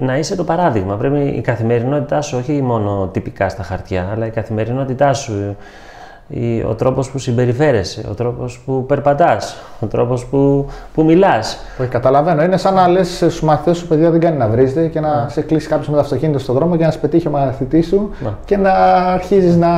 να 0.00 0.18
είσαι 0.18 0.36
το 0.36 0.44
παράδειγμα. 0.44 0.96
Πρέπει 0.96 1.18
η 1.20 1.40
καθημερινότητά 1.40 2.20
σου, 2.20 2.36
όχι 2.38 2.62
μόνο 2.62 3.08
τυπικά 3.12 3.48
στα 3.48 3.62
χαρτιά, 3.62 4.08
αλλά 4.12 4.26
η 4.26 4.30
καθημερινότητά 4.30 5.12
σου, 5.12 5.56
ο 6.68 6.74
τρόπος 6.74 7.10
που 7.10 7.18
συμπεριφέρεσαι, 7.18 8.06
ο 8.10 8.14
τρόπος 8.14 8.60
που 8.64 8.84
περπατάς, 8.86 9.56
ο 9.80 9.86
τρόπος 9.86 10.26
που, 10.26 10.66
που 10.94 11.04
μιλάς. 11.04 11.58
Όχι, 11.80 11.88
καταλαβαίνω. 11.88 12.42
Είναι 12.42 12.56
σαν 12.56 12.74
να 12.74 12.88
λες 12.88 13.14
στους 13.14 13.42
μαθητές 13.42 13.76
σου, 13.76 13.86
παιδιά, 13.86 14.10
δεν 14.10 14.20
κάνει 14.20 14.36
να 14.36 14.48
βρίζετε 14.48 14.86
και 14.88 15.00
να 15.00 15.22
ναι. 15.22 15.28
σε 15.28 15.40
κλείσει 15.40 15.68
κάποιος 15.68 15.88
με 15.88 15.94
το 15.94 16.00
αυτοκίνητο 16.00 16.38
στον 16.38 16.54
δρόμο 16.54 16.76
και 16.76 16.84
να 16.84 16.90
σε 16.90 16.98
πετύχει 16.98 17.28
ο 17.28 17.30
μαθητής 17.30 17.86
σου 17.86 18.10
ναι. 18.22 18.30
και 18.44 18.56
να 18.56 18.72
αρχίζεις 19.12 19.56
να, 19.56 19.72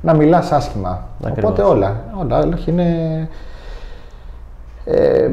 να 0.00 0.14
μιλάς 0.14 0.52
άσχημα. 0.52 1.08
Οπότε 1.30 1.62
όλα. 1.62 1.96
Όλα, 2.20 2.38
όχι, 2.38 2.70
είναι. 2.70 3.28
Ε, 4.84 5.30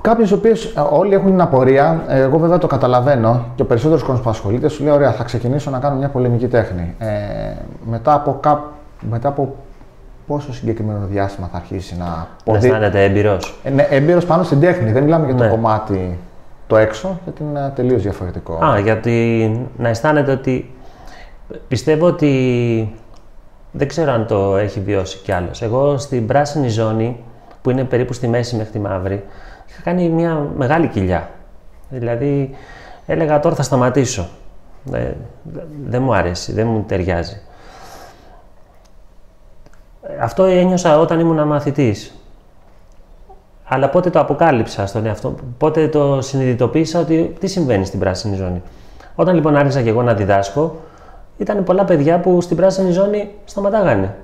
Κάποιοι 0.00 0.26
οι 0.30 0.32
οποίοι 0.32 0.52
όλοι 0.90 1.14
έχουν 1.14 1.26
την 1.26 1.40
απορία, 1.40 2.04
εγώ 2.08 2.38
βέβαια 2.38 2.58
το 2.58 2.66
καταλαβαίνω 2.66 3.44
και 3.54 3.62
ο 3.62 3.64
περισσότερος 3.64 4.02
κόσμος 4.02 4.20
που 4.20 4.30
ασχολείται 4.30 4.68
σου 4.68 4.84
λέει: 4.84 4.92
Ωραία, 4.92 5.12
θα 5.12 5.24
ξεκινήσω 5.24 5.70
να 5.70 5.78
κάνω 5.78 5.96
μια 5.96 6.08
πολεμική 6.08 6.48
τέχνη. 6.48 6.94
Ε, 6.98 7.08
μετά, 7.84 8.14
από 8.14 8.38
κά... 8.40 8.72
μετά 9.10 9.28
από 9.28 9.54
πόσο 10.26 10.52
συγκεκριμένο 10.52 11.06
διάστημα 11.10 11.48
θα 11.52 11.56
αρχίσει 11.56 11.96
να. 11.96 12.28
Να 12.44 12.56
αισθάνεται 12.56 13.04
έμπειρος. 13.04 13.58
Ε, 13.62 13.70
ναι, 13.70 13.86
έμπειρος 13.90 14.24
πάνω 14.24 14.42
στην 14.42 14.60
τέχνη. 14.60 14.92
Δεν 14.92 15.02
μιλάμε 15.02 15.26
για 15.26 15.34
το 15.34 15.42
ναι. 15.42 15.50
κομμάτι 15.50 16.18
το 16.66 16.76
έξω, 16.76 17.18
γιατί 17.24 17.42
είναι 17.42 17.72
τελείως 17.74 18.02
διαφορετικό. 18.02 18.64
Α, 18.64 18.78
γιατί 18.78 19.50
να 19.76 19.88
αισθάνεται 19.88 20.32
ότι. 20.32 20.74
Πιστεύω 21.68 22.06
ότι. 22.06 22.94
Δεν 23.72 23.88
ξέρω 23.88 24.12
αν 24.12 24.26
το 24.26 24.56
έχει 24.56 24.80
βιώσει 24.80 25.18
κι 25.18 25.32
άλλος. 25.32 25.62
Εγώ 25.62 25.98
στην 25.98 26.26
πράσινη 26.26 26.68
ζώνη, 26.68 27.24
που 27.62 27.70
είναι 27.70 27.84
περίπου 27.84 28.12
στη 28.12 28.28
μέση 28.28 28.56
μέχρι 28.56 28.72
τη 28.72 28.78
μαύρη, 28.78 29.24
είχα 29.70 29.82
κάνει 29.82 30.08
μια 30.08 30.46
μεγάλη 30.56 30.88
κοιλιά. 30.88 31.30
Δηλαδή, 31.88 32.50
έλεγα 33.06 33.40
τώρα 33.40 33.54
θα 33.54 33.62
σταματήσω. 33.62 34.28
Ε, 34.92 35.12
δεν 35.86 36.02
μου 36.02 36.14
αρέσει, 36.14 36.52
δεν 36.52 36.66
μου 36.66 36.84
ταιριάζει. 36.88 37.40
Αυτό 40.20 40.44
ένιωσα 40.44 40.98
όταν 40.98 41.20
ήμουν 41.20 41.46
μαθητής. 41.46 42.14
Αλλά 43.64 43.88
πότε 43.88 44.10
το 44.10 44.20
αποκάλυψα 44.20 44.86
στον 44.86 45.06
εαυτό 45.06 45.34
πότε 45.58 45.88
το 45.88 46.20
συνειδητοποίησα 46.20 47.00
ότι 47.00 47.34
τι 47.40 47.46
συμβαίνει 47.46 47.84
στην 47.84 47.98
πράσινη 47.98 48.36
ζώνη. 48.36 48.62
Όταν 49.14 49.34
λοιπόν 49.34 49.56
άρχισα 49.56 49.82
και 49.82 49.88
εγώ 49.88 50.02
να 50.02 50.14
διδάσκω, 50.14 50.76
ήταν 51.38 51.64
πολλά 51.64 51.84
παιδιά 51.84 52.20
που 52.20 52.40
στην 52.40 52.56
πράσινη 52.56 52.90
ζώνη 52.90 53.30
σταματάγανε. 53.44 54.14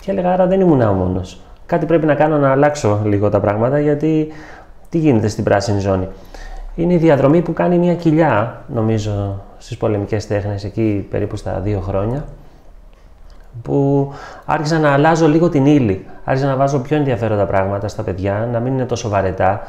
Και 0.00 0.10
έλεγα, 0.10 0.32
άρα 0.32 0.46
δεν 0.46 0.60
ήμουν 0.60 0.80
ο 0.80 0.92
μόνος. 0.92 1.40
Κάτι 1.66 1.86
πρέπει 1.86 2.06
να 2.06 2.14
κάνω 2.14 2.38
να 2.38 2.50
αλλάξω 2.50 3.00
λίγο 3.04 3.28
τα 3.28 3.40
πράγματα, 3.40 3.80
γιατί 3.80 4.32
τι 4.94 5.00
γίνεται 5.00 5.28
στην 5.28 5.44
πράσινη 5.44 5.80
ζώνη; 5.80 6.08
Είναι 6.74 6.92
η 6.92 6.96
διαδρομή 6.96 7.40
που 7.40 7.52
κάνει 7.52 7.78
μια 7.78 7.94
κοιλιά, 7.94 8.62
νομίζω, 8.74 9.42
στις 9.58 9.76
πολεμικές 9.76 10.26
τέχνες, 10.26 10.64
εκεί 10.64 11.06
περίπου 11.10 11.36
στα 11.36 11.60
δύο 11.60 11.80
χρόνια, 11.80 12.24
που 13.62 14.12
άρχισα 14.44 14.78
να 14.78 14.92
αλλάζω 14.92 15.28
λίγο 15.28 15.48
την 15.48 15.66
ύλη. 15.66 16.06
Άρχισα 16.24 16.46
να 16.46 16.56
βάζω 16.56 16.78
πιο 16.78 16.96
ενδιαφέροντα 16.96 17.44
πράγματα 17.44 17.88
στα 17.88 18.02
παιδιά, 18.02 18.48
να 18.52 18.60
μην 18.60 18.72
είναι 18.72 18.84
τόσο 18.84 19.08
βαρετά, 19.08 19.60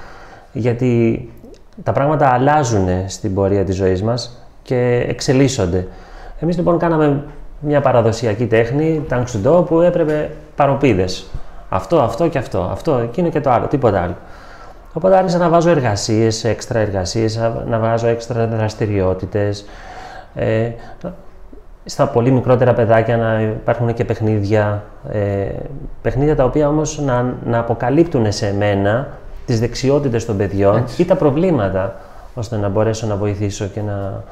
γιατί 0.53 1.29
τα 1.83 1.91
πράγματα 1.91 2.27
αλλάζουν 2.29 2.87
στην 3.07 3.33
πορεία 3.33 3.63
της 3.63 3.75
ζωής 3.75 4.03
μας 4.03 4.47
και 4.61 5.05
εξελίσσονται. 5.07 5.87
Εμείς 6.39 6.57
λοιπόν 6.57 6.77
κάναμε 6.77 7.23
μια 7.59 7.81
παραδοσιακή 7.81 8.45
τέχνη, 8.45 9.05
τανξουντό, 9.07 9.63
που 9.67 9.81
έπρεπε 9.81 10.31
παροπίδες. 10.55 11.25
Αυτό, 11.69 12.01
αυτό 12.01 12.27
και 12.27 12.37
αυτό, 12.37 12.69
αυτό, 12.71 12.97
εκείνο 12.97 13.29
και 13.29 13.41
το 13.41 13.49
άλλο, 13.49 13.67
τίποτα 13.67 14.01
άλλο. 14.01 14.15
Οπότε 14.97 15.17
άρχισα 15.17 15.37
να 15.37 15.49
βάζω 15.49 15.69
εργασίες, 15.69 16.43
έξτρα 16.43 16.79
εργασίες, 16.79 17.39
να 17.67 17.79
βάζω 17.79 18.07
έξτρα 18.07 18.47
δραστηριότητες. 18.47 19.65
Ε, 20.35 20.69
στα 21.85 22.07
πολύ 22.07 22.31
μικρότερα 22.31 22.73
παιδάκια 22.73 23.17
να 23.17 23.41
υπάρχουν 23.41 23.93
και 23.93 24.05
παιχνίδια, 24.05 24.83
ε, 25.11 25.47
παιχνίδια 26.01 26.35
τα 26.35 26.43
οποία 26.43 26.67
όμως 26.67 26.99
να, 26.99 27.33
να 27.45 27.59
αποκαλύπτουν 27.59 28.31
σε 28.31 28.53
μένα 28.53 29.07
τις 29.45 29.59
δεξιότητες 29.59 30.25
των 30.25 30.37
παιδιών 30.37 30.83
ή 30.97 31.05
τα 31.05 31.15
προβλήματα, 31.15 31.95
ώστε 32.33 32.57
να 32.57 32.69
μπορέσω 32.69 33.07
να 33.07 33.15
βοηθήσω 33.15 33.65
και 33.65 33.81
να 33.81 34.23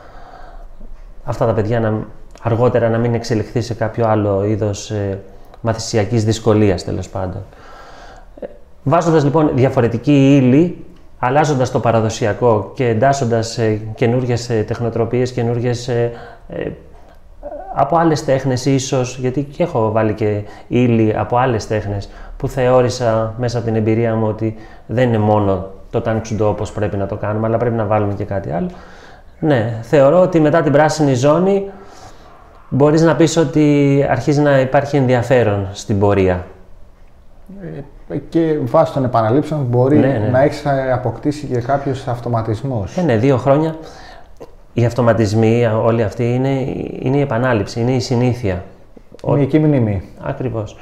αυτά 1.23 1.45
τα 1.45 1.53
παιδιά 1.53 1.79
να, 1.79 1.93
αργότερα 2.41 2.89
να 2.89 2.97
μην 2.97 3.13
εξελιχθεί 3.13 3.61
σε 3.61 3.73
κάποιο 3.73 4.07
άλλο 4.07 4.43
είδος 4.45 4.91
ε, 4.91 5.19
μαθησιακής 5.61 6.23
δυσκολίας 6.23 6.83
τέλος 6.83 7.09
πάντων. 7.09 7.41
Βάζοντας 8.83 9.23
λοιπόν 9.23 9.51
διαφορετική 9.53 10.35
ύλη, 10.35 10.85
αλλάζοντας 11.19 11.71
το 11.71 11.79
παραδοσιακό 11.79 12.71
και 12.73 12.87
εντάσσοντας 12.87 13.57
ε, 13.57 13.81
καινούργιες 13.95 14.47
τεχνοτροπίες, 14.47 15.31
καινούργιες 15.31 15.87
ε, 15.87 16.11
ε, 16.49 16.69
από 17.75 17.97
άλλες 17.97 18.25
τέχνες, 18.25 18.65
ίσως, 18.65 19.17
γιατί 19.17 19.43
και 19.43 19.63
έχω 19.63 19.91
βάλει 19.91 20.13
και 20.13 20.41
ύλη 20.67 21.13
από 21.17 21.37
άλλες 21.37 21.67
τέχνες 21.67 22.09
που 22.37 22.47
θεώρησα 22.47 23.33
μέσα 23.37 23.57
από 23.57 23.67
την 23.67 23.75
εμπειρία 23.75 24.15
μου 24.15 24.27
ότι 24.27 24.55
δεν 24.85 25.07
είναι 25.07 25.17
μόνο 25.17 25.69
το 25.89 26.01
τάνξουντο 26.01 26.49
όπως 26.49 26.71
πρέπει 26.71 26.97
να 26.97 27.05
το 27.05 27.15
κάνουμε, 27.15 27.47
αλλά 27.47 27.57
πρέπει 27.57 27.75
να 27.75 27.85
βάλουμε 27.85 28.13
και 28.13 28.23
κάτι 28.23 28.51
άλλο. 28.51 28.67
Ναι, 29.39 29.79
θεωρώ 29.81 30.21
ότι 30.21 30.39
μετά 30.39 30.61
την 30.61 30.71
πράσινη 30.71 31.13
ζώνη 31.13 31.69
μπορείς 32.69 33.01
να 33.01 33.15
πεις 33.15 33.37
ότι 33.37 34.05
αρχίζει 34.09 34.41
να 34.41 34.59
υπάρχει 34.59 34.97
ενδιαφέρον 34.97 35.67
στην 35.71 35.99
πορεία 35.99 36.45
και 38.29 38.59
βάσει 38.63 38.93
των 38.93 39.03
επαναλήψεων 39.03 39.65
μπορεί 39.69 39.97
ναι, 39.97 40.07
ναι. 40.07 40.29
να 40.31 40.41
έχεις 40.41 40.63
αποκτήσει 40.93 41.45
και 41.45 41.59
κάποιου 41.59 41.91
αυτοματισμού. 42.07 42.83
Ε, 42.95 43.01
ναι, 43.01 43.17
δύο 43.17 43.37
χρόνια. 43.37 43.75
Οι 44.73 44.85
αυτοματισμοί 44.85 45.65
όλοι 45.65 46.03
αυτοί 46.03 46.33
είναι, 46.33 46.49
είναι 46.99 47.17
η 47.17 47.21
επανάληψη, 47.21 47.79
είναι 47.79 47.91
η 47.91 47.99
συνήθεια. 47.99 48.63
Είναι 49.27 49.47
η 49.51 49.59
μνήμη. 49.59 50.01
Ακριβώς. 50.21 50.77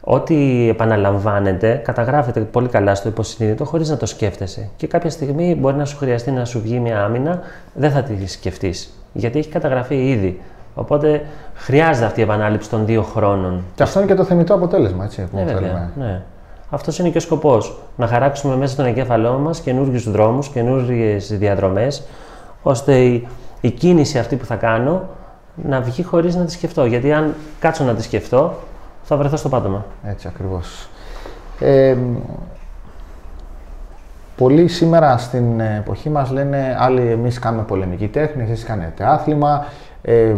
Ό,τι 0.00 0.68
επαναλαμβάνεται, 0.68 1.80
καταγράφεται 1.84 2.40
πολύ 2.40 2.68
καλά 2.68 2.94
στο 2.94 3.08
υποσυνείδητο 3.08 3.64
χωρίς 3.64 3.88
να 3.88 3.96
το 3.96 4.06
σκέφτεσαι. 4.06 4.68
Και 4.76 4.86
κάποια 4.86 5.10
στιγμή 5.10 5.54
μπορεί 5.60 5.76
να 5.76 5.84
σου 5.84 5.96
χρειαστεί 5.96 6.30
να 6.30 6.44
σου 6.44 6.60
βγει 6.60 6.78
μια 6.78 7.04
άμυνα, 7.04 7.40
δεν 7.74 7.90
θα 7.90 8.02
τη 8.02 8.26
σκεφτείς. 8.26 8.90
Γιατί 9.12 9.38
έχει 9.38 9.48
καταγραφεί 9.48 10.08
ήδη. 10.08 10.40
Οπότε 10.74 11.22
χρειάζεται 11.54 12.06
αυτή 12.06 12.20
η 12.20 12.22
επανάληψη 12.22 12.70
των 12.70 12.86
δύο 12.86 13.02
χρόνων. 13.02 13.64
Και 13.74 13.82
αυτό 13.82 13.98
είναι 13.98 14.08
και 14.08 14.14
το 14.14 14.24
θεμητό 14.24 14.54
αποτέλεσμα, 14.54 15.04
έτσι, 15.04 15.22
που 15.30 15.36
ναι, 15.36 15.44
θέλουμε. 15.44 15.90
Ναι. 15.98 16.22
Αυτός 16.70 16.98
είναι 16.98 17.08
και 17.08 17.18
ο 17.18 17.20
σκοπός. 17.20 17.78
Να 17.96 18.06
χαράξουμε 18.06 18.56
μέσα 18.56 18.72
στον 18.72 18.84
εγκέφαλό 18.84 19.38
μας 19.38 19.60
καινούριους 19.60 20.10
δρόμους, 20.10 20.48
καινούριες 20.48 21.38
διαδρομές, 21.38 22.06
ώστε 22.62 22.98
η, 22.98 23.28
η 23.60 23.70
κίνηση 23.70 24.18
αυτή 24.18 24.36
που 24.36 24.44
θα 24.44 24.56
κάνω 24.56 25.08
να 25.54 25.80
βγει 25.80 26.02
χωρίς 26.02 26.34
να 26.34 26.44
τη 26.44 26.52
σκεφτώ. 26.52 26.84
Γιατί 26.84 27.12
αν 27.12 27.34
κάτσω 27.60 27.84
να 27.84 27.94
τη 27.94 28.02
σκεφτώ, 28.02 28.54
θα 29.02 29.16
βρεθώ 29.16 29.36
στο 29.36 29.48
πάτωμα. 29.48 29.84
Έτσι 30.04 30.28
ακριβώς. 30.28 30.88
Ε, 31.60 31.96
πολλοί 34.36 34.68
σήμερα 34.68 35.18
στην 35.18 35.60
εποχή 35.60 36.10
μας 36.10 36.30
λένε 36.30 36.76
άλλοι 36.78 37.10
εμείς 37.10 37.38
κάνουμε 37.38 37.62
πολεμική 37.62 38.08
τέχνη, 38.08 38.42
εσείς 38.42 38.64
κάνετε 38.64 39.04
άθλημα. 39.04 39.66
Ε, 40.02 40.34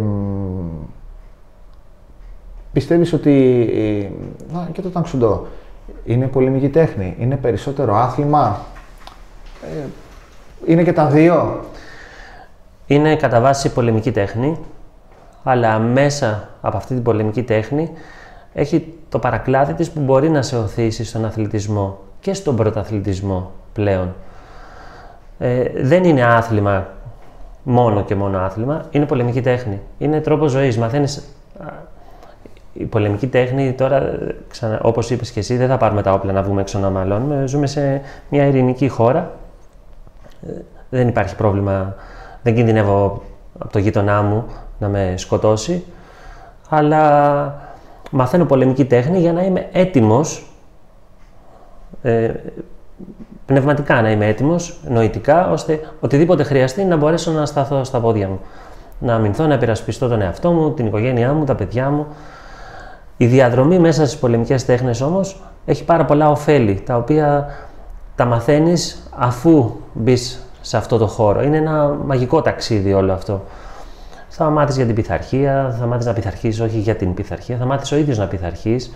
πιστεύεις 2.73 3.13
ότι, 3.13 3.67
ε, 3.73 4.71
και 4.73 4.83
το 4.83 4.89
ταξουντό, 4.89 5.47
είναι 6.05 6.27
πολεμική 6.27 6.69
τέχνη, 6.69 7.17
είναι 7.19 7.37
περισσότερο 7.37 7.97
άθλημα, 7.97 8.61
ε, 9.63 9.87
είναι 10.67 10.83
και 10.83 10.93
τα 10.93 11.07
δύο. 11.07 11.65
Είναι 12.87 13.17
κατά 13.17 13.41
βάση 13.41 13.73
πολεμική 13.73 14.13
τέχνη, 14.13 14.59
αλλά 15.43 15.79
μέσα 15.79 16.49
από 16.61 16.77
αυτή 16.77 16.95
την 16.95 17.03
πολεμική 17.03 17.43
τέχνη 17.43 17.91
έχει 18.53 18.95
το 19.09 19.19
παρακλάδι 19.19 19.73
της 19.73 19.91
που 19.91 20.01
μπορεί 20.01 20.31
να 20.31 20.43
σε 20.43 20.57
οθήσει 20.57 21.05
στον 21.05 21.25
αθλητισμό 21.25 21.99
και 22.21 22.35
στον 22.35 22.57
πρωταθλητισμό 22.57 23.51
πλέον. 23.73 24.15
Ε, 25.39 25.65
δεν 25.77 26.05
είναι 26.05 26.25
άθλημα 26.25 26.87
μόνο 27.63 28.05
και 28.05 28.15
μόνο 28.15 28.39
άθλημα, 28.39 28.85
είναι 28.91 29.07
πολεμική 29.07 29.41
τέχνη. 29.41 29.81
Είναι 29.99 30.21
τρόπο 30.21 30.47
ζωής. 30.47 30.79
Μαθαίνεις 30.79 31.25
η 32.79 32.85
πολεμική 32.85 33.27
τέχνη 33.27 33.73
τώρα, 33.73 34.19
ξανα, 34.49 34.81
όπως 34.83 35.11
είπες 35.11 35.31
και 35.31 35.39
εσύ, 35.41 35.57
δεν 35.57 35.69
θα 35.69 35.77
πάρουμε 35.77 36.03
τα 36.03 36.13
όπλα 36.13 36.33
να 36.33 36.43
βγούμε 36.43 36.61
έξω 36.61 36.79
να 36.79 36.91
μαλώνουμε. 36.91 37.47
Ζούμε 37.47 37.67
σε 37.67 38.01
μια 38.29 38.47
ειρηνική 38.47 38.89
χώρα. 38.89 39.31
δεν 40.89 41.09
υπάρχει 41.09 41.37
πρόβλημα, 41.37 41.95
δεν 42.43 42.55
κινδυνεύω 42.55 43.23
από 43.59 43.73
το 43.73 43.79
γείτονά 43.79 44.23
μου 44.23 44.45
να 44.79 44.89
με 44.89 45.15
σκοτώσει, 45.17 45.85
αλλά 46.69 47.55
μαθαίνω 48.11 48.45
πολεμική 48.45 48.85
τέχνη 48.85 49.19
για 49.19 49.33
να 49.33 49.43
είμαι 49.43 49.69
έτοιμος, 49.73 50.53
ε, 52.03 52.31
πνευματικά 53.47 54.03
να 54.03 54.11
είμαι 54.11 54.27
έτοιμος, 54.27 54.81
νοητικά, 54.89 55.51
ώστε 55.51 55.81
οτιδήποτε 56.01 56.43
χρειαστεί 56.43 56.85
να 56.85 56.97
μπορέσω 56.97 57.33
να 57.33 57.47
σταθώ 57.47 57.85
στα 57.85 58.01
πόδια 58.01 58.29
μου. 58.29 58.41
Να 58.99 59.15
αμυνθώ, 59.15 59.47
να 59.47 59.55
υπερασπιστώ 59.55 60.09
τον 60.09 60.21
εαυτό 60.21 60.51
μου, 60.51 60.73
την 60.75 60.87
οικογένειά 60.87 61.33
μου, 61.33 61.45
τα 61.45 61.55
παιδιά 61.55 61.91
μου. 61.91 62.07
Η 63.21 63.27
διαδρομή 63.27 63.79
μέσα 63.79 64.07
στις 64.07 64.19
πολεμικές 64.19 64.65
τέχνες 64.65 65.01
όμως 65.01 65.43
έχει 65.65 65.85
πάρα 65.85 66.05
πολλά 66.05 66.31
ωφέλη, 66.31 66.83
τα 66.87 66.97
οποία 66.97 67.47
τα 68.15 68.25
μαθαίνεις 68.25 69.11
αφού 69.17 69.75
μπεις 69.93 70.47
σε 70.61 70.77
αυτό 70.77 70.99
το 70.99 71.07
χώρο. 71.07 71.43
Είναι 71.43 71.57
ένα 71.57 71.97
μαγικό 72.05 72.43
ταξίδι 72.43 72.93
όλο 72.93 73.13
αυτό. 73.13 73.43
Θα 74.29 74.51
μάθεις 74.51 74.77
για 74.77 74.87
την 74.87 74.95
πειθαρχία, 74.95 75.77
θα 75.79 75.87
μάθεις 75.87 76.07
να 76.07 76.13
πειθαρχείς 76.13 76.61
όχι 76.61 76.79
για 76.79 76.95
την 76.95 77.15
πειθαρχία, 77.15 77.57
θα 77.57 77.65
μάθεις 77.65 77.93
ο 77.93 77.97
ίδιος 77.97 78.19
να 78.19 78.27
πειθαρχείς, 78.27 78.95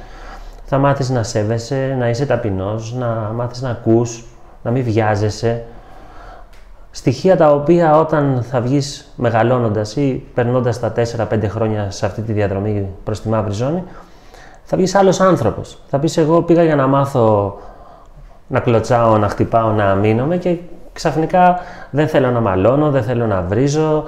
θα 0.64 0.78
μάθεις 0.78 1.10
να 1.10 1.22
σέβεσαι, 1.22 1.96
να 1.98 2.08
είσαι 2.08 2.26
ταπεινός, 2.26 2.94
να 2.94 3.06
μάθεις 3.34 3.62
να 3.62 3.70
ακούς, 3.70 4.24
να 4.62 4.70
μην 4.70 4.84
βιάζεσαι. 4.84 5.64
Στοιχεία 6.90 7.36
τα 7.36 7.52
οποία 7.52 7.98
όταν 7.98 8.44
θα 8.50 8.60
βγεις 8.60 9.12
μεγαλώνοντας 9.16 9.96
ή 9.96 10.26
περνώντας 10.34 10.80
τα 10.80 10.92
4-5 10.92 11.48
χρόνια 11.48 11.90
σε 11.90 12.06
αυτή 12.06 12.22
τη 12.22 12.32
διαδρομή 12.32 12.88
προς 13.04 13.20
τη 13.20 13.28
μαύρη 13.28 13.52
ζώνη, 13.52 13.82
θα 14.72 14.78
βγεις 14.78 14.94
άλλος 14.94 15.20
άνθρωπος. 15.20 15.78
Θα 15.88 15.98
πεις 15.98 16.16
εγώ 16.16 16.42
πήγα 16.42 16.62
για 16.62 16.76
να 16.76 16.86
μάθω 16.86 17.58
να 18.46 18.60
κλωτσάω, 18.60 19.18
να 19.18 19.28
χτυπάω, 19.28 19.72
να 19.72 19.90
αμήνομαι 19.90 20.36
και 20.36 20.56
ξαφνικά 20.92 21.60
δεν 21.90 22.08
θέλω 22.08 22.30
να 22.30 22.40
μαλώνω, 22.40 22.90
δεν 22.90 23.02
θέλω 23.02 23.26
να 23.26 23.42
βρίζω, 23.42 24.04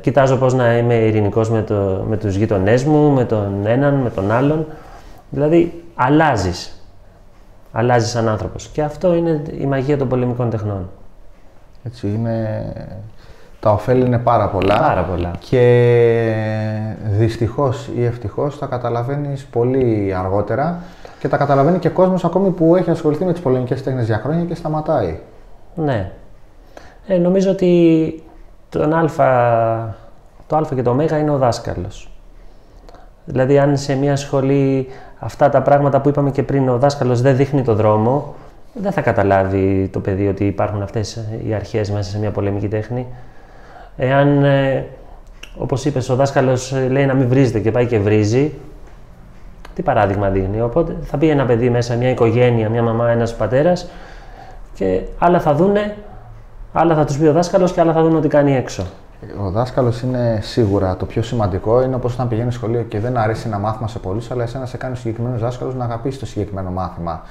κοιτάζω 0.00 0.36
πώς 0.36 0.54
να 0.54 0.76
είμαι 0.76 0.94
ειρηνικός 0.94 1.50
με, 1.50 1.62
το, 1.62 2.04
με 2.08 2.16
τους 2.16 2.34
γείτονές 2.34 2.84
μου, 2.84 3.10
με 3.10 3.24
τον 3.24 3.66
έναν, 3.66 3.94
με 3.94 4.10
τον 4.10 4.30
άλλον. 4.30 4.66
Δηλαδή, 5.30 5.84
αλλάζεις. 5.94 6.86
Αλλάζεις 7.72 8.10
σαν 8.10 8.28
άνθρωπος. 8.28 8.68
Και 8.68 8.82
αυτό 8.82 9.14
είναι 9.14 9.42
η 9.60 9.66
μαγεία 9.66 9.98
των 9.98 10.08
πολεμικών 10.08 10.50
τεχνών. 10.50 10.90
Έτσι, 11.84 12.08
είναι... 12.08 12.72
Τα 13.62 13.70
ωφέλη 13.70 14.04
είναι 14.04 14.18
πάρα 14.18 14.48
πολλά. 14.48 14.78
Πάρα 14.78 15.02
πολλά. 15.02 15.30
Και 15.38 15.64
δυστυχώς 17.04 17.90
ή 17.96 18.04
ευτυχώς 18.04 18.58
τα 18.58 18.66
καταλαβαίνεις 18.66 19.44
πολύ 19.44 20.14
αργότερα 20.18 20.78
και 21.18 21.28
τα 21.28 21.36
καταλαβαίνει 21.36 21.78
και 21.78 21.88
κόσμος 21.88 22.24
ακόμη 22.24 22.50
που 22.50 22.76
έχει 22.76 22.90
ασχοληθεί 22.90 23.24
με 23.24 23.32
τις 23.32 23.42
πολεμικές 23.42 23.82
τέχνες 23.82 24.06
για 24.06 24.18
χρόνια 24.18 24.44
και 24.44 24.54
σταματάει. 24.54 25.18
Ναι. 25.74 26.10
Ε, 27.06 27.16
νομίζω 27.16 27.50
ότι 27.50 28.22
τον 28.68 28.92
α, 28.92 29.04
το 30.46 30.56
α 30.56 30.62
και 30.74 30.82
το 30.82 30.90
ω 30.90 31.16
είναι 31.16 31.30
ο 31.30 31.38
δάσκαλος. 31.38 32.10
Δηλαδή, 33.24 33.58
αν 33.58 33.76
σε 33.76 33.94
μια 33.94 34.16
σχολή 34.16 34.88
αυτά 35.18 35.48
τα 35.48 35.62
πράγματα 35.62 36.00
που 36.00 36.08
είπαμε 36.08 36.30
και 36.30 36.42
πριν 36.42 36.68
ο 36.68 36.78
δάσκαλος 36.78 37.20
δεν 37.20 37.36
δείχνει 37.36 37.62
το 37.62 37.74
δρόμο, 37.74 38.34
δεν 38.72 38.92
θα 38.92 39.00
καταλάβει 39.00 39.88
το 39.92 40.00
παιδί 40.00 40.28
ότι 40.28 40.46
υπάρχουν 40.46 40.82
αυτές 40.82 41.24
οι 41.46 41.54
αρχές 41.54 41.90
μέσα 41.90 42.10
σε 42.10 42.18
μια 42.18 42.30
πολεμική 42.30 42.68
τέχνη. 42.68 43.06
Εάν, 43.96 44.44
ε, 44.44 44.86
όπως 45.56 45.84
είπες, 45.84 46.08
ο 46.08 46.16
δάσκαλος 46.16 46.74
λέει 46.90 47.06
να 47.06 47.14
μην 47.14 47.28
βρίζετε 47.28 47.58
και 47.58 47.70
πάει 47.70 47.86
και 47.86 47.98
βρίζει, 47.98 48.52
τι 49.74 49.82
παράδειγμα 49.82 50.28
δίνει. 50.28 50.60
Οπότε 50.60 50.96
θα 51.02 51.16
πει 51.16 51.28
ένα 51.28 51.44
παιδί 51.44 51.70
μέσα, 51.70 51.94
μια 51.94 52.10
οικογένεια, 52.10 52.68
μια 52.68 52.82
μαμά, 52.82 53.10
ένας 53.10 53.36
πατέρας 53.36 53.88
και 54.74 55.00
άλλα 55.18 55.40
θα 55.40 55.54
δούνε, 55.54 55.96
άλλα 56.72 56.94
θα 56.94 57.04
τους 57.04 57.18
πει 57.18 57.26
ο 57.26 57.32
δάσκαλος 57.32 57.72
και 57.72 57.80
άλλα 57.80 57.92
θα 57.92 58.02
δουν 58.02 58.16
ότι 58.16 58.28
κάνει 58.28 58.56
έξω. 58.56 58.86
Ο 59.44 59.50
δάσκαλος 59.50 60.00
είναι 60.00 60.38
σίγουρα 60.42 60.96
το 60.96 61.06
πιο 61.06 61.22
σημαντικό. 61.22 61.82
Είναι 61.82 61.94
όπως 61.94 62.14
όταν 62.14 62.28
πηγαίνεις 62.28 62.54
σχολείο 62.54 62.82
και 62.82 63.00
δεν 63.00 63.16
αρέσει 63.16 63.46
ένα 63.46 63.58
μάθημα 63.58 63.88
σε 63.88 63.98
πολλούς, 63.98 64.30
αλλά 64.30 64.42
εσένα 64.42 64.66
σε 64.66 64.76
κάνει 64.76 64.92
ο 64.92 64.96
συγκεκριμένος 64.96 65.40
δάσκαλος 65.40 65.74
να 65.74 65.84
αγαπήσεις 65.84 66.20
το 66.20 66.26
συγκεκριμένο 66.26 66.70
μάθημα. 66.70 67.22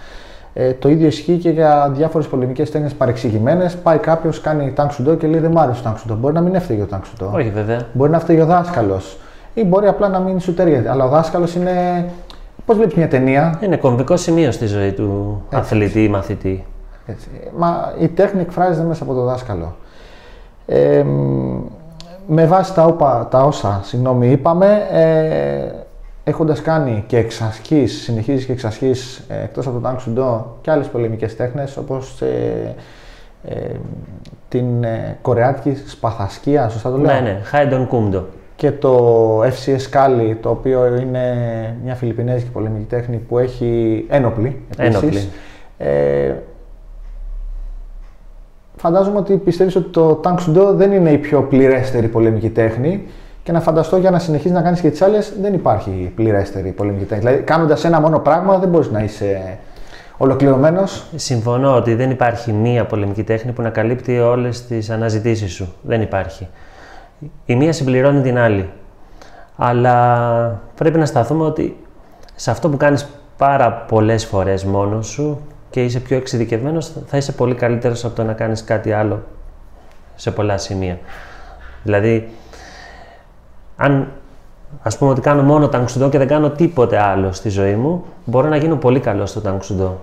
Ε, 0.54 0.74
το 0.74 0.90
ίδιο 0.90 1.08
ισχύει 1.08 1.38
και 1.38 1.50
για 1.50 1.92
διάφορες 1.96 2.28
πολεμικές 2.28 2.72
τέχνε 2.72 2.90
παρεξηγημένες. 2.98 3.78
Πάει 3.78 3.98
κάποιος, 3.98 4.42
κάνει 4.42 4.72
τάγκ 4.72 4.90
σουντό 4.90 5.16
και 5.16 5.28
λέει 5.28 5.40
Δεν 5.40 5.52
μ' 5.52 5.58
άρεσε 5.58 5.82
το 5.82 5.90
τάγκ 5.90 5.98
σουντό. 5.98 6.16
Μπορεί 6.16 6.34
να 6.34 6.42
μην 6.42 6.56
έφταιγε 6.56 6.82
ο 6.82 6.86
τάγκ 6.86 7.02
σουντό. 7.04 7.32
Όχι, 7.36 7.50
βέβαια. 7.50 7.80
Μπορεί 7.94 8.12
να 8.12 8.20
φταίει 8.20 8.40
ο 8.40 8.46
δάσκαλος. 8.46 9.18
Ή 9.54 9.64
μπορεί 9.64 9.88
απλά 9.88 10.10
να 10.10 10.20
μην 10.20 10.40
σου 10.40 10.54
ταιριάζει. 10.54 10.88
Αλλά 10.88 11.06
ο 11.06 11.08
δάσκαλος 11.08 11.56
είναι 11.56 12.06
Πώς 12.66 12.78
βλέπεις 12.78 12.96
μια 12.96 13.08
ταινία; 13.08 13.60
Είναι 13.62 13.78
κομβικό 13.78 14.18
σημείο 14.18 14.52
στη 14.52 14.66
ζωή 14.66 14.92
του 14.92 15.42
έτσι, 15.46 15.58
αθλητή 15.58 16.04
ή 16.04 16.10
μαθητή. 16.10 16.66
Έτσι. 17.06 17.30
Μα 17.58 17.94
η 18.00 18.08
τέχνη 18.08 18.42
εκφράζεται 18.42 18.88
μέσα 18.88 19.04
από 19.04 19.14
το 19.14 19.24
δάσκαλο. 19.24 19.76
Ε, 20.66 21.06
με 22.28 22.46
βάση 22.46 22.74
τα, 22.74 22.84
όπα, 22.84 23.28
τα 23.32 23.44
όσα 23.44 23.80
συγγνώμη, 23.84 24.32
είπαμε, 24.32 24.88
ε, 24.92 25.81
έχοντας 26.24 26.62
κάνει 26.62 27.04
και 27.08 27.18
εξασκείς, 27.18 28.02
συνεχίζεις 28.02 28.46
και 28.46 28.52
εξασκείς 28.52 29.24
ε, 29.30 29.44
εκτός 29.44 29.68
από 29.68 29.76
το 29.76 29.82
τάγκ 29.82 30.00
σουντό 30.00 30.58
και 30.62 30.72
άλλες 30.72 30.88
πολεμικές 30.88 31.36
τέχνες 31.36 31.78
όπως 31.78 32.22
ε, 32.22 32.76
ε, 33.44 33.56
την 34.50 34.84
ε, 34.84 35.18
κορεάτικη 35.22 35.78
σπαθασκία, 35.86 36.70
σωστά 36.70 36.92
το 36.92 36.98
λέω; 36.98 37.14
Ναι, 37.14 37.20
ναι, 37.20 37.40
Χάιντον 37.44 37.88
Κούμντο 37.88 38.26
και 38.62 38.72
το 38.72 39.44
FCS 39.44 39.90
Kali, 39.94 40.36
το 40.42 40.50
οποίο 40.50 40.96
είναι 40.96 41.76
μια 41.84 41.96
φιλιππινέζικη 41.96 42.50
πολεμική 42.50 42.86
τέχνη 42.86 43.18
που 43.18 43.38
έχει 43.38 44.06
ένοπλη. 44.10 44.62
Ένοπλη. 44.78 45.30
Ε, 45.78 46.34
φαντάζομαι 48.76 49.18
ότι 49.18 49.38
πιστεύεις 49.38 49.76
ότι 49.76 49.90
το 49.90 50.22
Tang 50.24 50.36
Soo 50.36 50.74
δεν 50.74 50.92
είναι 50.92 51.12
η 51.12 51.18
πιο 51.18 51.42
πληρέστερη 51.42 52.08
πολεμική 52.08 52.50
τέχνη 52.50 53.08
και 53.44 53.52
να 53.52 53.62
φανταστώ 53.62 53.98
για 53.98 54.12
να 54.12 54.20
συνεχίσει 54.20 54.54
να 54.54 54.62
κάνεις 54.62 54.82
και 54.82 54.90
τις 54.90 55.02
άλλες 55.02 55.34
δεν 55.42 55.54
υπάρχει 55.54 56.12
πληρέστερη 56.16 56.72
πολεμική 56.72 57.06
τέχνη. 57.06 57.26
Δηλαδή 57.26 57.44
κάνοντας 57.44 57.84
ένα 57.84 58.02
μόνο 58.02 58.20
πράγμα 58.20 58.58
δεν 58.58 58.70
μπορείς 58.70 58.90
να 58.90 59.04
είσαι 59.04 59.58
ολοκληρωμένος. 60.18 61.06
Συμφωνώ 61.16 61.76
ότι 61.76 61.96
δεν 61.96 62.12
υπάρχει 62.12 62.52
μία 62.54 62.86
πολεμική 62.86 63.24
τέχνη 63.24 63.52
που 63.52 63.62
να 63.62 63.70
καλύπτει 63.70 64.20
όλες 64.20 64.66
τις 64.66 64.90
αναζητήσεις 64.90 65.54
σου. 65.54 65.74
Δεν 65.82 66.02
υπάρχει. 66.02 66.48
Η 67.46 67.56
μία 67.56 67.74
συμπληρώνει 67.74 68.22
την 68.22 68.38
άλλη. 68.38 68.70
Αλλά 69.56 70.62
πρέπει 70.76 70.98
να 70.98 71.06
σταθούμε 71.06 71.44
ότι 71.44 71.78
σε 72.36 72.52
αυτό 72.52 72.70
που 72.70 72.78
κάνεις 72.78 73.08
πάρα 73.38 73.72
πολλές 73.72 74.26
φορές 74.26 74.64
μόνος 74.64 75.08
σου 75.08 75.42
και 75.70 75.84
είσαι 75.84 76.00
πιο 76.00 76.18
εξειδικευμένος, 76.18 76.92
θα 77.06 77.18
είσαι 77.18 77.32
πολύ 77.32 77.56
καλύτερος 77.56 78.06
από 78.06 78.16
το 78.16 78.24
να 78.24 78.34
κάνεις 78.34 78.64
κάτι 78.64 78.92
άλλο 78.92 79.24
σε 80.16 80.32
πολλά 80.32 80.58
σημεία. 80.58 81.00
Δηλαδή, 81.84 82.30
αν 83.82 84.08
ας 84.82 84.98
πούμε 84.98 85.12
ότι 85.12 85.22
κάνω 85.22 85.42
μόνο 85.42 85.68
ταγκσουντό 85.68 86.10
και 86.10 86.18
δεν 86.18 86.28
κάνω 86.28 86.50
τίποτε 86.50 87.02
άλλο 87.02 87.32
στη 87.32 87.50
ζωή 87.50 87.76
μου, 87.76 88.04
μπορώ 88.26 88.48
να 88.48 88.58
γίνω 88.58 88.76
πολύ 88.76 89.00
καλό 89.00 89.26
στο 89.26 89.42
ταγκσουντό. 89.42 90.00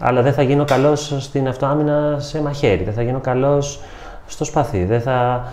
Αλλά 0.00 0.22
δεν 0.22 0.32
θα 0.32 0.42
γίνω 0.42 0.64
καλός 0.64 1.14
στην 1.18 1.48
αυτοάμυνα 1.48 2.16
σε 2.18 2.42
μαχαίρι, 2.42 2.84
δεν 2.84 2.94
θα 2.94 3.02
γίνω 3.02 3.18
καλός 3.20 3.80
στο 4.26 4.44
σπαθί, 4.44 4.84
δεν 4.84 5.00
θα 5.00 5.44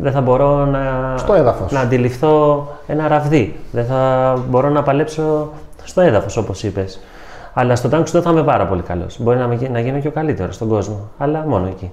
δεν 0.00 0.12
θα 0.12 0.20
μπορώ 0.20 0.64
να, 0.64 1.14
στο 1.16 1.34
έδαφος. 1.34 1.72
να 1.72 1.80
αντιληφθώ 1.80 2.66
ένα 2.86 3.08
ραβδί. 3.08 3.58
Δεν 3.72 3.84
θα 3.84 4.34
μπορώ 4.48 4.68
να 4.68 4.82
παλέψω 4.82 5.48
στο 5.84 6.00
έδαφος, 6.00 6.36
όπως 6.36 6.62
είπες. 6.62 7.00
Αλλά 7.54 7.76
στο 7.76 7.88
τάγκ 7.88 8.04
θα 8.06 8.30
είμαι 8.30 8.42
πάρα 8.42 8.66
πολύ 8.66 8.82
καλός. 8.82 9.22
Μπορεί 9.22 9.38
να, 9.38 9.46
να 9.70 9.80
γίνω 9.80 9.98
και 9.98 10.08
ο 10.08 10.10
καλύτερος 10.10 10.54
στον 10.54 10.68
κόσμο, 10.68 11.08
αλλά 11.18 11.44
μόνο 11.46 11.66
εκεί. 11.66 11.90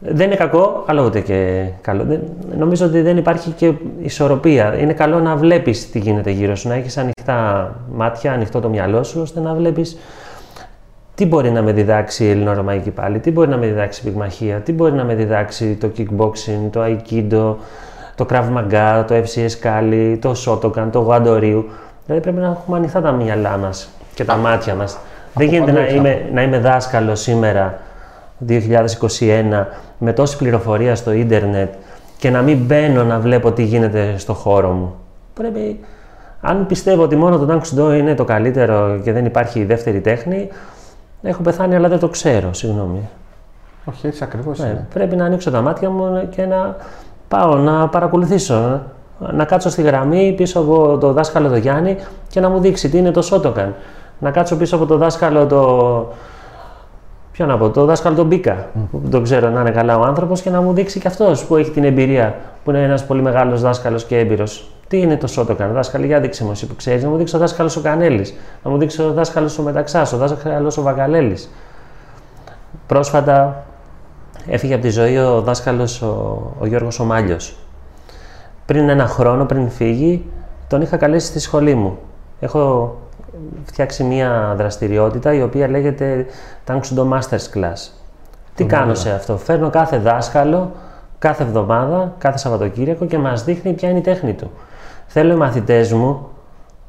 Δεν 0.00 0.26
είναι 0.26 0.34
κακό, 0.34 0.84
αλλά 0.86 1.02
ούτε 1.02 1.20
και 1.20 1.68
καλό. 1.80 2.20
νομίζω 2.58 2.86
ότι 2.86 3.00
δεν 3.00 3.16
υπάρχει 3.16 3.50
και 3.50 3.72
ισορροπία. 4.02 4.78
Είναι 4.78 4.92
καλό 4.92 5.18
να 5.18 5.36
βλέπεις 5.36 5.90
τι 5.90 5.98
γίνεται 5.98 6.30
γύρω 6.30 6.54
σου, 6.54 6.68
να 6.68 6.74
έχεις 6.74 6.96
ανοιχτά 6.96 7.70
μάτια, 7.92 8.32
ανοιχτό 8.32 8.60
το 8.60 8.68
μυαλό 8.68 9.02
σου, 9.02 9.20
ώστε 9.20 9.40
να 9.40 9.54
βλέπεις 9.54 9.98
τι 11.14 11.26
μπορεί 11.26 11.50
να 11.50 11.62
με 11.62 11.72
διδάξει 11.72 12.24
η 12.24 12.30
ελληνορωμαϊκή 12.30 12.90
πάλι, 12.90 13.18
τι 13.18 13.30
μπορεί 13.30 13.48
να 13.48 13.56
με 13.56 13.66
διδάξει 13.66 14.00
η 14.04 14.10
πυγμαχία, 14.10 14.56
τι 14.56 14.72
μπορεί 14.72 14.92
να 14.92 15.04
με 15.04 15.14
διδάξει 15.14 15.74
το 15.74 15.90
kickboxing, 15.98 16.70
το 16.70 16.84
aikido, 16.84 17.54
το 18.14 18.26
krav 18.30 18.44
maga, 18.56 19.04
το 19.06 19.14
FCS 19.14 19.66
kali, 19.66 20.16
το 20.20 20.34
shotokan, 20.46 20.88
το 20.92 21.06
guandoriu. 21.08 21.64
Δηλαδή 22.06 22.22
πρέπει 22.22 22.36
να 22.36 22.46
έχουμε 22.46 22.76
ανοιχτά 22.76 23.00
τα 23.00 23.12
μυαλά 23.12 23.56
μας 23.56 23.88
και 24.14 24.24
τα 24.24 24.36
μάτια 24.36 24.74
μας. 24.74 24.98
Δεν 25.34 25.46
γίνεται 25.46 25.72
να 25.72 25.86
είμαι, 25.86 26.28
να 26.32 26.42
είμαι 26.42 26.58
δάσκαλος 26.58 27.20
σήμερα, 27.20 27.78
2021, 28.48 29.66
με 29.98 30.12
τόση 30.12 30.36
πληροφορία 30.36 30.94
στο 30.94 31.12
ίντερνετ 31.12 31.74
και 32.18 32.30
να 32.30 32.42
μην 32.42 32.58
μπαίνω 32.58 33.04
να 33.04 33.18
βλέπω 33.18 33.52
τι 33.52 33.62
γίνεται 33.62 34.14
στο 34.18 34.34
χώρο 34.34 34.70
μου. 34.70 34.94
Πρέπει, 35.34 35.80
αν 36.40 36.66
πιστεύω 36.66 37.02
ότι 37.02 37.16
μόνο 37.16 37.38
το 37.38 37.60
Dunk 37.74 37.96
είναι 37.98 38.14
το 38.14 38.24
καλύτερο 38.24 39.00
και 39.04 39.12
δεν 39.12 39.24
υπάρχει 39.24 39.64
δεύτερη 39.64 40.00
τέχνη, 40.00 40.48
Έχω 41.22 41.42
πεθάνει, 41.42 41.74
αλλά 41.74 41.88
δεν 41.88 41.98
το 41.98 42.08
ξέρω, 42.08 42.52
συγγνώμη. 42.52 43.08
Όχι, 43.84 44.06
έτσι 44.06 44.24
ακριβώς. 44.24 44.58
Ναι, 44.58 44.86
πρέπει 44.94 45.16
να 45.16 45.24
ανοίξω 45.24 45.50
τα 45.50 45.60
μάτια 45.60 45.90
μου 45.90 46.28
και 46.30 46.46
να 46.46 46.76
πάω 47.28 47.56
να 47.56 47.88
παρακολουθήσω. 47.88 48.82
Να 49.18 49.44
κάτσω 49.44 49.70
στη 49.70 49.82
γραμμή 49.82 50.34
πίσω 50.36 50.60
από 50.60 50.98
το 51.00 51.12
δάσκαλο 51.12 51.48
το 51.48 51.56
Γιάννη 51.56 51.96
και 52.28 52.40
να 52.40 52.48
μου 52.48 52.60
δείξει 52.60 52.88
τι 52.88 52.98
είναι 52.98 53.10
το 53.10 53.22
Σότοκαν. 53.22 53.74
Να 54.18 54.30
κάτσω 54.30 54.56
πίσω 54.56 54.76
από 54.76 54.86
το 54.86 54.96
δάσκαλο 54.96 55.46
το. 55.46 56.12
Ποιο 57.38 57.46
να 57.46 57.58
πω, 57.58 57.70
το 57.70 57.84
δάσκαλο 57.84 58.16
τον 58.16 58.26
Μπίκα, 58.26 58.66
που 58.90 59.02
τον 59.10 59.22
ξέρω 59.22 59.50
να 59.50 59.60
είναι 59.60 59.70
καλά 59.70 59.98
ο 59.98 60.02
άνθρωπος 60.02 60.42
και 60.42 60.50
να 60.50 60.60
μου 60.60 60.72
δείξει 60.72 61.00
και 61.00 61.08
αυτός 61.08 61.44
που 61.44 61.56
έχει 61.56 61.70
την 61.70 61.84
εμπειρία, 61.84 62.34
που 62.64 62.70
είναι 62.70 62.82
ένας 62.82 63.06
πολύ 63.06 63.22
μεγάλος 63.22 63.60
δάσκαλος 63.60 64.04
και 64.04 64.18
έμπειρος. 64.18 64.70
Τι 64.88 65.00
είναι 65.00 65.16
το 65.16 65.26
Σότοκαν, 65.26 65.72
δάσκαλο, 65.72 66.04
για 66.04 66.20
δείξε 66.20 66.44
μου 66.44 66.50
εσύ 66.50 66.66
που 66.66 66.76
ξέρεις, 66.76 67.02
να 67.02 67.08
μου 67.08 67.16
δείξει 67.16 67.36
ο 67.36 67.38
δάσκαλος 67.38 67.76
ο 67.76 67.80
Κανέλης, 67.80 68.34
να 68.62 68.70
μου 68.70 68.78
δείξει 68.78 69.02
ο 69.02 69.12
δάσκαλος 69.12 69.58
ο 69.58 69.62
Μεταξάς, 69.62 70.12
ο 70.12 70.16
δάσκαλος 70.16 70.78
ο 70.78 70.82
Βακαλέλη. 70.82 71.36
Πρόσφατα 72.86 73.64
έφυγε 74.48 74.74
από 74.74 74.82
τη 74.82 74.90
ζωή 74.90 75.18
ο 75.18 75.40
δάσκαλος 75.40 76.02
ο, 76.02 76.42
ο 76.58 76.66
Γιώργος 76.66 77.00
Ομάλιο. 77.00 77.36
Πριν 78.66 78.88
ένα 78.88 79.06
χρόνο, 79.06 79.44
πριν 79.44 79.70
φύγει, 79.70 80.24
τον 80.68 80.80
είχα 80.80 80.96
καλέσει 80.96 81.26
στη 81.26 81.40
σχολή 81.40 81.74
μου. 81.74 81.98
Έχω 82.40 82.94
φτιάξει 83.64 84.04
μια 84.04 84.54
δραστηριότητα 84.56 85.34
η 85.34 85.42
οποία 85.42 85.68
λέγεται 85.68 86.26
Tanksudo 86.66 87.08
Masters 87.08 87.58
Class. 87.58 87.90
Τι 88.54 88.64
κάνω 88.64 88.94
σε 88.94 89.10
αυτό; 89.10 89.36
Φέρνω 89.36 89.70
κάθε 89.70 89.98
δάσκαλο 89.98 90.70
κάθε 91.18 91.42
εβδομάδα, 91.42 92.14
κάθε 92.18 92.38
Σαββατοκύριακο 92.38 93.06
και 93.06 93.18
μας 93.18 93.44
δείχνει 93.44 93.72
ποια 93.72 93.88
είναι 93.88 93.98
η 93.98 94.02
τέχνη 94.02 94.32
του. 94.32 94.50
Θέλω 95.06 95.32
οι 95.32 95.36
μαθητές 95.36 95.92
μου, 95.92 96.28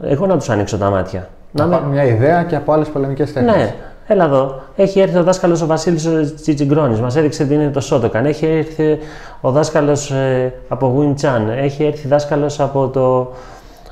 εγώ 0.02 0.26
να 0.26 0.38
τους 0.38 0.50
ανοίξω 0.50 0.78
τα 0.78 0.90
μάτια. 0.90 1.30
Να, 1.52 1.66
να 1.66 1.80
μια 1.80 2.04
ιδέα 2.04 2.44
και 2.44 2.56
από 2.56 2.72
άλλες 2.72 2.90
πολεμικές 2.90 3.34
τέχνες. 3.34 3.56
Ναι, 3.56 3.76
Έλα 4.12 4.24
εδώ. 4.26 4.62
Έχει 4.76 5.00
έρθει 5.00 5.18
ο 5.18 5.24
δάσκαλος 5.24 5.62
ο 5.62 5.66
Βασίλης 5.66 6.36
Τσιτζιγκρόνης, 6.42 7.00
μας 7.00 7.16
έδειξε 7.16 7.46
τι 7.46 7.54
είναι 7.54 7.70
το 7.70 7.80
Σότοκαν. 7.80 8.26
Έχει 8.26 8.46
έρθει 8.46 8.98
ο 9.42 9.52
δάσκαλος 9.52 10.12
ε, 10.12 10.54
από 10.68 10.88
Γουιν 10.88 11.16
Τσάν. 11.16 11.50
Έχει 11.50 11.84
έρθει 11.84 12.08
δάσκαλος 12.08 12.60
από 12.60 12.88
το 12.88 13.34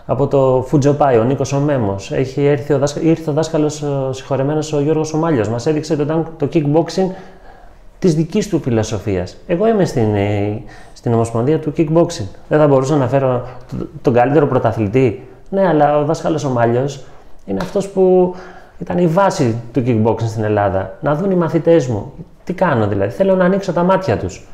από 0.09 0.27
το 0.27 0.63
Φουτζοπάι, 0.67 1.17
ο 1.17 1.23
Νίκος 1.23 1.53
ο 1.53 1.59
Μέμος. 1.59 2.11
Έχει 2.11 2.45
έρθει 2.45 2.73
ο, 2.73 2.77
δάσκα... 2.77 3.01
ήρθε 3.01 3.29
ο 3.29 3.33
δάσκαλος 3.33 3.83
συγχωρεμένος 4.09 4.73
ο 4.73 4.79
Γιώργος 4.79 5.13
Ομάλιο. 5.13 5.49
Μας 5.49 5.65
έδειξε 5.65 5.95
το, 5.95 6.25
το 6.37 6.49
kickboxing 6.53 7.11
της 7.99 8.15
δικής 8.15 8.49
του 8.49 8.59
φιλοσοφίας. 8.59 9.37
Εγώ 9.47 9.67
είμαι 9.67 9.85
στην, 9.85 10.15
ε, 10.15 10.61
στην 10.93 11.13
Ομοσπονδία 11.13 11.59
του 11.59 11.73
kickboxing. 11.77 12.27
Δεν 12.47 12.59
θα 12.59 12.67
μπορούσα 12.67 12.95
να 12.95 13.07
φέρω 13.07 13.47
τον 14.01 14.13
καλύτερο 14.13 14.47
πρωταθλητή. 14.47 15.27
Ναι, 15.49 15.67
αλλά 15.67 15.97
ο 15.97 16.05
δάσκαλος 16.05 16.43
Ομάλιο 16.43 16.85
είναι 17.45 17.59
αυτός 17.61 17.87
που 17.87 18.35
ήταν 18.79 18.97
η 18.97 19.07
βάση 19.07 19.55
του 19.73 19.83
kickboxing 19.85 20.27
στην 20.27 20.43
Ελλάδα. 20.43 20.97
Να 21.01 21.15
δουν 21.15 21.31
οι 21.31 21.35
μαθητές 21.35 21.87
μου. 21.87 22.13
Τι 22.43 22.53
κάνω 22.53 22.87
δηλαδή; 22.87 23.11
Θέλω 23.11 23.35
να 23.35 23.45
ανοίξω 23.45 23.73
τα 23.73 23.83
μάτια 23.83 24.17
τους. 24.17 24.47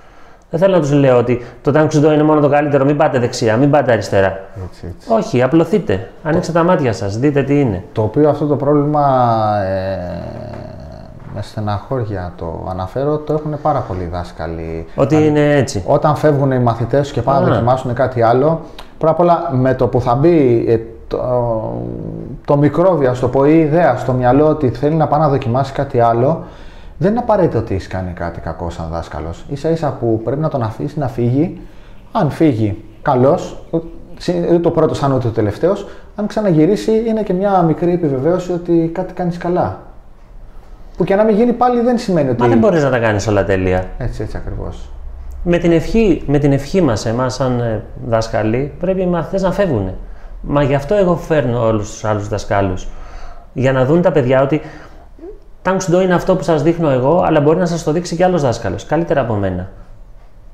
Δεν 0.54 0.62
θέλω 0.62 0.76
να 0.76 0.82
τους 0.82 0.92
λέω 0.92 1.18
ότι 1.18 1.46
το 1.62 1.72
τάγκ 1.72 1.94
είναι 1.94 2.24
μόνο 2.24 2.40
το 2.40 2.50
καλύτερο, 2.50 2.86
μην 2.86 2.98
πάτε 2.98 3.20
δεξιά, 3.20 3.58
μην 3.58 3.70
πάτε 3.70 3.92
αριστερά. 3.92 4.40
Έτσι, 4.66 4.94
έτσι. 4.96 5.08
Όχι, 5.12 5.42
απλωθείτε. 5.42 6.10
Ανοίξτε 6.24 6.52
τα 6.52 6.64
μάτια 6.64 6.94
σας, 6.94 7.18
δείτε 7.18 7.44
τι 7.44 7.60
είναι. 7.60 7.84
Το 7.92 8.02
οποίο 8.02 8.30
αυτό 8.30 8.46
το 8.46 8.56
πρόβλημα 8.56 9.06
ε, 9.64 9.98
με 11.36 11.42
στεναχώρια 11.42 12.34
το 12.36 12.68
αναφέρω, 12.70 13.18
το 13.18 13.34
έχουν 13.34 13.56
πάρα 13.62 13.80
πολλοί 13.80 14.10
δάσκαλοι. 14.12 14.86
Ότι 14.96 15.28
είναι 15.28 15.56
έτσι. 15.56 15.84
Όταν 15.86 16.16
φεύγουν 16.16 16.52
οι 16.52 16.60
μαθητές 16.60 17.12
και 17.12 17.22
πάνε 17.22 17.46
να 17.46 17.54
δοκιμάσουν 17.54 17.94
κάτι 17.94 18.22
άλλο, 18.22 18.62
πρώτα 18.98 19.14
απ' 19.14 19.20
όλα 19.20 19.50
με 19.52 19.74
το 19.74 19.88
που 19.88 20.02
θα 20.02 20.16
μπει 20.16 20.66
ε, 20.68 20.80
το, 21.08 21.20
το 22.46 22.58
μικρόβιο, 22.58 23.10
α 23.10 23.14
το 23.20 23.28
πω, 23.28 23.46
η 23.46 23.60
ιδέα 23.60 23.96
στο 23.96 24.14
μυαλό 24.14 24.48
ότι 24.48 24.70
θέλει 24.70 24.96
να 24.96 25.08
πάει 25.08 25.20
να 25.20 25.30
δοκιμάσει 25.30 25.74
κάτι 25.74 26.00
άλλο, 26.00 26.44
δεν 27.04 27.12
είναι 27.12 27.20
απαραίτητο 27.20 27.58
ότι 27.58 27.74
έχεις 27.74 27.88
κάνει 27.88 28.12
κάτι 28.12 28.40
κακό 28.40 28.70
σαν 28.70 28.88
δάσκαλος. 28.92 29.46
σα 29.54 29.70
ίσα 29.70 29.98
που 30.00 30.22
πρέπει 30.24 30.42
να 30.42 30.50
τον 30.50 30.64
αφήσεις 30.64 30.98
να 30.98 31.08
φύγει. 31.08 31.62
Αν 32.12 32.30
φύγει, 32.30 32.84
καλώ, 33.02 33.40
ούτε 33.70 34.60
το 34.62 34.72
πρώτο 34.72 34.94
σαν 34.94 35.12
ούτε 35.12 35.28
το 35.28 35.34
τελευταίος. 35.34 35.88
Αν 36.16 36.28
ξαναγυρίσει, 36.28 37.04
είναι 37.08 37.24
και 37.24 37.34
μια 37.34 37.62
μικρή 37.62 37.92
επιβεβαίωση 37.94 38.52
ότι 38.52 38.90
κάτι 38.94 39.14
κάνεις 39.14 39.38
καλά. 39.38 39.80
Που 40.98 41.04
και 41.04 41.16
να 41.16 41.24
μην 41.24 41.36
γίνει 41.36 41.54
πάλι 41.54 41.82
δεν 41.82 41.98
σημαίνει 41.98 42.30
ότι. 42.30 42.42
Μα 42.42 42.48
δεν 42.48 42.58
μπορείς 42.58 42.84
να 42.84 42.90
τα 42.90 43.00
κάνεις 43.00 43.28
όλα 43.28 43.46
τέλεια. 43.46 43.86
Έτσι, 43.98 44.22
έτσι 44.22 44.38
ακριβώς. 44.38 44.90
Με 45.44 45.58
την 45.58 45.72
ευχή, 45.72 46.24
με 46.26 46.38
την 46.38 46.52
ευχή 46.52 46.82
μας, 46.82 47.06
εμάς, 47.06 47.34
σαν 47.34 47.60
ε, 47.60 47.84
δάσκαλοι, 48.08 48.74
πρέπει 48.80 49.02
οι 49.02 49.06
μαθητές 49.06 49.42
να 49.42 49.52
φεύγουν. 49.52 49.92
Μα 50.42 50.64
γι' 50.64 50.76
αυτό 50.76 50.96
εγώ 50.96 51.16
φέρνω 51.16 51.66
όλους 51.66 51.92
τους 51.92 52.06
άλλους 52.06 52.28
δασκάλους. 52.28 52.88
Για 53.54 53.72
να 53.72 53.86
δουν 53.86 54.02
τα 54.02 54.12
παιδιά 54.12 54.42
ότι 54.42 54.62
Τάγκ 55.64 55.80
είναι 56.04 56.14
αυτό 56.14 56.36
που 56.36 56.44
σας 56.44 56.64
δείχνω 56.64 56.90
εγώ, 56.90 57.24
αλλά 57.26 57.42
μπορεί 57.42 57.58
να 57.58 57.66
σας 57.66 57.84
το 57.84 57.92
δείξει 57.92 58.16
και 58.16 58.24
άλλος 58.24 58.42
δάσκαλος. 58.42 58.86
Καλύτερα 58.86 59.22
από 59.22 59.34
μένα. 59.34 59.70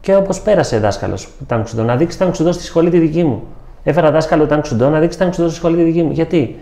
Και 0.02 0.16
όπως 0.16 0.42
πέρασε 0.42 0.80
δάσκαλος 0.80 1.30
Τάγκ 1.48 1.66
να 1.76 1.96
δείξει 1.96 2.18
Τάγκ 2.18 2.34
στη 2.34 2.64
σχολή 2.64 2.90
τη 2.90 3.00
δική 3.00 3.24
μου. 3.24 3.44
Έφερα 3.84 4.12
δάσκαλο 4.12 4.46
Τάγκ 4.46 4.64
να 4.72 5.00
δείξει 5.00 5.18
Τάγκ 5.18 5.32
στη 5.32 5.50
σχολή 5.50 5.76
τη 5.76 5.84
δική 5.84 6.04
μου. 6.04 6.12
Γιατί; 6.12 6.60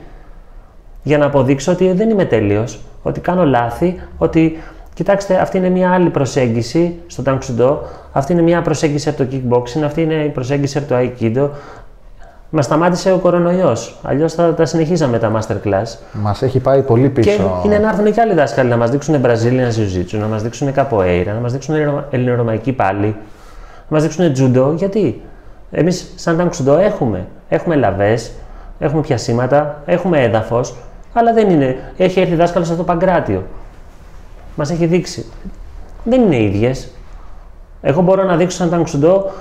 Για 1.03 1.17
να 1.17 1.25
αποδείξω 1.25 1.71
ότι 1.71 1.91
δεν 1.91 2.09
είμαι 2.09 2.25
τέλειος, 2.25 2.79
ότι 3.03 3.19
κάνω 3.19 3.45
λάθη, 3.45 3.99
ότι 4.17 4.57
κοιτάξτε, 4.93 5.37
αυτή 5.37 5.57
είναι 5.57 5.69
μια 5.69 5.91
άλλη 5.91 6.09
προσέγγιση 6.09 6.99
στο 7.07 7.21
Τάγκ 7.21 7.41
αυτή 8.11 8.33
είναι 8.33 8.41
μια 8.41 8.61
προσέγγιση 8.61 9.09
από 9.09 9.17
το 9.17 9.27
kickboxing, 9.31 9.81
αυτή 9.85 10.01
είναι 10.01 10.23
η 10.23 10.29
προσέγγιση 10.29 10.77
από 10.77 10.87
το 10.87 10.95
aikido, 10.97 11.49
Μα 12.49 12.61
σταμάτησε 12.61 13.11
ο 13.11 13.17
κορονοϊός. 13.17 13.99
Αλλιώς 14.03 14.33
θα 14.33 14.53
τα 14.53 14.65
συνεχίζαμε 14.65 15.19
τα 15.19 15.31
masterclass. 15.31 15.97
Μας 16.11 16.41
έχει 16.41 16.59
πάει 16.59 16.81
πολύ 16.81 17.09
πίσω. 17.09 17.29
Και 17.61 17.67
είναι 17.67 17.77
να 17.77 17.89
έρθουν 17.89 18.11
και 18.11 18.21
άλλοι 18.21 18.33
δάσκαλοι 18.33 18.69
να 18.69 18.77
μας 18.77 18.89
δείξουν 18.89 19.21
Brazilian 19.23 19.69
Jiu-Jitsu, 19.77 20.19
να 20.19 20.27
μας 20.27 20.41
δείξουν 20.41 20.73
Capoeira, 20.75 21.31
να 21.33 21.39
μας 21.41 21.51
δείξουν 21.51 21.75
Ελληνορωμαϊκή 22.09 22.71
πάλι, 22.71 23.15
να 23.87 23.97
μας 23.97 24.01
δείξουν 24.01 24.33
Judo. 24.37 24.75
Γιατί 24.75 25.21
εμείς, 25.71 26.13
σαν 26.15 26.37
Τανξουντό, 26.37 26.77
έχουμε. 26.77 27.27
Έχουμε 27.49 27.75
λαβές, 27.75 28.31
έχουμε 28.79 29.01
πιασίματα, 29.01 29.81
έχουμε 29.85 30.23
έδαφος, 30.23 30.75
αλλά 31.13 31.33
δεν 31.33 31.49
είναι. 31.49 31.77
Έχει 31.97 32.19
έρθει 32.19 32.35
δάσκαλος 32.35 32.69
από 32.69 32.77
το 32.77 32.83
Παγκράτιο. 32.83 33.43
Μας 34.55 34.71
έχει 34.71 34.85
δείξει. 34.85 35.25
Δεν 36.03 36.21
είναι 36.21 36.41
ίδιες. 36.41 36.87
Εγώ 37.81 38.01
μπορώ 38.01 38.23
να 38.23 38.35
δείξω 38.35 38.57
σαν 38.57 38.69
Τανξουντό 38.69 39.31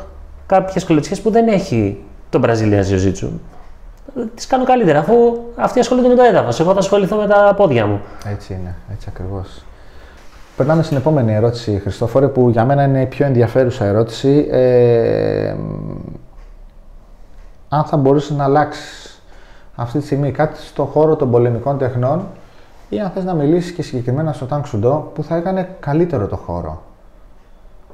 κάποιες 0.46 0.84
κλωτσιέ 0.84 1.16
που 1.22 1.30
δεν 1.30 1.48
έχει 1.48 2.04
το 2.30 2.40
Brazilian 2.44 2.82
Jiu-Jitsu. 2.90 3.28
Τις 4.34 4.46
κάνω 4.46 4.64
καλύτερα, 4.64 4.98
αφού 4.98 5.14
αυτοί 5.56 5.80
ασχολούνται 5.80 6.08
με 6.08 6.14
το 6.14 6.22
έδαφος. 6.22 6.60
Εγώ 6.60 6.72
θα 6.72 6.78
ασχοληθώ 6.78 7.16
με 7.16 7.26
τα 7.26 7.54
πόδια 7.56 7.86
μου. 7.86 8.00
Έτσι 8.30 8.52
είναι, 8.52 8.74
έτσι 8.92 9.06
ακριβώς. 9.10 9.64
Περνάμε 10.56 10.82
στην 10.82 10.96
επόμενη 10.96 11.34
ερώτηση, 11.34 11.78
Χριστόφορε, 11.78 12.28
που 12.28 12.48
για 12.50 12.64
μένα 12.64 12.84
είναι 12.84 13.00
η 13.00 13.06
πιο 13.06 13.26
ενδιαφέρουσα 13.26 13.84
ερώτηση. 13.84 14.46
Ε, 14.50 15.54
αν 17.68 17.84
θα 17.84 17.96
μπορούσες 17.96 18.36
να 18.36 18.44
αλλάξεις 18.44 19.22
αυτή 19.74 19.98
τη 19.98 20.04
στιγμή 20.04 20.30
κάτι 20.30 20.62
στον 20.62 20.86
χώρο 20.86 21.16
των 21.16 21.30
πολεμικών 21.30 21.78
τεχνών 21.78 22.26
ή 22.88 23.00
αν 23.00 23.10
θες 23.10 23.24
να 23.24 23.34
μιλήσεις 23.34 23.72
και 23.72 23.82
συγκεκριμένα 23.82 24.32
στο 24.32 24.46
Τάγκ 24.46 24.64
Σουντό 24.64 25.10
που 25.14 25.22
θα 25.22 25.36
έκανε 25.36 25.76
καλύτερο 25.80 26.26
το 26.26 26.36
χώρο 26.36 26.82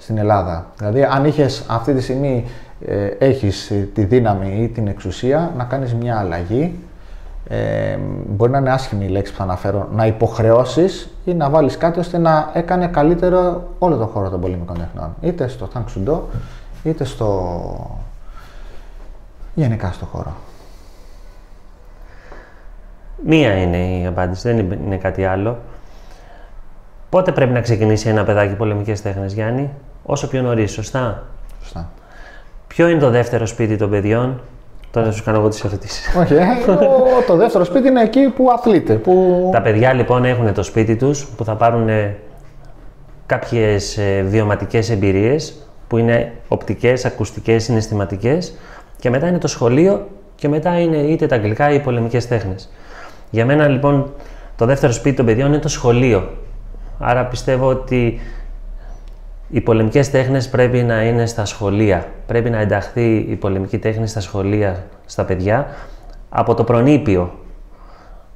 στην 0.03 0.18
Ελλάδα. 0.18 0.66
Δηλαδή, 0.78 1.05
αν 1.05 1.24
είχες 1.24 1.64
αυτή 1.68 1.94
τη 1.94 2.00
στιγμή 2.03 2.44
ε, 2.86 3.05
έχεις 3.05 3.72
τη 3.94 4.05
δύναμη 4.05 4.62
ή 4.62 4.68
την 4.68 4.86
εξουσία 4.86 5.53
να 5.57 5.64
κάνεις 5.64 5.94
μια 5.94 6.18
αλλαγή, 6.18 6.78
ε, 7.48 7.98
μπορεί 8.28 8.50
να 8.50 8.59
είναι 8.59 8.72
άσχημη 8.72 9.05
η 9.05 9.09
λέξη 9.09 9.32
που 9.32 9.38
θα 9.38 9.44
αναφέρω, 9.44 9.88
να 9.92 10.07
υποχρεώσεις 10.07 11.09
ή 11.24 11.34
να 11.34 11.50
βάλεις 11.50 11.76
κάτι 11.76 11.98
ώστε 11.98 12.18
να 12.18 12.50
έκανε 12.53 12.86
καλύτερο 12.86 13.68
όλο 13.78 13.96
το 13.96 14.07
χώρο 14.07 14.30
των 14.30 14.40
πολεμικών 14.40 14.78
τεχνών. 14.78 15.14
Είτε 15.20 15.48
στο 15.48 15.66
Τανξουντό, 15.66 16.28
είτε 16.82 17.05
στο... 17.05 18.00
γενικά 19.55 19.92
στο 19.92 20.05
χώρο. 20.05 20.32
Μία 23.26 23.53
είναι 23.62 23.98
η 23.98 24.07
απάντηση, 24.07 24.53
δεν 24.53 24.59
είναι 24.59 24.96
κάτι 24.96 25.24
άλλο. 25.24 25.59
Πότε 27.11 27.32
πρέπει 27.32 27.53
να 27.53 27.61
ξεκινήσει 27.61 28.09
ένα 28.09 28.24
παιδάκι 28.24 28.55
πολεμικές 28.55 29.03
τέχνες, 29.03 29.32
Γιάννη; 29.32 29.70
Όσο 30.03 30.28
πιο 30.28 30.42
νωρίς, 30.42 30.72
σωστά; 30.72 31.22
Σωστά. 31.62 31.90
Ποιο 32.66 32.88
είναι 32.88 33.00
το 33.00 33.11
δεύτερο 33.11 33.46
σπίτι 33.46 33.76
των 33.76 33.90
παιδιών, 33.90 34.40
Τώρα 34.92 35.07
θα 35.07 35.12
σου 35.12 35.24
κάνω 35.24 35.38
εγώ 35.38 35.48
τις 35.48 35.64
ερωτήσεις. 35.64 36.16
Όχι, 36.16 36.34
ε, 36.34 36.46
το 37.26 37.36
δεύτερο 37.36 37.64
σπίτι 37.64 37.88
είναι 37.88 38.03
εκεί 38.03 38.20
που 38.20 38.50
αθλείται. 38.50 38.94
Που... 38.94 39.48
Τα 39.53 39.62
παιδιά 39.62 39.92
λοιπόν 39.92 40.24
έχουν 40.24 40.55
το 40.55 40.62
σπίτι 40.62 40.96
τους 40.96 41.26
που 41.26 41.44
θα 41.44 41.55
πάρουν 41.55 41.88
κάποιες 43.26 43.98
βιωματικές 44.24 44.90
εμπειρίες 44.90 45.66
που 45.88 45.98
είναι 45.98 46.32
οπτικές, 46.48 47.05
ακουστικές, 47.05 47.64
συναισθηματικές 47.64 48.55
και 48.98 49.11
μετά 49.11 49.26
είναι 49.26 49.38
το 49.38 49.48
σχολείο 49.48 50.09
και 50.34 50.48
μετά 50.48 50.80
είναι 50.80 50.96
είτε 50.96 51.26
τα 51.26 51.34
αγγλικά 51.34 51.70
ή 51.70 51.74
οι 51.74 51.78
πολεμικές 51.78 52.28
τέχνες. 52.28 52.70
Για 53.30 53.44
μένα 53.44 53.68
λοιπόν 53.68 54.12
το 54.57 54.66
δεύτερο 54.66 54.92
σπίτι 54.92 55.16
των 55.16 55.26
παιδιών 55.26 55.48
είναι 55.48 55.59
το 55.59 55.68
σχολείο. 55.68 56.28
Άρα 56.98 57.24
πιστεύω 57.24 57.66
ότι 57.66 58.20
οι 59.55 59.61
πολεμικές 59.61 60.11
τέχνες 60.11 60.48
πρέπει 60.48 60.82
να 60.82 61.03
είναι 61.03 61.26
στα 61.26 61.44
σχολεία. 61.44 62.07
Πρέπει 62.26 62.50
να 62.50 62.59
ενταχθεί 62.59 63.16
η 63.16 63.36
πολεμική 63.36 63.78
τέχνη 63.78 64.07
στα 64.07 64.20
σχολεία, 64.20 64.84
στα 65.07 65.24
παιδιά, 65.24 65.66
από 66.28 66.55
το 66.55 66.64
προνήπιο. 66.64 67.32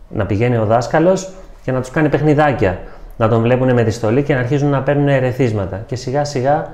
Να 0.09 0.27
πηγαίνει 0.27 0.57
ο 0.57 0.65
δάσκαλος 0.65 1.33
και 1.63 1.73
να 1.73 1.81
τους 1.81 1.91
κάνει 1.91 2.09
παιχνιδάκια. 2.09 2.79
Να 3.17 3.29
τον 3.29 3.43
βλέπουν 3.43 3.73
με 3.73 3.83
τη 3.85 3.91
στολή 3.91 4.23
και 4.23 4.35
να 4.35 4.41
αρχίζουν 4.41 4.71
να 4.71 4.83
παίρνουν 4.83 5.09
ερεθίσματα. 5.09 5.83
Και 5.87 5.97
σιγά 5.97 6.25
σιγά 6.25 6.73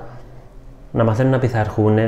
να 0.91 1.03
μαθαίνουν 1.03 1.31
να 1.31 1.39
πειθαρχούν, 1.39 1.99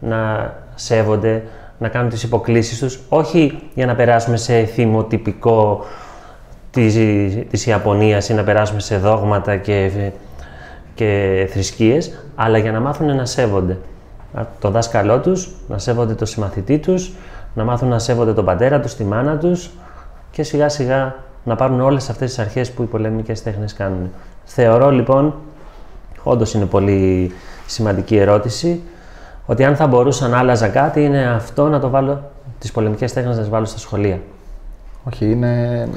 να 0.00 0.52
σέβονται, 0.74 1.42
να 1.78 1.88
κάνουν 1.88 2.08
τις 2.10 2.22
υποκλήσεις 2.22 2.78
τους, 2.78 3.00
όχι 3.08 3.58
για 3.74 3.86
να 3.86 3.94
περάσουμε 3.94 4.36
σε 4.36 4.64
θυμοτυπικό 4.64 5.84
της, 6.70 6.96
της 7.50 7.66
Ιαπωνίας 7.66 8.28
ή 8.28 8.34
να 8.34 8.44
περάσουμε 8.44 8.80
σε 8.80 8.98
δόγματα 8.98 9.56
και, 9.56 9.90
και 10.94 11.48
θρησκείες, 11.50 12.12
αλλά 12.34 12.58
για 12.58 12.72
να 12.72 12.80
μάθουν 12.80 13.16
να 13.16 13.24
σέβονται 13.24 13.78
το 14.58 14.70
δάσκαλό 14.70 15.18
τους, 15.18 15.50
να 15.68 15.78
σέβονται 15.78 16.14
το 16.14 16.24
συμμαθητή 16.24 16.78
τους, 16.78 17.12
να 17.54 17.64
μάθουν 17.64 17.88
να 17.88 17.98
σέβονται 17.98 18.32
τον 18.32 18.44
πατέρα 18.44 18.80
τους, 18.80 18.94
τη 18.94 19.04
μάνα 19.04 19.36
τους 19.36 19.70
και 20.30 20.42
σιγά 20.42 20.68
σιγά 20.68 21.14
να 21.44 21.54
πάρουν 21.54 21.80
όλες 21.80 22.10
αυτές 22.10 22.28
τις 22.28 22.38
αρχές 22.38 22.70
που 22.70 22.82
οι 22.82 22.86
πολεμικές 22.86 23.42
τέχνες 23.42 23.74
κάνουν. 23.74 24.10
Θεωρώ 24.44 24.90
λοιπόν, 24.90 25.34
όντως 26.22 26.54
είναι 26.54 26.64
πολύ 26.64 27.32
σημαντική 27.66 28.16
ερώτηση, 28.16 28.82
ότι 29.46 29.64
αν 29.64 29.76
θα 29.76 29.86
μπορούσα 29.86 30.28
να 30.28 30.38
άλλαζα 30.38 30.68
κάτι 30.68 31.04
είναι 31.04 31.26
αυτό 31.26 31.68
να 31.68 31.80
το 31.80 31.88
βάλω, 31.88 32.30
τις 32.58 32.72
πολεμικές 32.72 33.12
τέχνες 33.12 33.34
να 33.34 33.40
τις 33.40 33.50
βάλω 33.50 33.64
στα 33.64 33.78
σχολεία. 33.78 34.20
Όχι, 35.04 35.30
είναι... 35.30 35.88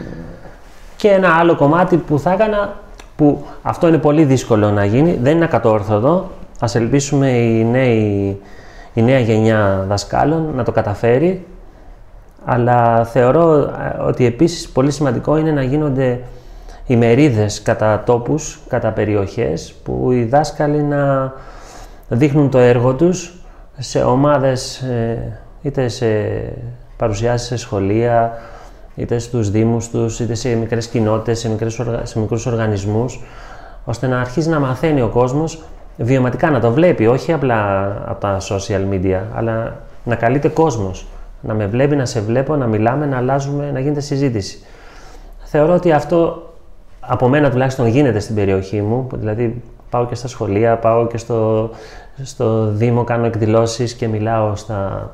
Και 0.96 1.08
ένα 1.08 1.34
άλλο 1.34 1.56
κομμάτι 1.56 1.98
που 1.98 2.20
θα 2.20 2.32
έκανα, 2.32 2.76
που 3.18 3.46
αυτό 3.62 3.88
είναι 3.88 3.98
πολύ 3.98 4.24
δύσκολο 4.24 4.72
να 4.72 4.86
γίνει, 4.86 5.18
δεν 5.22 5.36
είναι 5.36 5.46
ακατόρθωτο, 5.46 6.30
ας 6.60 6.76
ελπίσουμε 6.76 7.30
η, 7.30 7.64
νέη, 7.64 8.38
η 8.94 9.02
νέα 9.02 9.20
γενιά 9.20 9.86
δασκάλων 9.88 10.52
να 10.56 10.64
το 10.64 10.72
καταφέρει, 10.72 11.46
αλλά 12.46 13.06
θεωρώ 13.06 13.54
ε, 13.54 14.02
ότι 14.08 14.26
επίσης 14.26 14.70
πολύ 14.70 14.92
σημαντικό 14.92 15.38
είναι 15.38 15.52
να 15.52 15.64
γίνονται 15.64 16.20
ημερίδες 16.86 17.62
κατά 17.62 18.04
τόπους, 18.06 18.60
κατά 18.68 18.92
περιοχές, 18.92 19.74
που 19.84 20.12
οι 20.12 20.24
δάσκαλοι 20.24 20.82
να 20.84 21.34
δείχνουν 22.10 22.50
το 22.50 22.58
έργο 22.58 22.94
τους 22.94 23.34
σε 23.78 24.04
ομάδες, 24.04 24.78
ε, 24.78 25.40
είτε 25.62 25.88
σε 25.88 26.08
παρουσιάσεις 26.98 27.48
σε 27.48 27.58
σχολεία, 27.58 28.34
είτε 28.98 29.20
στους 29.20 29.50
δήμους 29.50 29.90
τους, 29.90 30.20
είτε 30.20 30.34
σε 30.34 30.56
μικρές 30.56 30.88
κοινότητες, 30.88 31.40
σε, 31.40 31.50
μικρές, 31.50 31.82
σε 32.04 32.20
μικρούς 32.20 32.46
οργανισμούς, 32.46 33.20
ώστε 33.86 34.08
να 34.08 34.20
αρχίσει 34.20 34.50
να 34.50 34.60
μαθαίνει 34.60 35.02
ο 35.02 35.08
κόσμος 35.08 35.64
βιωματικά, 35.98 36.50
να 36.50 36.60
το 36.60 36.72
βλέπει, 36.72 37.08
όχι 37.08 37.34
απλά 37.34 37.88
από 38.08 38.20
τα 38.20 38.38
social 38.42 38.94
media, 38.94 39.20
αλλά 39.36 39.76
να 40.04 40.16
καλείται 40.16 40.48
κόσμος. 40.48 41.08
Να 41.42 41.54
με 41.54 41.66
βλέπει, 41.66 41.96
να 41.96 42.06
σε 42.06 42.22
βλέπω, 42.22 42.56
να 42.56 42.68
μιλάμε, 42.68 43.06
να 43.06 43.18
αλλάζουμε, 43.18 43.72
να 43.72 43.80
γίνεται 43.80 44.00
συζήτηση. 44.00 44.60
Θεωρώ 45.44 45.74
ότι 45.74 45.92
αυτό 45.92 46.50
από 47.00 47.28
μένα 47.28 47.50
τουλάχιστον 47.50 47.88
γίνεται 47.88 48.20
στην 48.20 48.36
περιοχή 48.36 48.82
μου, 48.82 49.08
δηλαδή 49.14 49.62
πάω 49.90 50.06
και 50.06 50.16
στα 50.16 50.28
σχολεία, 50.28 50.78
πάω 50.78 51.08
και 51.08 51.18
στο, 51.18 51.70
στο 52.24 52.68
Δήμο, 52.68 53.04
κάνω 53.04 53.26
εκδηλώσεις 53.26 53.94
και 53.94 54.08
μιλάω 54.08 54.56
στα, 54.56 55.12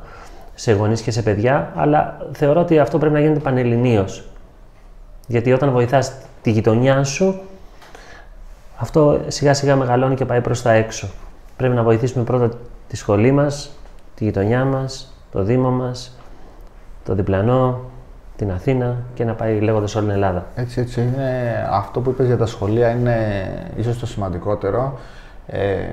σε 0.55 0.73
γονείς 0.73 1.01
και 1.01 1.11
σε 1.11 1.21
παιδιά, 1.21 1.71
αλλά 1.75 2.17
θεωρώ 2.31 2.61
ότι 2.61 2.79
αυτό 2.79 2.97
πρέπει 2.97 3.13
να 3.13 3.19
γίνεται 3.19 3.39
πανελληνίως. 3.39 4.23
Γιατί 5.27 5.53
όταν 5.53 5.71
βοηθάς 5.71 6.13
τη 6.41 6.51
γειτονιά 6.51 7.03
σου, 7.03 7.41
αυτό 8.77 9.19
σιγά 9.27 9.53
σιγά 9.53 9.75
μεγαλώνει 9.75 10.15
και 10.15 10.25
πάει 10.25 10.41
προς 10.41 10.61
τα 10.61 10.71
έξω. 10.71 11.07
Πρέπει 11.57 11.75
να 11.75 11.83
βοηθήσουμε 11.83 12.23
πρώτα 12.23 12.49
τη 12.87 12.95
σχολή 12.95 13.31
μας, 13.31 13.71
τη 14.15 14.23
γειτονιά 14.23 14.65
μας, 14.65 15.13
το 15.31 15.43
Δήμο 15.43 15.69
μας, 15.69 16.17
το 17.05 17.15
διπλανό, 17.15 17.81
την 18.35 18.51
Αθήνα 18.51 18.97
και 19.13 19.23
να 19.23 19.33
πάει 19.33 19.59
λέγοντας 19.59 19.95
όλη 19.95 20.05
την 20.05 20.15
Ελλάδα. 20.15 20.45
Έτσι, 20.55 20.81
έτσι. 20.81 21.01
Είναι, 21.01 21.67
αυτό 21.71 21.99
που 21.99 22.09
είπες 22.09 22.25
για 22.25 22.37
τα 22.37 22.45
σχολεία 22.45 22.89
είναι 22.89 23.47
ίσως 23.75 23.99
το 23.99 24.05
σημαντικότερο. 24.05 24.99
Ε, 25.47 25.85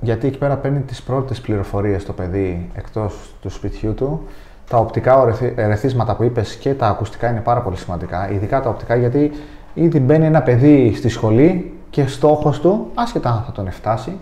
γιατί 0.00 0.26
εκεί 0.26 0.38
πέρα 0.38 0.56
παίρνει 0.56 0.80
τις 0.80 1.02
πρώτες 1.02 1.40
πληροφορίες 1.40 2.04
το 2.04 2.12
παιδί 2.12 2.70
εκτός 2.74 3.34
του 3.42 3.50
σπιτιού 3.50 3.94
του. 3.94 4.22
Τα 4.70 4.76
οπτικά 4.76 5.34
ερεθίσματα 5.54 6.16
που 6.16 6.22
είπες 6.22 6.54
και 6.54 6.74
τα 6.74 6.86
ακουστικά 6.86 7.30
είναι 7.30 7.40
πάρα 7.40 7.60
πολύ 7.60 7.76
σημαντικά, 7.76 8.30
ειδικά 8.30 8.60
τα 8.60 8.68
οπτικά 8.68 8.94
γιατί 8.94 9.30
ήδη 9.74 10.00
μπαίνει 10.00 10.26
ένα 10.26 10.42
παιδί 10.42 10.94
στη 10.96 11.08
σχολή 11.08 11.72
και 11.90 12.06
στόχος 12.06 12.60
του, 12.60 12.90
άσχετα 12.94 13.30
αν 13.30 13.42
θα 13.46 13.52
τον 13.52 13.70
φτάσει, 13.70 14.16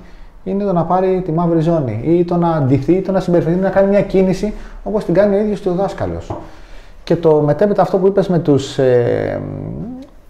είναι 0.45 0.65
το 0.65 0.73
να 0.73 0.85
πάρει 0.85 1.23
τη 1.25 1.33
μαύρη 1.33 1.61
ζώνη 1.61 2.01
ή 2.05 2.25
το 2.25 2.37
να 2.37 2.49
αντιθεί 2.51 2.93
ή 2.93 3.01
το 3.01 3.13
να 3.13 3.21
συμπεριφερθεί, 3.21 3.59
να 3.59 3.71
κάνει 3.71 3.89
μια 3.89 4.03
κίνηση 4.03 4.53
όπως 4.85 5.05
την 5.05 5.15
κάνει 5.15 5.37
ο 5.37 5.39
ίδιος 5.39 5.61
του 5.61 5.73
δάσκαλος. 5.73 6.37
Και 7.05 7.17
το 7.17 7.41
μετέπειτα 7.41 7.83
αυτό 7.83 7.99
που 7.99 8.07
είπες 8.07 8.29
με 8.29 8.39
τους 8.39 8.79
ε, 8.79 9.41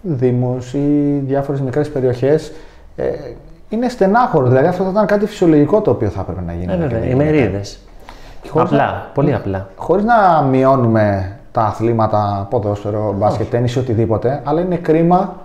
δήμους 0.01 0.73
ή 0.73 1.21
διάφορες 1.25 1.61
μικρές 1.61 1.89
περιοχές, 1.89 2.51
ε, 2.95 3.05
είναι 3.69 3.89
στενάχωρος. 3.89 4.49
Δηλαδή 4.49 4.67
αυτό 4.67 4.83
θα 4.83 4.89
ήταν 4.89 5.05
κάτι 5.05 5.25
φυσιολογικό 5.25 5.81
το 5.81 5.91
οποίο 5.91 6.09
θα 6.09 6.21
έπρεπε 6.21 6.41
να 6.45 6.53
γίνει. 6.53 6.73
Ε, 6.73 6.75
βέβαια, 6.77 7.05
οι 7.05 7.15
μερίδες. 7.15 7.79
Απλά, 8.53 9.09
πολύ 9.13 9.33
απλά. 9.33 9.67
Χωρίς 9.75 10.03
να 10.03 10.41
μειώνουμε 10.41 11.37
τα 11.51 11.61
αθλήματα, 11.61 12.47
ποδόσφαιρο, 12.49 13.13
μπάσκετ, 13.17 13.49
τέννις 13.49 13.75
ή 13.75 13.79
οτιδήποτε, 13.79 14.41
αλλά 14.43 14.61
είναι 14.61 14.75
κρίμα 14.75 15.35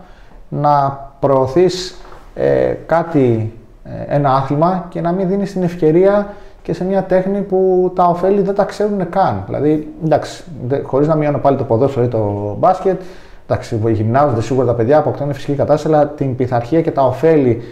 να 0.48 1.00
προωθείς 1.20 1.98
ε, 2.34 2.74
κάτι, 2.86 3.52
ε, 3.84 4.14
ένα 4.14 4.34
άθλημα 4.34 4.86
και 4.88 5.00
να 5.00 5.12
μην 5.12 5.28
δίνεις 5.28 5.52
την 5.52 5.62
ευκαιρία 5.62 6.26
και 6.62 6.72
σε 6.72 6.84
μια 6.84 7.02
τέχνη 7.02 7.40
που 7.40 7.92
τα 7.94 8.04
ωφέλη 8.04 8.40
δεν 8.40 8.54
τα 8.54 8.64
ξέρουν 8.64 9.08
καν. 9.08 9.42
Δηλαδή, 9.46 9.94
εντάξει, 10.04 10.44
χωρίς 10.82 11.08
να 11.08 11.14
μειώνω 11.14 11.38
πάλι 11.38 11.56
το 11.56 11.64
ποδόσφαιρο 11.64 12.04
ή 12.04 12.08
το 12.08 12.54
μπάσκετ, 12.58 13.00
εντάξει, 13.46 13.80
γυμνάζονται 13.86 14.42
σίγουρα 14.42 14.66
τα 14.66 14.74
παιδιά, 14.74 14.98
αποκτούν 14.98 15.32
φυσική 15.32 15.52
κατάσταση, 15.52 15.94
αλλά 15.94 16.06
την 16.06 16.36
πειθαρχία 16.36 16.80
και 16.80 16.90
τα 16.90 17.02
ωφέλη 17.02 17.62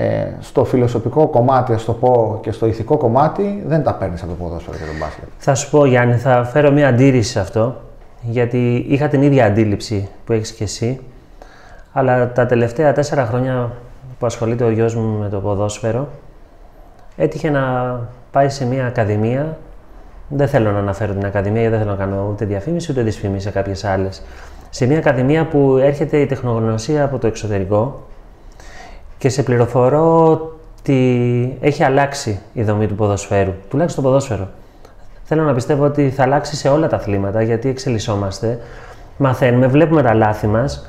ε, 0.00 0.32
στο 0.40 0.64
φιλοσοφικό 0.64 1.26
κομμάτι, 1.26 1.72
ας 1.72 1.84
το 1.84 1.92
πω, 1.92 2.38
και 2.42 2.52
στο 2.52 2.66
ηθικό 2.66 2.96
κομμάτι, 2.96 3.62
δεν 3.66 3.82
τα 3.82 3.94
παίρνεις 3.94 4.22
από 4.22 4.30
το 4.30 4.36
ποδόσφαιρο 4.36 4.76
και 4.76 4.84
το 4.84 4.98
μπάσκετ. 5.00 5.28
Θα 5.38 5.54
σου 5.54 5.70
πω, 5.70 5.84
Γιάννη, 5.84 6.14
θα 6.16 6.44
φέρω 6.44 6.70
μια 6.70 6.88
αντίρρηση 6.88 7.30
σε 7.30 7.40
αυτό, 7.40 7.80
γιατί 8.22 8.86
είχα 8.88 9.08
την 9.08 9.22
ίδια 9.22 9.46
αντίληψη 9.46 10.08
που 10.24 10.32
έχεις 10.32 10.52
και 10.52 10.64
εσύ, 10.64 11.00
αλλά 11.92 12.32
τα 12.32 12.46
τελευταία 12.46 12.92
τέσσερα 12.92 13.26
χρόνια 13.26 13.72
που 14.18 14.26
ασχολείται 14.26 14.64
ο 14.64 14.70
γιος 14.70 14.94
μου 14.94 15.18
με 15.18 15.28
το 15.28 15.40
ποδόσφαιρο, 15.40 16.08
έτυχε 17.16 17.50
να 17.50 17.62
πάει 18.30 18.48
σε 18.48 18.66
μια 18.66 18.86
ακαδημία. 18.86 19.56
Δεν 20.28 20.48
θέλω 20.48 20.70
να 20.70 20.78
αναφέρω 20.78 21.12
την 21.12 21.24
ακαδημία 21.24 21.60
γιατί 21.60 21.76
δεν 21.76 21.84
θέλω 21.84 21.96
να 21.96 22.04
κάνω 22.04 22.28
ούτε 22.30 22.44
διαφήμιση 22.44 22.92
ούτε 22.92 23.02
δυσφήμιση 23.02 23.44
σε 23.44 23.50
κάποιες 23.50 23.84
άλλες. 23.84 24.22
Σε 24.70 24.86
μια 24.86 24.98
ακαδημία 24.98 25.46
που 25.46 25.76
έρχεται 25.80 26.18
η 26.18 26.26
τεχνογνωσία 26.26 27.04
από 27.04 27.18
το 27.18 27.26
εξωτερικό 27.26 28.07
και 29.18 29.28
σε 29.28 29.42
πληροφορώ 29.42 30.32
ότι 30.78 31.58
έχει 31.60 31.82
αλλάξει 31.82 32.40
η 32.52 32.62
δομή 32.62 32.86
του 32.86 32.94
ποδοσφαίρου, 32.94 33.52
τουλάχιστον 33.68 34.02
το 34.04 34.08
ποδόσφαιρο. 34.08 34.48
Θέλω 35.24 35.42
να 35.42 35.54
πιστεύω 35.54 35.84
ότι 35.84 36.10
θα 36.10 36.22
αλλάξει 36.22 36.56
σε 36.56 36.68
όλα 36.68 36.88
τα 36.88 36.96
αθλήματα 36.96 37.42
γιατί 37.42 37.68
εξελισσόμαστε, 37.68 38.58
μαθαίνουμε, 39.16 39.66
βλέπουμε 39.66 40.02
τα 40.02 40.14
λάθη 40.14 40.46
μας 40.46 40.88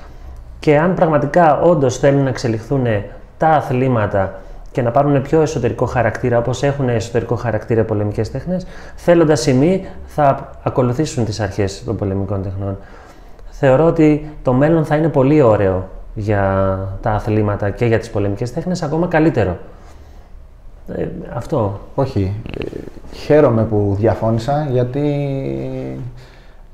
και 0.59 0.77
αν 0.77 0.93
πραγματικά 0.93 1.59
όντως 1.59 1.97
θέλουν 1.97 2.23
να 2.23 2.29
εξελιχθούν 2.29 2.85
τα 3.37 3.47
αθλήματα 3.47 4.33
και 4.71 4.81
να 4.81 4.91
πάρουν 4.91 5.21
πιο 5.21 5.41
εσωτερικό 5.41 5.85
χαρακτήρα, 5.85 6.37
όπως 6.37 6.63
έχουν 6.63 6.89
εσωτερικό 6.89 7.35
χαρακτήρα 7.35 7.83
πολεμικές 7.83 8.31
τέχνε, 8.31 8.57
θέλοντας 8.95 9.41
σημεί 9.41 9.85
θα 10.05 10.49
ακολουθήσουν 10.63 11.25
τις 11.25 11.39
αρχές 11.39 11.83
των 11.83 11.95
πολεμικών 11.95 12.43
τεχνών. 12.43 12.77
Θεωρώ 13.49 13.85
ότι 13.85 14.29
το 14.43 14.53
μέλλον 14.53 14.85
θα 14.85 14.95
είναι 14.95 15.09
πολύ 15.09 15.41
ωραίο 15.41 15.87
για 16.13 16.77
τα 17.01 17.11
αθλήματα 17.11 17.69
και 17.69 17.85
για 17.85 17.99
τις 17.99 18.09
πολεμικές 18.09 18.53
τέχνες, 18.53 18.83
ακόμα 18.83 19.07
καλύτερο. 19.07 19.57
Ε, 20.95 21.07
αυτό. 21.33 21.79
Όχι. 21.95 22.33
Ε, 22.57 22.65
χαίρομαι 23.15 23.63
που 23.63 23.95
διαφώνησα, 23.99 24.67
γιατί 24.71 24.99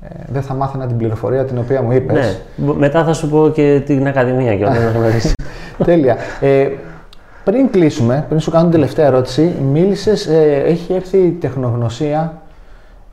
ε, 0.02 0.08
δεν 0.26 0.42
θα 0.42 0.54
μάθαινα 0.54 0.86
την 0.86 0.96
πληροφορία 0.96 1.44
την 1.44 1.58
οποία 1.58 1.82
μου 1.82 1.92
είπες. 1.92 2.40
Ναι. 2.56 2.72
Μετά 2.72 3.04
θα 3.04 3.12
σου 3.12 3.28
πω 3.28 3.50
και 3.54 3.82
την 3.86 4.06
Ακαδημία 4.06 4.56
και 4.56 4.64
όταν 4.64 4.92
γνωρίσει. 4.94 5.32
Τέλεια. 5.84 6.16
Ε, 6.40 6.68
πριν 7.44 7.70
κλείσουμε, 7.70 8.24
πριν 8.28 8.40
σου 8.40 8.50
κάνω 8.50 8.62
την 8.62 8.72
τελευταία 8.72 9.06
ερώτηση, 9.06 9.54
μίλησες, 9.72 10.26
ε, 10.26 10.62
έχει 10.66 10.92
έρθει 10.92 11.18
η 11.18 11.30
τεχνογνωσία 11.30 12.42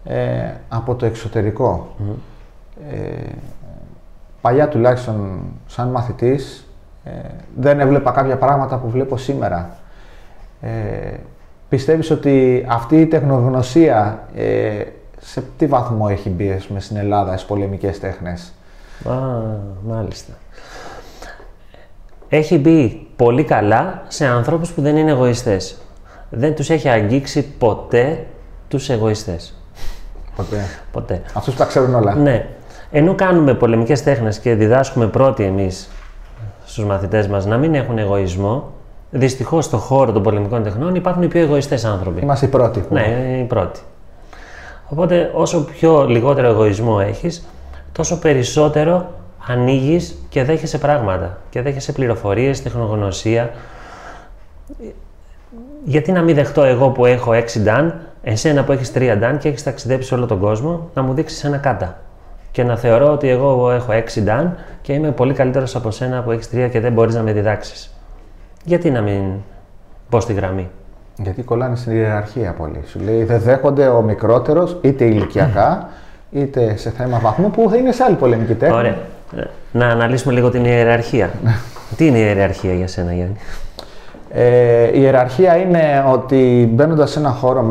ε, 0.04 0.18
από 0.70 0.96
το 0.96 1.06
εξωτερικό. 1.06 1.96
Ε, 2.92 3.32
παλιά 4.44 4.68
τουλάχιστον 4.68 5.42
σαν 5.68 5.88
μαθητής 5.88 6.68
ε, 7.04 7.12
δεν 7.56 7.80
έβλεπα 7.80 8.12
κάποια 8.12 8.38
πράγματα 8.38 8.78
που 8.78 8.90
βλέπω 8.90 9.18
σήμερα. 9.18 9.70
Ε, 10.62 10.70
πιστεύεις 11.70 12.12
ότι 12.12 12.66
αυτή 12.70 13.02
η 13.02 13.06
τεχνογνωσία 13.08 14.28
ε, 14.36 14.84
σε 15.20 15.44
τι 15.58 15.68
βαθμό 15.68 16.08
έχει 16.10 16.30
μπει 16.30 16.60
στην 16.78 16.98
Ελλάδα 16.98 17.32
στις 17.32 17.46
πολεμικές 17.46 18.00
τέχνες; 18.00 18.54
Α, 19.10 19.14
μάλιστα 19.88 20.34
έχει 22.38 22.58
μπει 22.58 23.08
πολύ 23.16 23.44
καλά 23.44 24.04
σε 24.08 24.26
ανθρώπους 24.26 24.72
που 24.72 24.82
δεν 24.82 24.98
είναι 24.98 25.12
εγωιστές. 25.12 25.78
Δεν 26.30 26.56
τους 26.56 26.70
έχει 26.70 26.90
αγγίξει 26.90 27.48
ποτέ 27.48 28.26
τους 28.68 28.90
εγωιστές. 28.90 29.54
Ποτέ. 30.36 30.66
ποτέ. 30.92 31.22
Αυτούς 31.34 31.54
που 31.54 31.60
τα 31.60 31.66
ξέρουν 31.66 31.96
όλα. 31.96 32.16
Ναι. 32.16 32.48
Ενώ 32.96 33.16
κάνουμε 33.16 33.54
πολεμικές 33.54 34.04
τέχνες 34.04 34.40
και 34.40 34.54
διδάσκουμε 34.54 35.08
πρώτοι 35.08 35.44
εμείς 35.44 35.90
στους 36.66 36.86
μαθητές 36.86 37.28
μας 37.28 37.46
να 37.46 37.58
μην 37.58 37.76
έχουν 37.76 37.98
εγωισμό, 37.98 38.72
Δυστυχώς 39.16 39.66
στον 39.66 39.80
χώρο 39.80 40.12
των 40.12 40.24
πολεμικών 40.24 40.64
τεχνών 40.64 40.96
υπάρχουν 40.96 41.24
οι 41.24 41.28
πιο 41.28 41.42
εγωιστές 41.42 41.86
άνθρωποι. 41.86 42.22
Είμαστε 42.22 42.46
οι 42.46 42.50
πρώτοι. 42.50 42.80
Που... 42.80 42.94
Ναι, 42.94 43.38
οι 43.42 43.44
πρώτοι. 43.44 43.80
Οπότε, 44.90 45.32
όσο 45.34 45.66
πιο 45.66 46.06
λιγότερο 46.06 46.48
εγωισμό 46.48 46.98
έχεις, 47.08 47.48
τόσο 47.92 48.20
περισσότερο 48.20 49.10
ανοίγεις 49.48 50.18
και 50.30 50.44
δέχεσαι 50.44 50.78
πράγματα 50.78 51.38
και 51.50 51.62
δέχεσαι 51.62 51.92
πληροφορίες, 51.92 52.62
τεχνογνωσία. 52.62 53.50
Γιατί 55.84 56.12
να 56.12 56.22
μην 56.22 56.36
δεχτώ 56.36 56.64
εγώ 56.64 56.90
που 56.90 57.06
έχω 57.06 57.32
6 57.32 57.60
ντάν, 57.60 58.00
εσένα 58.24 58.64
που 58.64 58.72
έχεις 58.72 58.92
3 58.96 59.16
ντάν 59.18 59.38
και 59.38 59.48
έχεις 59.48 59.64
ταξιδέψει 59.64 60.08
σε 60.08 60.14
όλο 60.14 60.26
τον 60.26 60.40
κόσμο, 60.40 60.90
να 60.94 61.02
μου 61.02 61.14
δείξεις 61.14 61.44
ένα 61.44 61.58
κάτα. 61.58 61.98
Και 62.54 62.64
να 62.64 62.78
θεωρώ 62.78 63.12
ότι 63.12 63.30
εγώ 63.30 63.72
έχω 63.72 63.92
6 64.16 64.22
ντάν 64.22 64.58
και 64.82 64.94
είμαι 64.94 65.12
πολύ 65.12 65.34
καλύτερος 65.34 65.76
από 65.76 65.92
σένα 65.92 66.22
που 66.22 66.32
έχεις 66.32 66.50
3 66.54 66.70
και 66.72 66.80
δεν 66.80 66.94
μπορείς 66.94 67.16
να 67.16 67.22
με 67.22 67.32
διδάξεις. 67.32 67.94
Γιατί 68.64 68.92
να 68.92 69.02
μην 69.02 69.24
πω 70.10 70.20
στη 70.20 70.34
γραμμή; 70.34 70.70
Γιατί 71.18 71.42
κολλάνε 71.42 71.76
στην 71.76 71.92
ιεραρχία 71.92 72.54
πολύ. 72.54 72.82
Σου 72.88 73.00
λέει 73.00 73.24
δεν 73.24 73.40
δέχονται 73.40 73.88
ο 73.88 74.02
μικρότερος 74.02 74.78
είτε 74.82 75.06
ηλικιακά 75.06 75.90
είτε 76.40 76.78
σε 76.78 76.90
θέμα 76.90 77.20
βαθμού 77.20 77.52
που 77.52 77.70
θα 77.70 77.76
είναι 77.78 77.92
σε 77.92 78.04
άλλη 78.04 78.16
πολεμική 78.16 78.54
τέχνη. 78.54 78.76
Ωραία. 78.76 78.98
Να 79.72 79.88
αναλύσουμε 79.88 80.34
λίγο 80.34 80.50
την 80.50 80.66
ιεραρχία. 80.66 81.32
Τι 81.98 82.08
είναι 82.08 82.18
η 82.18 82.22
ιεραρχία 82.22 82.74
για 82.74 82.88
σένα, 82.88 83.14
Γιάννη; 83.14 83.36
Ε, 84.36 84.88
η 84.88 85.02
ιεραρχία 85.02 85.58
είναι 85.58 86.06
ότι 86.12 86.72
μπαίνοντας 86.74 87.12
σε 87.12 87.20
ένα 87.20 87.30
χώρο 87.30 87.68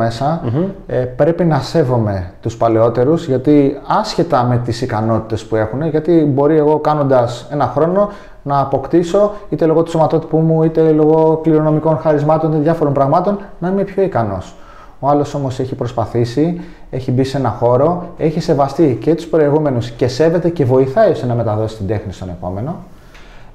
ε, 0.87 0.95
πρέπει 0.95 1.43
να 1.43 1.59
σέβομαι 1.59 2.31
τους 2.41 2.57
παλαιότερους 2.57 3.27
γιατί 3.27 3.79
άσχετα 3.87 4.43
με 4.43 4.61
τις 4.65 4.81
ικανότητες 4.81 5.45
που 5.45 5.55
έχουν 5.55 5.87
γιατί 5.87 6.11
μπορεί 6.33 6.57
εγώ 6.57 6.79
κάνοντας 6.79 7.47
ένα 7.51 7.71
χρόνο 7.75 8.09
να 8.43 8.59
αποκτήσω 8.59 9.31
είτε 9.49 9.65
λόγω 9.65 9.83
του 9.83 9.89
σωματότυπου 9.89 10.37
μου 10.37 10.63
είτε 10.63 10.91
λόγω 10.91 11.39
κληρονομικών 11.43 11.97
χαρισμάτων 11.97 12.51
είτε 12.51 12.61
διάφορων 12.61 12.93
πραγμάτων 12.93 13.37
να 13.59 13.69
είμαι 13.69 13.83
πιο 13.83 14.03
ικανός. 14.03 14.55
Ο 14.99 15.07
άλλος 15.07 15.33
όμως 15.33 15.59
έχει 15.59 15.75
προσπαθήσει, 15.75 16.61
έχει 16.89 17.11
μπει 17.11 17.23
σε 17.23 17.37
ένα 17.37 17.49
χώρο, 17.49 18.07
έχει 18.17 18.39
σεβαστεί 18.39 18.97
και 19.01 19.15
τους 19.15 19.25
προηγούμενους 19.25 19.89
και 19.89 20.07
σέβεται 20.07 20.49
και 20.49 20.65
βοηθάει 20.65 21.11
ώστε 21.11 21.25
να 21.25 21.33
μεταδώσει 21.33 21.77
την 21.77 21.87
τέχνη 21.87 22.13
στον 22.13 22.29
επόμενο. 22.29 22.75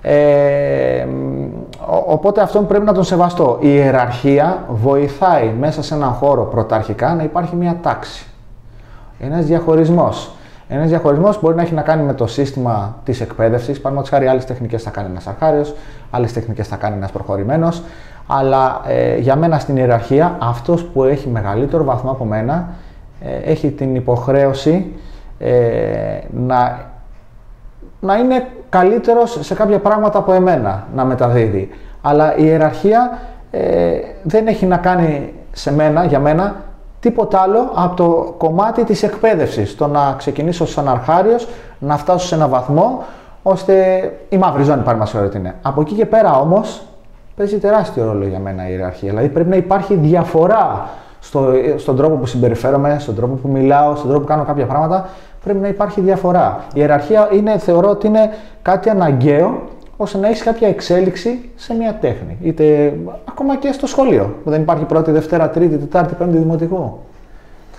Ε, 0.02 1.06
οπότε 2.06 2.40
αυτόν 2.40 2.66
πρέπει 2.66 2.84
να 2.84 2.92
τον 2.92 3.04
σεβαστώ. 3.04 3.58
Η 3.60 3.68
ιεραρχία 3.68 4.64
βοηθάει 4.68 5.52
μέσα 5.58 5.82
σε 5.82 5.94
έναν 5.94 6.10
χώρο 6.10 6.44
πρωταρχικά 6.44 7.14
να 7.14 7.22
υπάρχει 7.22 7.56
μια 7.56 7.76
τάξη. 7.82 8.26
Ένας 9.20 9.44
διαχωρισμός. 9.44 10.32
Ένας 10.68 10.88
διαχωρισμός 10.88 11.40
μπορεί 11.40 11.54
να 11.54 11.62
έχει 11.62 11.74
να 11.74 11.82
κάνει 11.82 12.02
με 12.02 12.14
το 12.14 12.26
σύστημα 12.26 12.96
της 13.04 13.20
εκπαίδευσης. 13.20 13.80
Παραδείγματο 13.80 14.16
χάρη, 14.16 14.26
άλλες 14.26 14.44
τεχνικές 14.44 14.82
θα 14.82 14.90
κάνει 14.90 15.08
ένας 15.10 15.26
αρχάριος, 15.26 15.74
άλλες 16.10 16.32
τεχνικές 16.32 16.68
θα 16.68 16.76
κάνει 16.76 16.96
ένας 16.96 17.10
προχωρημένος. 17.10 17.82
Αλλά 18.26 18.80
ε, 18.86 19.16
για 19.16 19.36
μένα 19.36 19.58
στην 19.58 19.76
ιεραρχία, 19.76 20.36
αυτός 20.40 20.84
που 20.84 21.04
έχει 21.04 21.28
μεγαλύτερο 21.28 21.84
βαθμό 21.84 22.10
από 22.10 22.24
μένα 22.24 22.68
ε, 23.20 23.50
έχει 23.50 23.70
την 23.70 23.94
υποχρέωση 23.94 24.92
ε, 25.38 26.18
να, 26.30 26.90
να 28.00 28.16
είναι 28.16 28.46
καλύτερος 28.68 29.38
σε 29.40 29.54
κάποια 29.54 29.78
πράγματα 29.78 30.18
από 30.18 30.32
εμένα 30.32 30.86
να 30.94 31.04
μεταδίδει. 31.04 31.68
Αλλά 32.02 32.36
η 32.36 32.44
ιεραρχία 32.44 33.18
ε, 33.50 33.98
δεν 34.22 34.46
έχει 34.46 34.66
να 34.66 34.76
κάνει 34.76 35.32
σε 35.52 35.72
μένα, 35.74 36.04
για 36.04 36.18
μένα, 36.18 36.54
τίποτα 37.00 37.40
άλλο 37.40 37.70
από 37.74 37.96
το 37.96 38.34
κομμάτι 38.38 38.84
της 38.84 39.02
εκπαίδευσης. 39.02 39.76
Το 39.76 39.86
να 39.86 40.14
ξεκινήσω 40.18 40.66
σαν 40.66 40.88
αρχάριος, 40.88 41.48
να 41.78 41.96
φτάσω 41.96 42.26
σε 42.26 42.34
ένα 42.34 42.48
βαθμό, 42.48 43.04
ώστε 43.42 43.74
η 44.28 44.38
μαύρη 44.38 44.62
ζώνη 44.62 44.82
πάρει 44.82 44.98
μας 44.98 45.14
ότι 45.14 45.36
είναι. 45.36 45.54
Από 45.62 45.80
εκεί 45.80 45.94
και 45.94 46.06
πέρα 46.06 46.40
όμως, 46.40 46.82
παίζει 47.36 47.58
τεράστιο 47.58 48.04
ρόλο 48.04 48.26
για 48.26 48.38
μένα 48.38 48.68
η 48.68 48.70
ιεραρχία. 48.70 49.08
Δηλαδή 49.08 49.28
πρέπει 49.28 49.48
να 49.48 49.56
υπάρχει 49.56 49.94
διαφορά 49.94 50.88
στο, 51.20 51.46
στον 51.76 51.96
τρόπο 51.96 52.14
που 52.14 52.26
συμπεριφέρομαι, 52.26 52.96
στον 52.98 53.14
τρόπο 53.14 53.34
που 53.34 53.48
μιλάω, 53.48 53.94
στον 53.94 54.08
τρόπο 54.08 54.20
που 54.20 54.28
κάνω 54.28 54.44
κάποια 54.44 54.66
πράγματα. 54.66 55.08
Πρέπει 55.44 55.58
να 55.58 55.68
υπάρχει 55.68 56.00
διαφορά. 56.00 56.64
Η 56.68 56.72
ιεραρχία 56.74 57.28
είναι, 57.32 57.58
θεωρώ 57.58 57.90
ότι 57.90 58.06
είναι 58.06 58.30
κάτι 58.62 58.90
αναγκαίο 58.90 59.62
ώστε 59.96 60.18
να 60.18 60.28
έχεις 60.28 60.42
κάποια 60.42 60.68
εξέλιξη 60.68 61.50
σε 61.56 61.74
μια 61.74 61.94
τέχνη. 61.94 62.38
Είτε 62.42 62.94
ακόμα 63.28 63.56
και 63.56 63.72
στο 63.72 63.86
σχολείο, 63.86 64.36
που 64.44 64.50
δεν 64.50 64.60
υπάρχει 64.60 64.84
πρώτη, 64.84 65.10
Δευτέρα, 65.10 65.50
Τρίτη, 65.50 65.76
Τετάρτη, 65.76 66.14
Πέμπτη 66.14 66.36
Δημοτικού. 66.36 66.98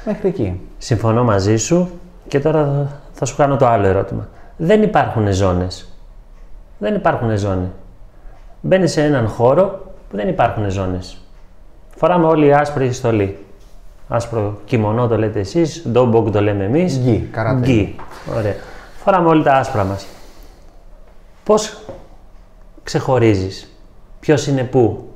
Μέχρι 0.05 0.27
εκεί. 0.27 0.59
Συμφωνώ 0.77 1.23
μαζί 1.23 1.57
σου 1.57 1.89
και 2.27 2.39
τώρα 2.39 2.87
θα 3.11 3.25
σου 3.25 3.35
κάνω 3.35 3.55
το 3.57 3.67
άλλο 3.67 3.87
ερώτημα. 3.87 4.27
Δεν 4.57 4.83
υπάρχουν 4.83 5.31
ζώνες. 5.33 5.87
Δεν 6.77 6.95
υπάρχουν 6.95 7.37
ζώνες. 7.37 7.67
Μπαίνεις 8.61 8.91
σε 8.91 9.03
έναν 9.03 9.27
χώρο 9.27 9.81
που 10.09 10.15
δεν 10.15 10.27
υπάρχουν 10.27 10.69
ζώνες. 10.69 11.17
Φοράμε 11.95 12.25
όλοι 12.25 12.55
άσπρη 12.55 12.91
στολή. 12.91 13.37
Άσπρο 14.11 14.57
κιμονό 14.65 15.07
το 15.07 15.17
λέτε 15.17 15.39
εσείς, 15.39 15.85
ντόμπογκ 15.89 16.29
το 16.29 16.41
λέμε 16.41 16.63
εμείς. 16.63 16.97
Γκί, 16.97 17.29
καράτε. 17.31 17.59
Γκί. 17.59 17.95
Ωραία. 18.37 18.55
Φοράμε 18.97 19.27
όλοι 19.27 19.43
τα 19.43 19.53
άσπρα 19.53 19.83
μας. 19.83 20.07
Πώς 21.43 21.81
ξεχωρίζεις. 22.83 23.73
Ποιος 24.19 24.47
είναι 24.47 24.63
πού; 24.63 25.07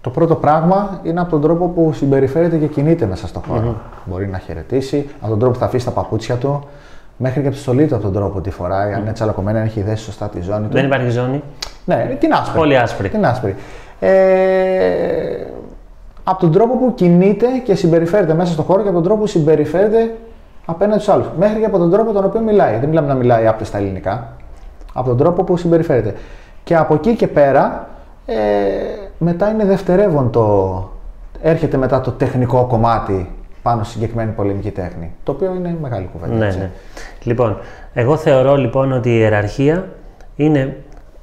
Το 0.00 0.10
πρώτο 0.10 0.34
πράγμα 0.34 1.00
είναι 1.02 1.20
από 1.20 1.30
τον 1.30 1.40
τρόπο 1.40 1.66
που 1.68 1.92
συμπεριφέρεται 1.92 2.56
και 2.56 2.66
κινείται 2.66 3.06
μέσα 3.06 3.26
στον 3.26 3.42
χώρο. 3.48 3.76
Μπορεί 4.04 4.28
να 4.28 4.38
χαιρετήσει, 4.38 5.08
από 5.20 5.28
τον 5.28 5.38
τρόπο 5.38 5.54
που 5.54 5.60
θα 5.60 5.66
αφήσει 5.66 5.84
τα 5.84 5.90
παπούτσια 5.90 6.36
του, 6.36 6.66
μέχρι 7.16 7.40
και 7.40 7.46
από 7.46 7.56
τη 7.56 7.62
στολή 7.62 7.86
του 7.86 7.94
από 7.94 8.02
τον 8.04 8.12
τρόπο 8.12 8.32
που 8.32 8.40
τη 8.40 8.50
φοράει, 8.50 8.92
αν 8.92 9.00
είναι 9.00 9.12
τσαλακωμένη, 9.12 9.58
αν 9.58 9.64
έχει 9.64 9.82
δέσει 9.82 10.04
σωστά 10.04 10.28
τη 10.28 10.40
ζώνη 10.40 10.66
του. 10.66 10.72
Δεν 10.72 10.84
υπάρχει 10.84 11.10
ζώνη. 11.10 11.42
Ναι, 11.84 12.16
την 12.20 12.32
άσπρη. 12.32 12.58
Πολύ 12.58 12.78
άσπρη. 12.78 13.08
Την 13.08 13.26
άσπρη. 13.26 13.54
Ε, 14.00 15.46
από 16.30 16.40
τον 16.40 16.52
τρόπο 16.52 16.76
που 16.76 16.94
κινείται 16.94 17.46
και 17.64 17.74
συμπεριφέρεται 17.74 18.34
μέσα 18.34 18.52
στον 18.52 18.64
χώρο 18.64 18.82
και 18.82 18.88
από 18.88 18.96
τον 18.96 19.04
τρόπο 19.06 19.20
που 19.20 19.26
συμπεριφέρεται 19.26 20.16
απέναντι 20.64 21.00
στους 21.00 21.14
άλλους. 21.14 21.26
Μέχρι 21.38 21.58
και 21.58 21.64
από 21.64 21.78
τον 21.78 21.90
τρόπο 21.90 22.12
τον 22.12 22.24
οποίο 22.24 22.40
μιλάει. 22.40 22.78
Δεν 22.78 22.88
μιλάμε 22.88 23.08
να 23.08 23.14
μιλάει 23.14 23.46
άπτες 23.46 23.66
στα 23.66 23.78
ελληνικά 23.78 24.36
από 24.92 25.08
τον 25.08 25.16
τρόπο 25.16 25.44
που 25.44 25.56
συμπεριφέρεται. 25.56 26.14
Και 26.64 26.76
από 26.76 26.94
εκεί 26.94 27.16
και 27.16 27.26
πέρα, 27.28 27.88
ε, 28.26 28.34
μετά 29.18 29.50
είναι 29.50 29.64
δευτερεύον 29.64 30.30
το... 30.30 30.88
Έρχεται 31.42 31.76
μετά 31.76 32.00
το 32.00 32.10
τεχνικό 32.10 32.66
κομμάτι 32.68 33.32
πάνω 33.62 33.82
στη 33.82 33.92
συγκεκριμένη 33.92 34.30
πολεμική 34.30 34.70
τέχνη, 34.70 35.14
το 35.22 35.32
οποίο 35.32 35.54
είναι 35.54 35.76
μεγάλη 35.80 36.08
κουβέντα. 36.12 36.34
Ναι, 36.34 36.46
ναι. 36.46 36.70
Λοιπόν, 37.22 37.56
εγώ 37.92 38.16
θεωρώ 38.16 38.56
λοιπόν 38.56 38.92
ότι 38.92 39.08
η 39.08 39.18
ιεραρχία 39.18 39.88
είναι 40.36 40.76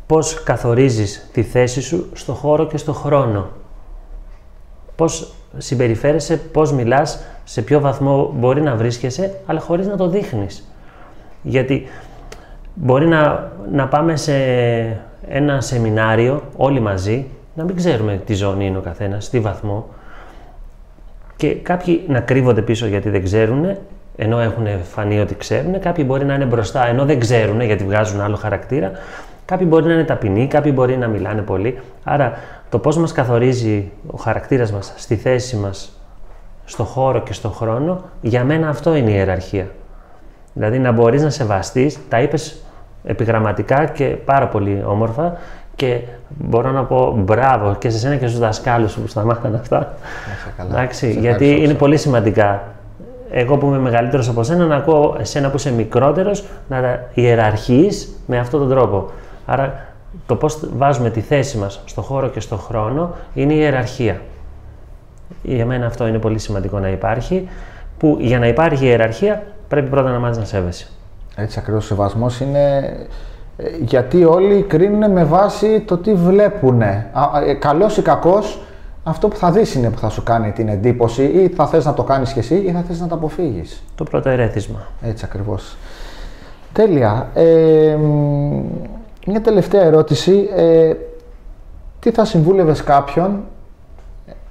πώς 0.06 0.43
καθορίζεις 0.43 1.30
τη 1.34 1.43
θέση 1.43 1.82
σου 1.82 2.10
στο 2.14 2.34
χώρο 2.34 2.68
και 2.68 2.78
στο 2.78 2.93
χρόνο. 2.93 3.47
Πώς 4.96 5.34
συμπεριφέρεσαι, 5.58 6.38
πώς 6.38 6.72
μιλάς, 6.72 7.20
σε 7.43 7.62
ποιο 7.62 7.80
βαθμό 7.80 8.34
μπορεί 8.36 8.62
να 8.62 8.76
βρίσκεσαι, 8.76 9.34
αλλά 9.46 9.60
χωρίς 9.60 9.88
να 9.88 9.98
το 9.98 10.08
δείχνεις. 10.08 10.70
Γιατί 11.41 11.88
Μπορεί 12.76 13.08
να, 13.08 13.52
να 13.72 13.88
πάμε 13.88 14.16
σε 14.16 14.34
ένα 15.28 15.62
σεμινάριο 15.62 16.41
όλοι 16.56 16.80
μαζί, 16.80 17.26
να 17.54 17.64
μην 17.64 17.76
ξέρουμε 17.76 18.22
τι 18.26 18.34
ζώνη 18.34 18.66
είναι 18.66 18.78
ο 18.78 18.82
καθένας, 18.82 19.30
τι 19.30 19.39
βαθμό 19.39 19.88
και 21.36 21.56
κάποιοι 21.56 22.04
να 22.08 22.20
κρύβονται 22.20 22.62
πίσω 22.62 22.86
γιατί 22.86 23.10
δεν 23.10 23.24
ξέρουν, 23.24 23.78
ενώ 24.16 24.39
έχουν 24.39 24.68
φανεί 24.84 25.20
ότι 25.20 25.36
ξέρουν, 25.36 25.80
κάποιοι 25.80 26.04
μπορεί 26.08 26.26
να 26.26 26.34
είναι 26.34 26.46
μπροστά 26.46 26.88
ενώ 26.88 27.06
δεν 27.06 27.20
ξέρουν 27.20 27.62
γιατί 27.62 27.84
βγάζουν 27.84 28.22
άλλο 28.22 28.36
χαρακτήρα, 28.36 28.91
κάποιοι 29.46 29.68
μπορεί 29.70 29.86
να 29.86 29.93
είναι 29.93 30.04
ταπεινοί, 30.04 30.48
κάποιοι 30.48 30.72
μπορεί 30.76 30.98
να 30.98 31.08
μιλάνε 31.08 31.41
πολύ. 31.41 31.80
Άρα 32.04 32.34
το 32.70 32.80
πώς 32.80 32.98
μας 32.98 33.12
καθορίζει 33.12 33.91
ο 34.08 34.18
χαρακτήρας 34.18 34.72
μας 34.72 34.93
στη 34.96 35.16
θέση 35.16 35.56
μας, 35.56 36.00
στο 36.66 36.84
χώρο 36.84 37.22
και 37.22 37.34
στο 37.34 37.50
χρόνο, 37.50 38.02
για 38.22 38.43
μένα 38.43 38.70
αυτό 38.70 38.96
είναι 38.96 39.10
η 39.10 39.14
ιεραρχία. 39.14 39.68
Δηλαδή 40.54 40.80
να 40.80 40.91
μπορείς 40.91 41.24
να 41.24 41.30
σεβαστείς, 41.30 42.00
τα 42.10 42.22
είπες 42.22 42.64
επιγραμματικά 43.04 43.86
και 43.86 44.06
πάρα 44.06 44.48
πολύ 44.48 44.84
όμορφα 44.86 45.38
και 45.76 46.00
μπορώ 46.28 46.72
να 46.72 46.84
πω 46.84 47.16
μπράβο 47.18 47.76
και 47.76 47.89
σε 47.89 47.98
σένα 47.98 48.16
και 48.16 48.28
στους 48.28 48.39
δασκάλους 48.39 48.93
που 48.93 49.08
σταμάτησαν 49.08 49.56
αυτά. 49.56 49.93
Εντάξει, 50.70 51.12
γιατί 51.12 51.64
είναι 51.64 51.74
πολύ 51.74 51.98
σημαντικά. 51.98 52.64
Εγώ 53.32 53.58
που 53.58 53.66
είμαι 53.66 53.78
μεγαλύτερος 53.78 54.30
από 54.30 54.43
σένα, 54.43 54.66
να 54.66 54.76
ακούω 54.76 55.16
εσένα 55.20 55.50
που 55.50 55.56
είσαι 55.56 55.72
μικρότερος, 55.72 56.43
να 56.70 56.82
τα 56.82 57.00
ιεραρχείς 57.14 58.16
με 58.28 58.38
αυτόν 58.38 58.60
τον 58.60 58.70
τρόπο. 58.70 59.10
Άρα 59.46 59.86
το 60.26 60.36
πώς 60.36 60.70
βάζουμε 60.78 61.10
τη 61.10 61.22
θέση 61.22 61.58
μας 61.58 61.82
στο 61.86 62.02
χώρο 62.02 62.30
και 62.30 62.39
στο 62.39 62.58
χρόνο 62.58 63.14
είναι 63.34 63.54
η 63.54 63.58
ιεραρχία. 63.60 64.22
Για 65.43 65.66
μένα 65.66 65.86
αυτό 65.86 66.08
είναι 66.08 66.20
πολύ 66.20 66.39
σημαντικό 66.39 66.80
να 66.80 66.89
υπάρχει, 66.89 67.48
που 67.98 68.18
για 68.20 68.39
να 68.39 68.48
υπάρχει 68.48 68.84
η 68.84 68.88
ιεραρχία 68.88 69.43
πρέπει 69.68 69.89
πρώτα 69.89 70.12
να 70.12 70.20
μάθεις 70.20 70.38
να 70.38 70.46
σέβεσαι. 70.46 70.88
Έτσι 71.36 71.60
ακριβώς 71.60 71.84
ο 71.84 71.88
σεβασμός 71.88 72.39
είναι 72.39 72.78
ε, 73.58 73.64
γιατί 73.82 74.24
όλοι 74.24 74.62
κρίνουν 74.62 75.12
με 75.12 75.24
βάση 75.24 75.80
το 75.82 75.98
τι 75.98 76.14
βλέπουν. 76.14 76.82
Ε, 76.82 77.12
καλός 77.60 77.98
ή 77.98 78.02
κακός, 78.02 78.62
αυτό 79.04 79.28
που 79.28 79.36
θα 79.36 79.52
δεις 79.52 79.76
είναι 79.76 79.89
που 79.89 79.98
θα 79.98 80.10
σου 80.10 80.24
κάνει 80.24 80.52
την 80.52 80.68
εντύπωση 80.68 81.24
ή 81.24 81.48
θα 81.48 81.68
θες 81.68 81.86
να 81.86 81.93
το 81.93 82.04
κάνεις 82.04 82.34
και 82.34 82.39
εσύ 82.39 82.56
ή 82.56 82.72
θα 82.72 82.82
θες 82.82 83.00
να 83.00 83.08
το 83.08 83.16
αποφύγεις. 83.16 83.84
Το 83.96 84.04
πρώτο 84.04 84.30
ερέθισμα. 84.30 84.88
Έτσι 85.02 85.26
ακριβώς. 85.28 85.78
Τέλεια. 86.74 87.30
Ε, 87.34 87.98
μια 89.26 89.42
τελευταία 89.42 89.84
ερώτηση. 89.84 90.50
Ε, 90.56 90.94
τι 92.00 92.12
θα 92.12 92.26
συμβούλευες 92.26 92.84
κάποιον, 92.84 93.44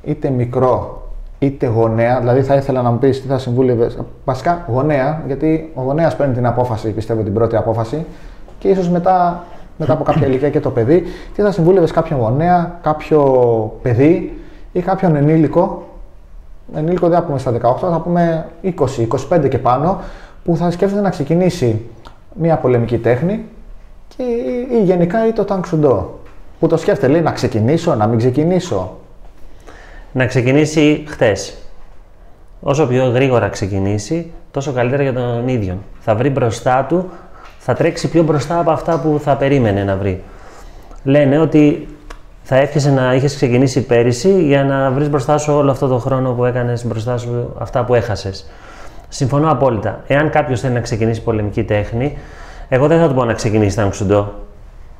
είτε 0.02 0.30
μικρό 0.30 1.02
είτε 1.38 1.66
γονέα, 1.66 2.20
δηλαδή 2.20 2.42
θα 2.42 2.54
ήθελα 2.54 2.82
να 2.82 2.90
μου 2.90 2.98
πεις 2.98 3.22
τι 3.22 3.28
θα 3.28 3.38
συμβούλευες. 3.38 3.98
Βασικά 4.24 4.64
γονέα, 4.68 5.22
γιατί 5.26 5.72
ο 5.74 5.82
γονέας 5.82 6.16
παίρνει 6.16 6.34
την 6.34 6.46
απόφαση, 6.46 6.90
πιστεύω 6.90 7.22
την 7.22 7.34
πρώτη 7.34 7.56
απόφαση, 7.56 8.06
και 8.58 8.68
ίσως 8.68 8.88
μετά, 8.88 9.44
μετά 9.76 9.92
από 9.92 10.04
κάποια 10.04 10.26
ηλικία 10.26 10.50
και 10.50 10.60
το 10.60 10.70
παιδί, 10.70 11.02
τι 11.34 11.42
θα 11.42 11.50
συμβούλευες 11.50 11.90
κάποιον 11.90 12.20
γονέα, 12.20 12.78
κάποιο 12.82 13.20
παιδί 13.82 14.38
ή 14.72 14.80
κάποιον 14.80 15.16
ενήλικο. 15.16 15.82
Ενήλικο 16.74 17.08
δεν 17.08 17.18
θα 17.18 17.24
πούμε 17.24 17.38
στα 17.38 17.52
18, 17.52 17.58
θα 17.80 18.00
πούμε 18.04 18.46
20, 18.62 18.70
25 19.30 19.48
και 19.48 19.58
πάνω, 19.58 20.00
που 20.44 20.56
θα 20.56 20.70
σκέφτεται 20.70 21.02
να 21.02 21.10
ξεκινήσει 21.10 21.80
μια 22.34 22.56
πολεμική 22.56 22.98
τέχνη 22.98 23.44
και, 24.16 24.22
ή, 24.22 24.68
ή 24.72 24.82
γενικά 24.82 25.26
ή 25.26 25.32
το 25.32 25.44
τανξουντό. 25.44 26.18
Που 26.60 26.66
το 26.66 26.76
σκέφτεται, 26.76 27.12
λέει 27.12 27.20
να 27.20 27.32
ξεκινήσω, 27.32 27.94
να 27.94 28.06
μην 28.06 28.18
ξεκινήσω, 28.18 28.96
να 30.12 30.26
ξεκινήσει 30.26 31.04
χτες. 31.08 31.56
Όσο 32.60 32.86
πιο 32.86 33.04
γρήγορα 33.04 33.48
ξεκινήσει, 33.48 34.30
τόσο 34.50 34.72
καλύτερα 34.72 35.02
για 35.02 35.12
τον 35.12 35.48
ίδιο. 35.48 35.78
Θα 36.00 36.14
βρει 36.14 36.30
μπροστά 36.30 36.84
του, 36.88 37.10
θα 37.58 37.74
τρέξει 37.74 38.08
πιο 38.08 38.22
μπροστά 38.22 38.58
από 38.58 38.70
αυτά 38.70 39.00
που 39.00 39.20
θα 39.22 39.36
περίμενε 39.36 39.84
να 39.84 39.96
βρει. 39.96 40.22
Λένε 41.04 41.38
ότι 41.38 41.88
θα 42.42 42.56
εύχεσαι 42.56 42.90
να 42.90 43.14
είχες 43.14 43.34
ξεκινήσει 43.34 43.82
πέρυσι 43.82 44.42
για 44.42 44.64
να 44.64 44.90
βρεις 44.90 45.10
μπροστά 45.10 45.38
σου 45.38 45.52
όλο 45.52 45.70
αυτό 45.70 45.86
το 45.86 45.98
χρόνο 45.98 46.32
που 46.32 46.44
έκανες 46.44 46.84
μπροστά 46.84 47.18
σου 47.18 47.54
αυτά 47.58 47.84
που 47.84 47.94
έχασες. 47.94 48.46
Συμφωνώ 49.08 49.50
απόλυτα. 49.50 50.00
Εάν 50.06 50.30
κάποιος 50.30 50.60
θέλει 50.60 50.74
να 50.74 50.80
ξεκινήσει 50.80 51.22
πολεμική 51.22 51.64
τέχνη, 51.64 52.18
εγώ 52.74 52.86
δεν 52.86 53.00
θα 53.00 53.08
του 53.08 53.14
πω 53.14 53.24
να 53.24 53.32
ξεκινήσει 53.32 53.76
τάγκσουντο. 53.76 54.32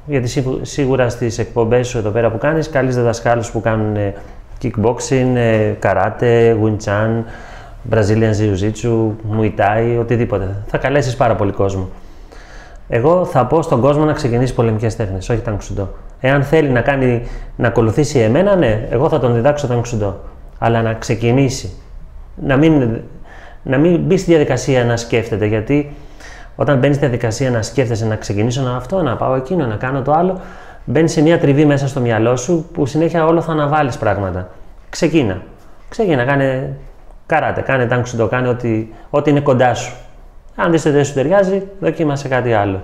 Γιατί 0.06 0.44
σίγουρα 0.62 1.08
στις 1.08 1.38
εκπομπές 1.38 1.88
σου 1.88 1.98
εδώ 1.98 2.10
πέρα 2.10 2.30
που 2.30 2.38
κάνεις, 2.38 2.70
καλείς 2.70 2.96
διδασκάλους 2.96 3.50
που 3.50 3.60
κάνουν 3.60 3.96
kickboxing, 4.62 5.36
καράτε, 5.78 6.56
wing 6.62 6.76
chun, 6.84 7.22
Brazilian 7.90 8.32
Jiu-Jitsu, 8.40 9.10
Muay 9.36 9.52
Thai, 9.56 9.98
οτιδήποτε. 10.00 10.56
Θα 10.66 10.78
καλέσεις 10.78 11.16
πάρα 11.16 11.34
πολύ 11.34 11.52
κόσμο. 11.52 11.88
Εγώ 12.88 13.24
θα 13.24 13.46
πω 13.46 13.62
στον 13.62 13.80
κόσμο 13.80 14.04
να 14.04 14.12
ξεκινήσει 14.12 14.54
πολεμικές 14.54 14.96
τέχνες, 14.96 15.28
όχι 15.28 15.40
τανξουντό. 15.40 15.88
Εάν 16.20 16.42
θέλει 16.42 16.68
να, 16.68 16.80
κάνει, 16.80 17.22
να 17.56 17.68
ακολουθήσει 17.68 18.18
εμένα, 18.18 18.56
ναι, 18.56 18.88
εγώ 18.90 19.08
θα 19.08 19.18
τον 19.18 19.34
διδάξω 19.34 19.66
τανξουντό. 19.66 20.20
Αλλά 20.58 20.82
να 20.82 20.94
ξεκινήσει. 20.94 21.72
Να 22.34 22.56
μην, 22.56 23.00
να 23.62 23.78
μην 23.78 24.00
μπει 24.00 24.16
στη 24.16 24.30
διαδικασία 24.30 24.84
να 24.84 24.96
σκέφτεται. 24.96 25.46
Γιατί 25.46 25.94
όταν 26.56 26.78
μπαίνεις 26.78 26.96
στη 26.96 27.04
διαδικασία 27.04 27.50
να 27.50 27.62
σκέφτεσαι 27.62 28.06
να 28.06 28.16
ξεκινήσω 28.16 28.62
να 28.62 28.76
αυτό, 28.76 29.02
να 29.02 29.16
πάω 29.16 29.34
εκείνο, 29.34 29.66
να 29.66 29.76
κάνω 29.76 30.02
το 30.02 30.12
άλλο, 30.12 30.40
μπαίνεις 30.84 31.12
σε 31.12 31.22
μια 31.22 31.38
τριβή 31.38 31.64
μέσα 31.64 31.88
στο 31.88 32.00
μυαλό 32.00 32.36
σου 32.36 32.68
που 32.72 32.86
συνέχεια 32.86 33.26
όλο 33.26 33.40
θα 33.40 33.52
αναβάλεις 33.52 33.96
πράγματα. 33.96 34.48
Ξεκίνα. 34.90 35.42
Ξεκίνα, 35.88 36.24
κάνε 36.24 36.76
καράτε, 37.26 37.60
κάνε 37.60 38.02
το 38.16 38.26
κάνε 38.26 38.48
ό,τι, 38.48 38.88
ό,τι 39.10 39.30
είναι 39.30 39.40
κοντά 39.40 39.74
σου. 39.74 39.92
Αν 40.56 40.70
δεις 40.70 40.82
δεν 40.82 41.04
σου 41.04 41.12
ταιριάζει, 41.14 41.62
δοκίμασε 41.80 42.28
κάτι 42.28 42.52
άλλο. 42.52 42.80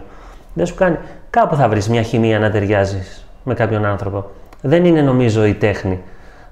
Δεν 0.54 0.66
σου 0.66 0.74
κάνει. 0.74 0.96
Κάπου 1.30 1.56
θα 1.56 1.68
βρεις 1.68 1.88
μια 1.88 2.02
χημεία 2.02 2.38
να 2.38 2.50
ταιριάζεις 2.50 3.26
με 3.42 3.54
κάποιον 3.54 3.84
άνθρωπο. 3.84 4.30
Δεν 4.62 4.84
είναι 4.84 5.02
νομίζω 5.02 5.44
η 5.44 5.54
τέχνη. 5.54 6.02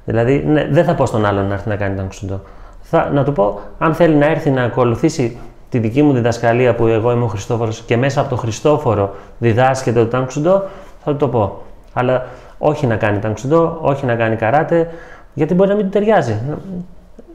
Δηλαδή, 0.04 0.44
ναι, 0.46 0.68
δεν 0.70 0.84
θα 0.84 0.94
πω 0.94 1.06
στον 1.06 1.24
άλλον 1.24 1.46
να 1.46 1.54
έρθει 1.54 1.68
να 1.68 1.76
κάνει 1.76 1.96
τάγκσουντο. 1.96 2.40
Θα, 2.80 3.10
να 3.12 3.24
του 3.24 3.32
πω, 3.32 3.60
αν 3.78 3.94
θέλει 3.94 4.14
να 4.14 4.26
έρθει 4.26 4.50
να 4.50 4.62
ακολουθήσει 4.62 5.36
τη 5.68 5.78
δική 5.78 6.02
μου 6.02 6.12
διδασκαλία 6.12 6.74
που 6.74 6.86
εγώ 6.86 7.12
είμαι 7.12 7.24
ο 7.24 7.28
Χριστόφορος 7.28 7.82
και 7.82 7.96
μέσα 7.96 8.20
από 8.20 8.30
το 8.30 8.36
Χριστόφορο 8.36 9.14
διδάσκεται 9.38 9.98
το 9.98 10.06
τάγκσουντο, 10.06 10.62
θα 11.04 11.10
του 11.10 11.16
το 11.16 11.28
πω. 11.28 11.62
Αλλά 11.92 12.26
όχι 12.58 12.86
να 12.86 12.96
κάνει 12.96 13.18
τανξουντό, 13.18 13.78
όχι 13.80 14.06
να 14.06 14.14
κάνει 14.14 14.36
καράτε, 14.36 14.90
γιατί 15.34 15.54
μπορεί 15.54 15.68
να 15.68 15.74
μην 15.74 15.84
του 15.84 15.90
ταιριάζει. 15.90 16.40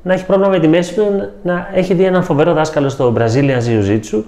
Να 0.04 0.14
έχει 0.14 0.26
πρόβλημα 0.26 0.50
με 0.52 0.60
τη 0.60 0.68
μέση 0.68 0.94
του, 0.94 1.30
να 1.44 1.70
έχει 1.74 1.94
δει 1.94 2.04
έναν 2.04 2.24
φοβερό 2.24 2.54
δάσκαλο 2.54 2.90
στο 2.90 3.14
Brazilian 3.18 3.60
Jiu-Jitsu 3.68 4.24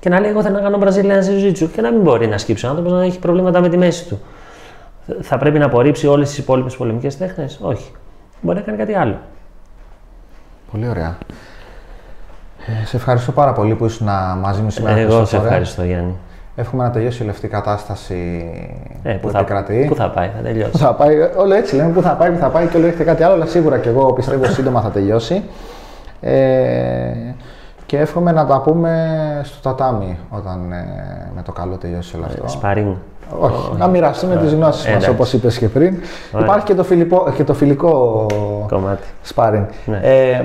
και 0.00 0.08
να 0.08 0.20
λέει: 0.20 0.30
Εγώ 0.30 0.42
θέλω 0.42 0.54
να 0.54 0.60
κάνω 0.60 0.78
Brazilian 0.82 1.28
Jiu-Jitsu 1.28 1.68
και 1.72 1.80
να 1.80 1.90
μην 1.90 2.00
μπορεί 2.00 2.26
να 2.26 2.38
σκύψει 2.38 2.66
ο 2.66 2.68
άνθρωπος 2.68 2.92
να 2.92 3.04
έχει 3.04 3.18
προβλήματα 3.18 3.60
με 3.60 3.68
τη 3.68 3.76
μέση 3.76 4.08
του. 4.08 4.20
Θα 5.20 5.38
πρέπει 5.38 5.58
να 5.58 5.64
απορρίψει 5.64 6.06
όλες 6.06 6.28
τις 6.28 6.38
υπόλοιπες 6.38 6.76
πολεμικές 6.76 7.16
τέχνες, 7.16 7.58
Όχι. 7.62 7.90
Μπορεί 8.40 8.58
να 8.58 8.64
κάνει 8.64 8.78
κάτι 8.78 8.94
άλλο. 8.94 9.18
Πολύ 10.70 10.88
ωραία. 10.88 11.18
Ε, 12.68 12.86
σε 12.86 12.96
ευχαριστώ 12.96 13.32
πάρα 13.32 13.52
πολύ 13.52 13.74
που 13.74 13.84
ήσουν 13.84 14.08
μαζί 14.40 14.60
μου 14.62 14.70
σήμερα. 14.70 14.96
Εγώ 14.96 15.24
σε 15.24 15.36
ευχαριστώ, 15.36 15.84
Γιάννη. 15.84 16.14
Εύχομαι 16.56 16.82
να 16.82 16.90
τελειώσει 16.90 17.24
η 17.24 17.28
αυτή 17.28 17.48
κατάσταση 17.48 18.50
ε, 19.02 19.12
που, 19.12 19.18
που 19.20 19.30
θα, 19.30 19.38
επικρατεί. 19.38 19.84
Πού 19.88 19.94
θα 19.94 20.10
πάει, 20.10 20.30
θα 20.36 20.42
τελειώσει. 20.42 20.70
Πού 20.70 20.78
θα 20.78 20.94
πάει, 20.94 21.16
όλο 21.36 21.54
έτσι 21.54 21.76
λέμε, 21.76 21.92
πού 21.92 22.02
θα 22.02 22.10
πάει, 22.10 22.30
πού 22.30 22.38
θα 22.38 22.48
πάει 22.48 22.66
και 22.66 22.76
όλο 22.76 22.86
έχετε 22.86 23.04
κάτι 23.04 23.22
άλλο, 23.22 23.34
αλλά 23.34 23.46
σίγουρα 23.46 23.78
και 23.78 23.88
εγώ 23.88 24.12
πιστεύω 24.12 24.44
σύντομα 24.56 24.80
θα 24.80 24.90
τελειώσει. 24.90 25.42
Ε, 26.20 27.12
και 27.86 27.98
εύχομαι 27.98 28.32
να 28.32 28.46
τα 28.46 28.60
πούμε 28.60 29.40
στο 29.44 29.60
τατάμι 29.68 30.18
όταν 30.30 30.72
ε, 30.72 31.30
με 31.34 31.42
το 31.42 31.52
καλό 31.52 31.76
τελειώσει 31.76 32.16
όλο 32.16 32.24
αυτό. 32.24 32.48
Σπαρίνγκ. 32.48 32.94
Όχι, 33.40 33.72
να 33.78 33.86
μοιραστούμε 33.86 34.36
τις 34.36 34.52
γνώσεις 34.52 34.94
μας 34.94 35.08
όπως 35.08 35.32
είπες 35.32 35.58
και 35.58 35.68
πριν. 35.68 35.94
Υπάρχει 36.40 36.64
και 36.64 36.74
το, 36.74 36.84
φιλικό, 36.84 37.32
και 37.36 37.44
το 37.44 37.54
φιλικό 37.54 38.26
κομμάτι. 38.68 39.06
Σπάριν. 39.22 39.66
Ναι. 39.84 40.00
Ε, 40.02 40.44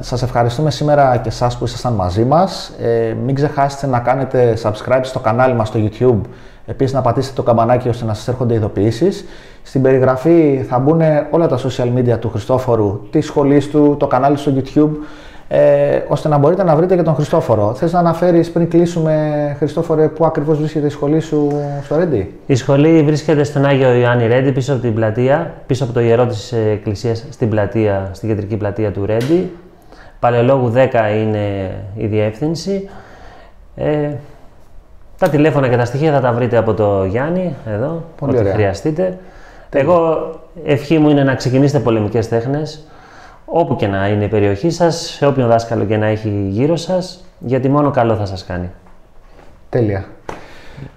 Σας 0.00 0.22
ευχαριστούμε 0.22 0.70
σήμερα 0.70 1.16
και 1.16 1.28
εσάς 1.28 1.58
που 1.58 1.64
ήσασταν 1.64 1.92
μαζί 1.92 2.24
μας. 2.24 2.72
Ε, 2.80 3.14
μην 3.24 3.34
ξεχάσετε 3.34 3.86
να 3.86 3.98
κάνετε 3.98 4.56
subscribe 4.62 5.00
στο 5.02 5.18
κανάλι 5.18 5.54
μας 5.54 5.68
στο 5.68 5.80
YouTube. 5.82 6.28
Επίσης, 6.66 6.94
να 6.94 7.00
πατήσετε 7.00 7.34
το 7.34 7.42
καμπανάκι 7.42 7.88
ώστε 7.88 8.04
να 8.04 8.14
σας 8.14 8.28
έρχονται 8.28 8.54
ειδοποιήσεις. 8.54 9.24
Στην 9.62 9.82
περιγραφή 9.82 10.64
θα 10.68 10.78
μπουν 10.78 11.00
όλα 11.30 11.46
τα 11.46 11.58
social 11.58 11.98
media 11.98 12.18
του 12.18 12.30
Χριστόφορου, 12.30 13.00
τη 13.10 13.20
σχολή 13.20 13.66
του, 13.66 13.96
το 13.98 14.06
κανάλι 14.06 14.36
στο 14.36 14.52
YouTube 14.54 14.90
ε, 15.48 16.00
ώστε 16.08 16.28
να 16.28 16.38
μπορείτε 16.38 16.64
να 16.64 16.76
βρείτε 16.76 16.96
και 16.96 17.02
τον 17.02 17.14
Χριστόφορο. 17.14 17.74
Θες 17.74 17.92
να 17.92 17.98
αναφέρεις 17.98 18.50
πριν 18.50 18.68
κλείσουμε, 18.68 19.54
Χριστόφορε, 19.58 20.08
πού 20.08 20.24
ακριβώς 20.24 20.58
βρίσκεται 20.58 20.86
η 20.86 20.90
σχολή 20.90 21.20
σου 21.20 21.52
στο 21.82 21.96
Ρέντι; 21.96 22.34
Η 22.46 22.54
σχολή 22.54 23.02
βρίσκεται 23.02 23.44
στον 23.44 23.64
Άγιο 23.64 23.92
Ιωάννη 23.92 24.26
Ρέντι, 24.26 24.52
πίσω 24.52 24.72
από 24.72 24.82
την 24.82 24.94
πλατεία, 24.94 25.54
πίσω 25.66 25.84
από 25.84 25.92
το 25.92 26.00
ιερό 26.00 26.26
της 26.26 26.52
Εκκλησίας 26.52 27.26
στην 27.30 27.48
πλατεία, 27.48 28.10
στην 28.12 28.28
κεντρική 28.28 28.56
πλατεία 28.56 28.92
του 28.92 29.06
Ρέντι. 29.06 29.52
Παλαιολόγου 30.20 30.72
10 30.74 30.78
είναι 31.20 31.70
η 31.96 32.06
διεύθυνση. 32.06 32.88
Ε, 33.76 34.10
τα 35.18 35.28
τηλέφωνα 35.28 35.68
και 35.68 35.76
τα 35.76 35.84
στοιχεία 35.84 36.12
θα 36.12 36.20
τα 36.20 36.32
βρείτε 36.32 36.56
από 36.56 36.74
το 36.74 37.04
Γιάννη, 37.04 37.54
εδώ, 37.66 38.04
Πολύ 38.18 38.38
ό,τι 38.38 38.50
χρειαστείτε. 38.50 39.18
Εγώ, 39.70 40.30
ευχή 40.64 40.98
μου 40.98 41.08
είναι 41.08 41.24
να 41.24 41.34
ξεκινήσετε 41.34 41.78
πολεμικές 41.78 42.28
τέχνες, 42.28 42.87
όπου 43.50 43.76
και 43.76 43.86
να 43.86 44.08
είναι 44.08 44.24
η 44.24 44.28
περιοχή 44.28 44.70
σας, 44.70 44.96
σε 44.96 45.26
όποιον 45.26 45.48
δάσκαλο 45.48 45.84
και 45.84 45.96
να 45.96 46.06
έχει 46.06 46.46
γύρω 46.48 46.76
σας, 46.76 47.24
γιατί 47.38 47.68
μόνο 47.68 47.90
καλό 47.90 48.16
θα 48.16 48.26
σας 48.26 48.44
κάνει. 48.44 48.70
Τέλεια. 49.68 50.04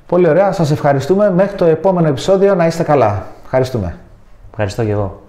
Πολύ 0.06 0.30
ωραία. 0.30 0.52
Σας 0.52 0.72
ευχαριστούμε. 0.72 1.32
Μέχρι 1.32 1.56
το 1.56 1.66
επόμενο 1.66 2.08
επεισόδιο 2.08 2.56
να 2.56 2.66
είστε 2.66 2.84
καλά. 2.84 3.26
Ευχαριστούμε. 3.44 3.96
Ευχαριστώ 4.50 4.84
και 4.84 4.92
εγώ. 4.92 5.22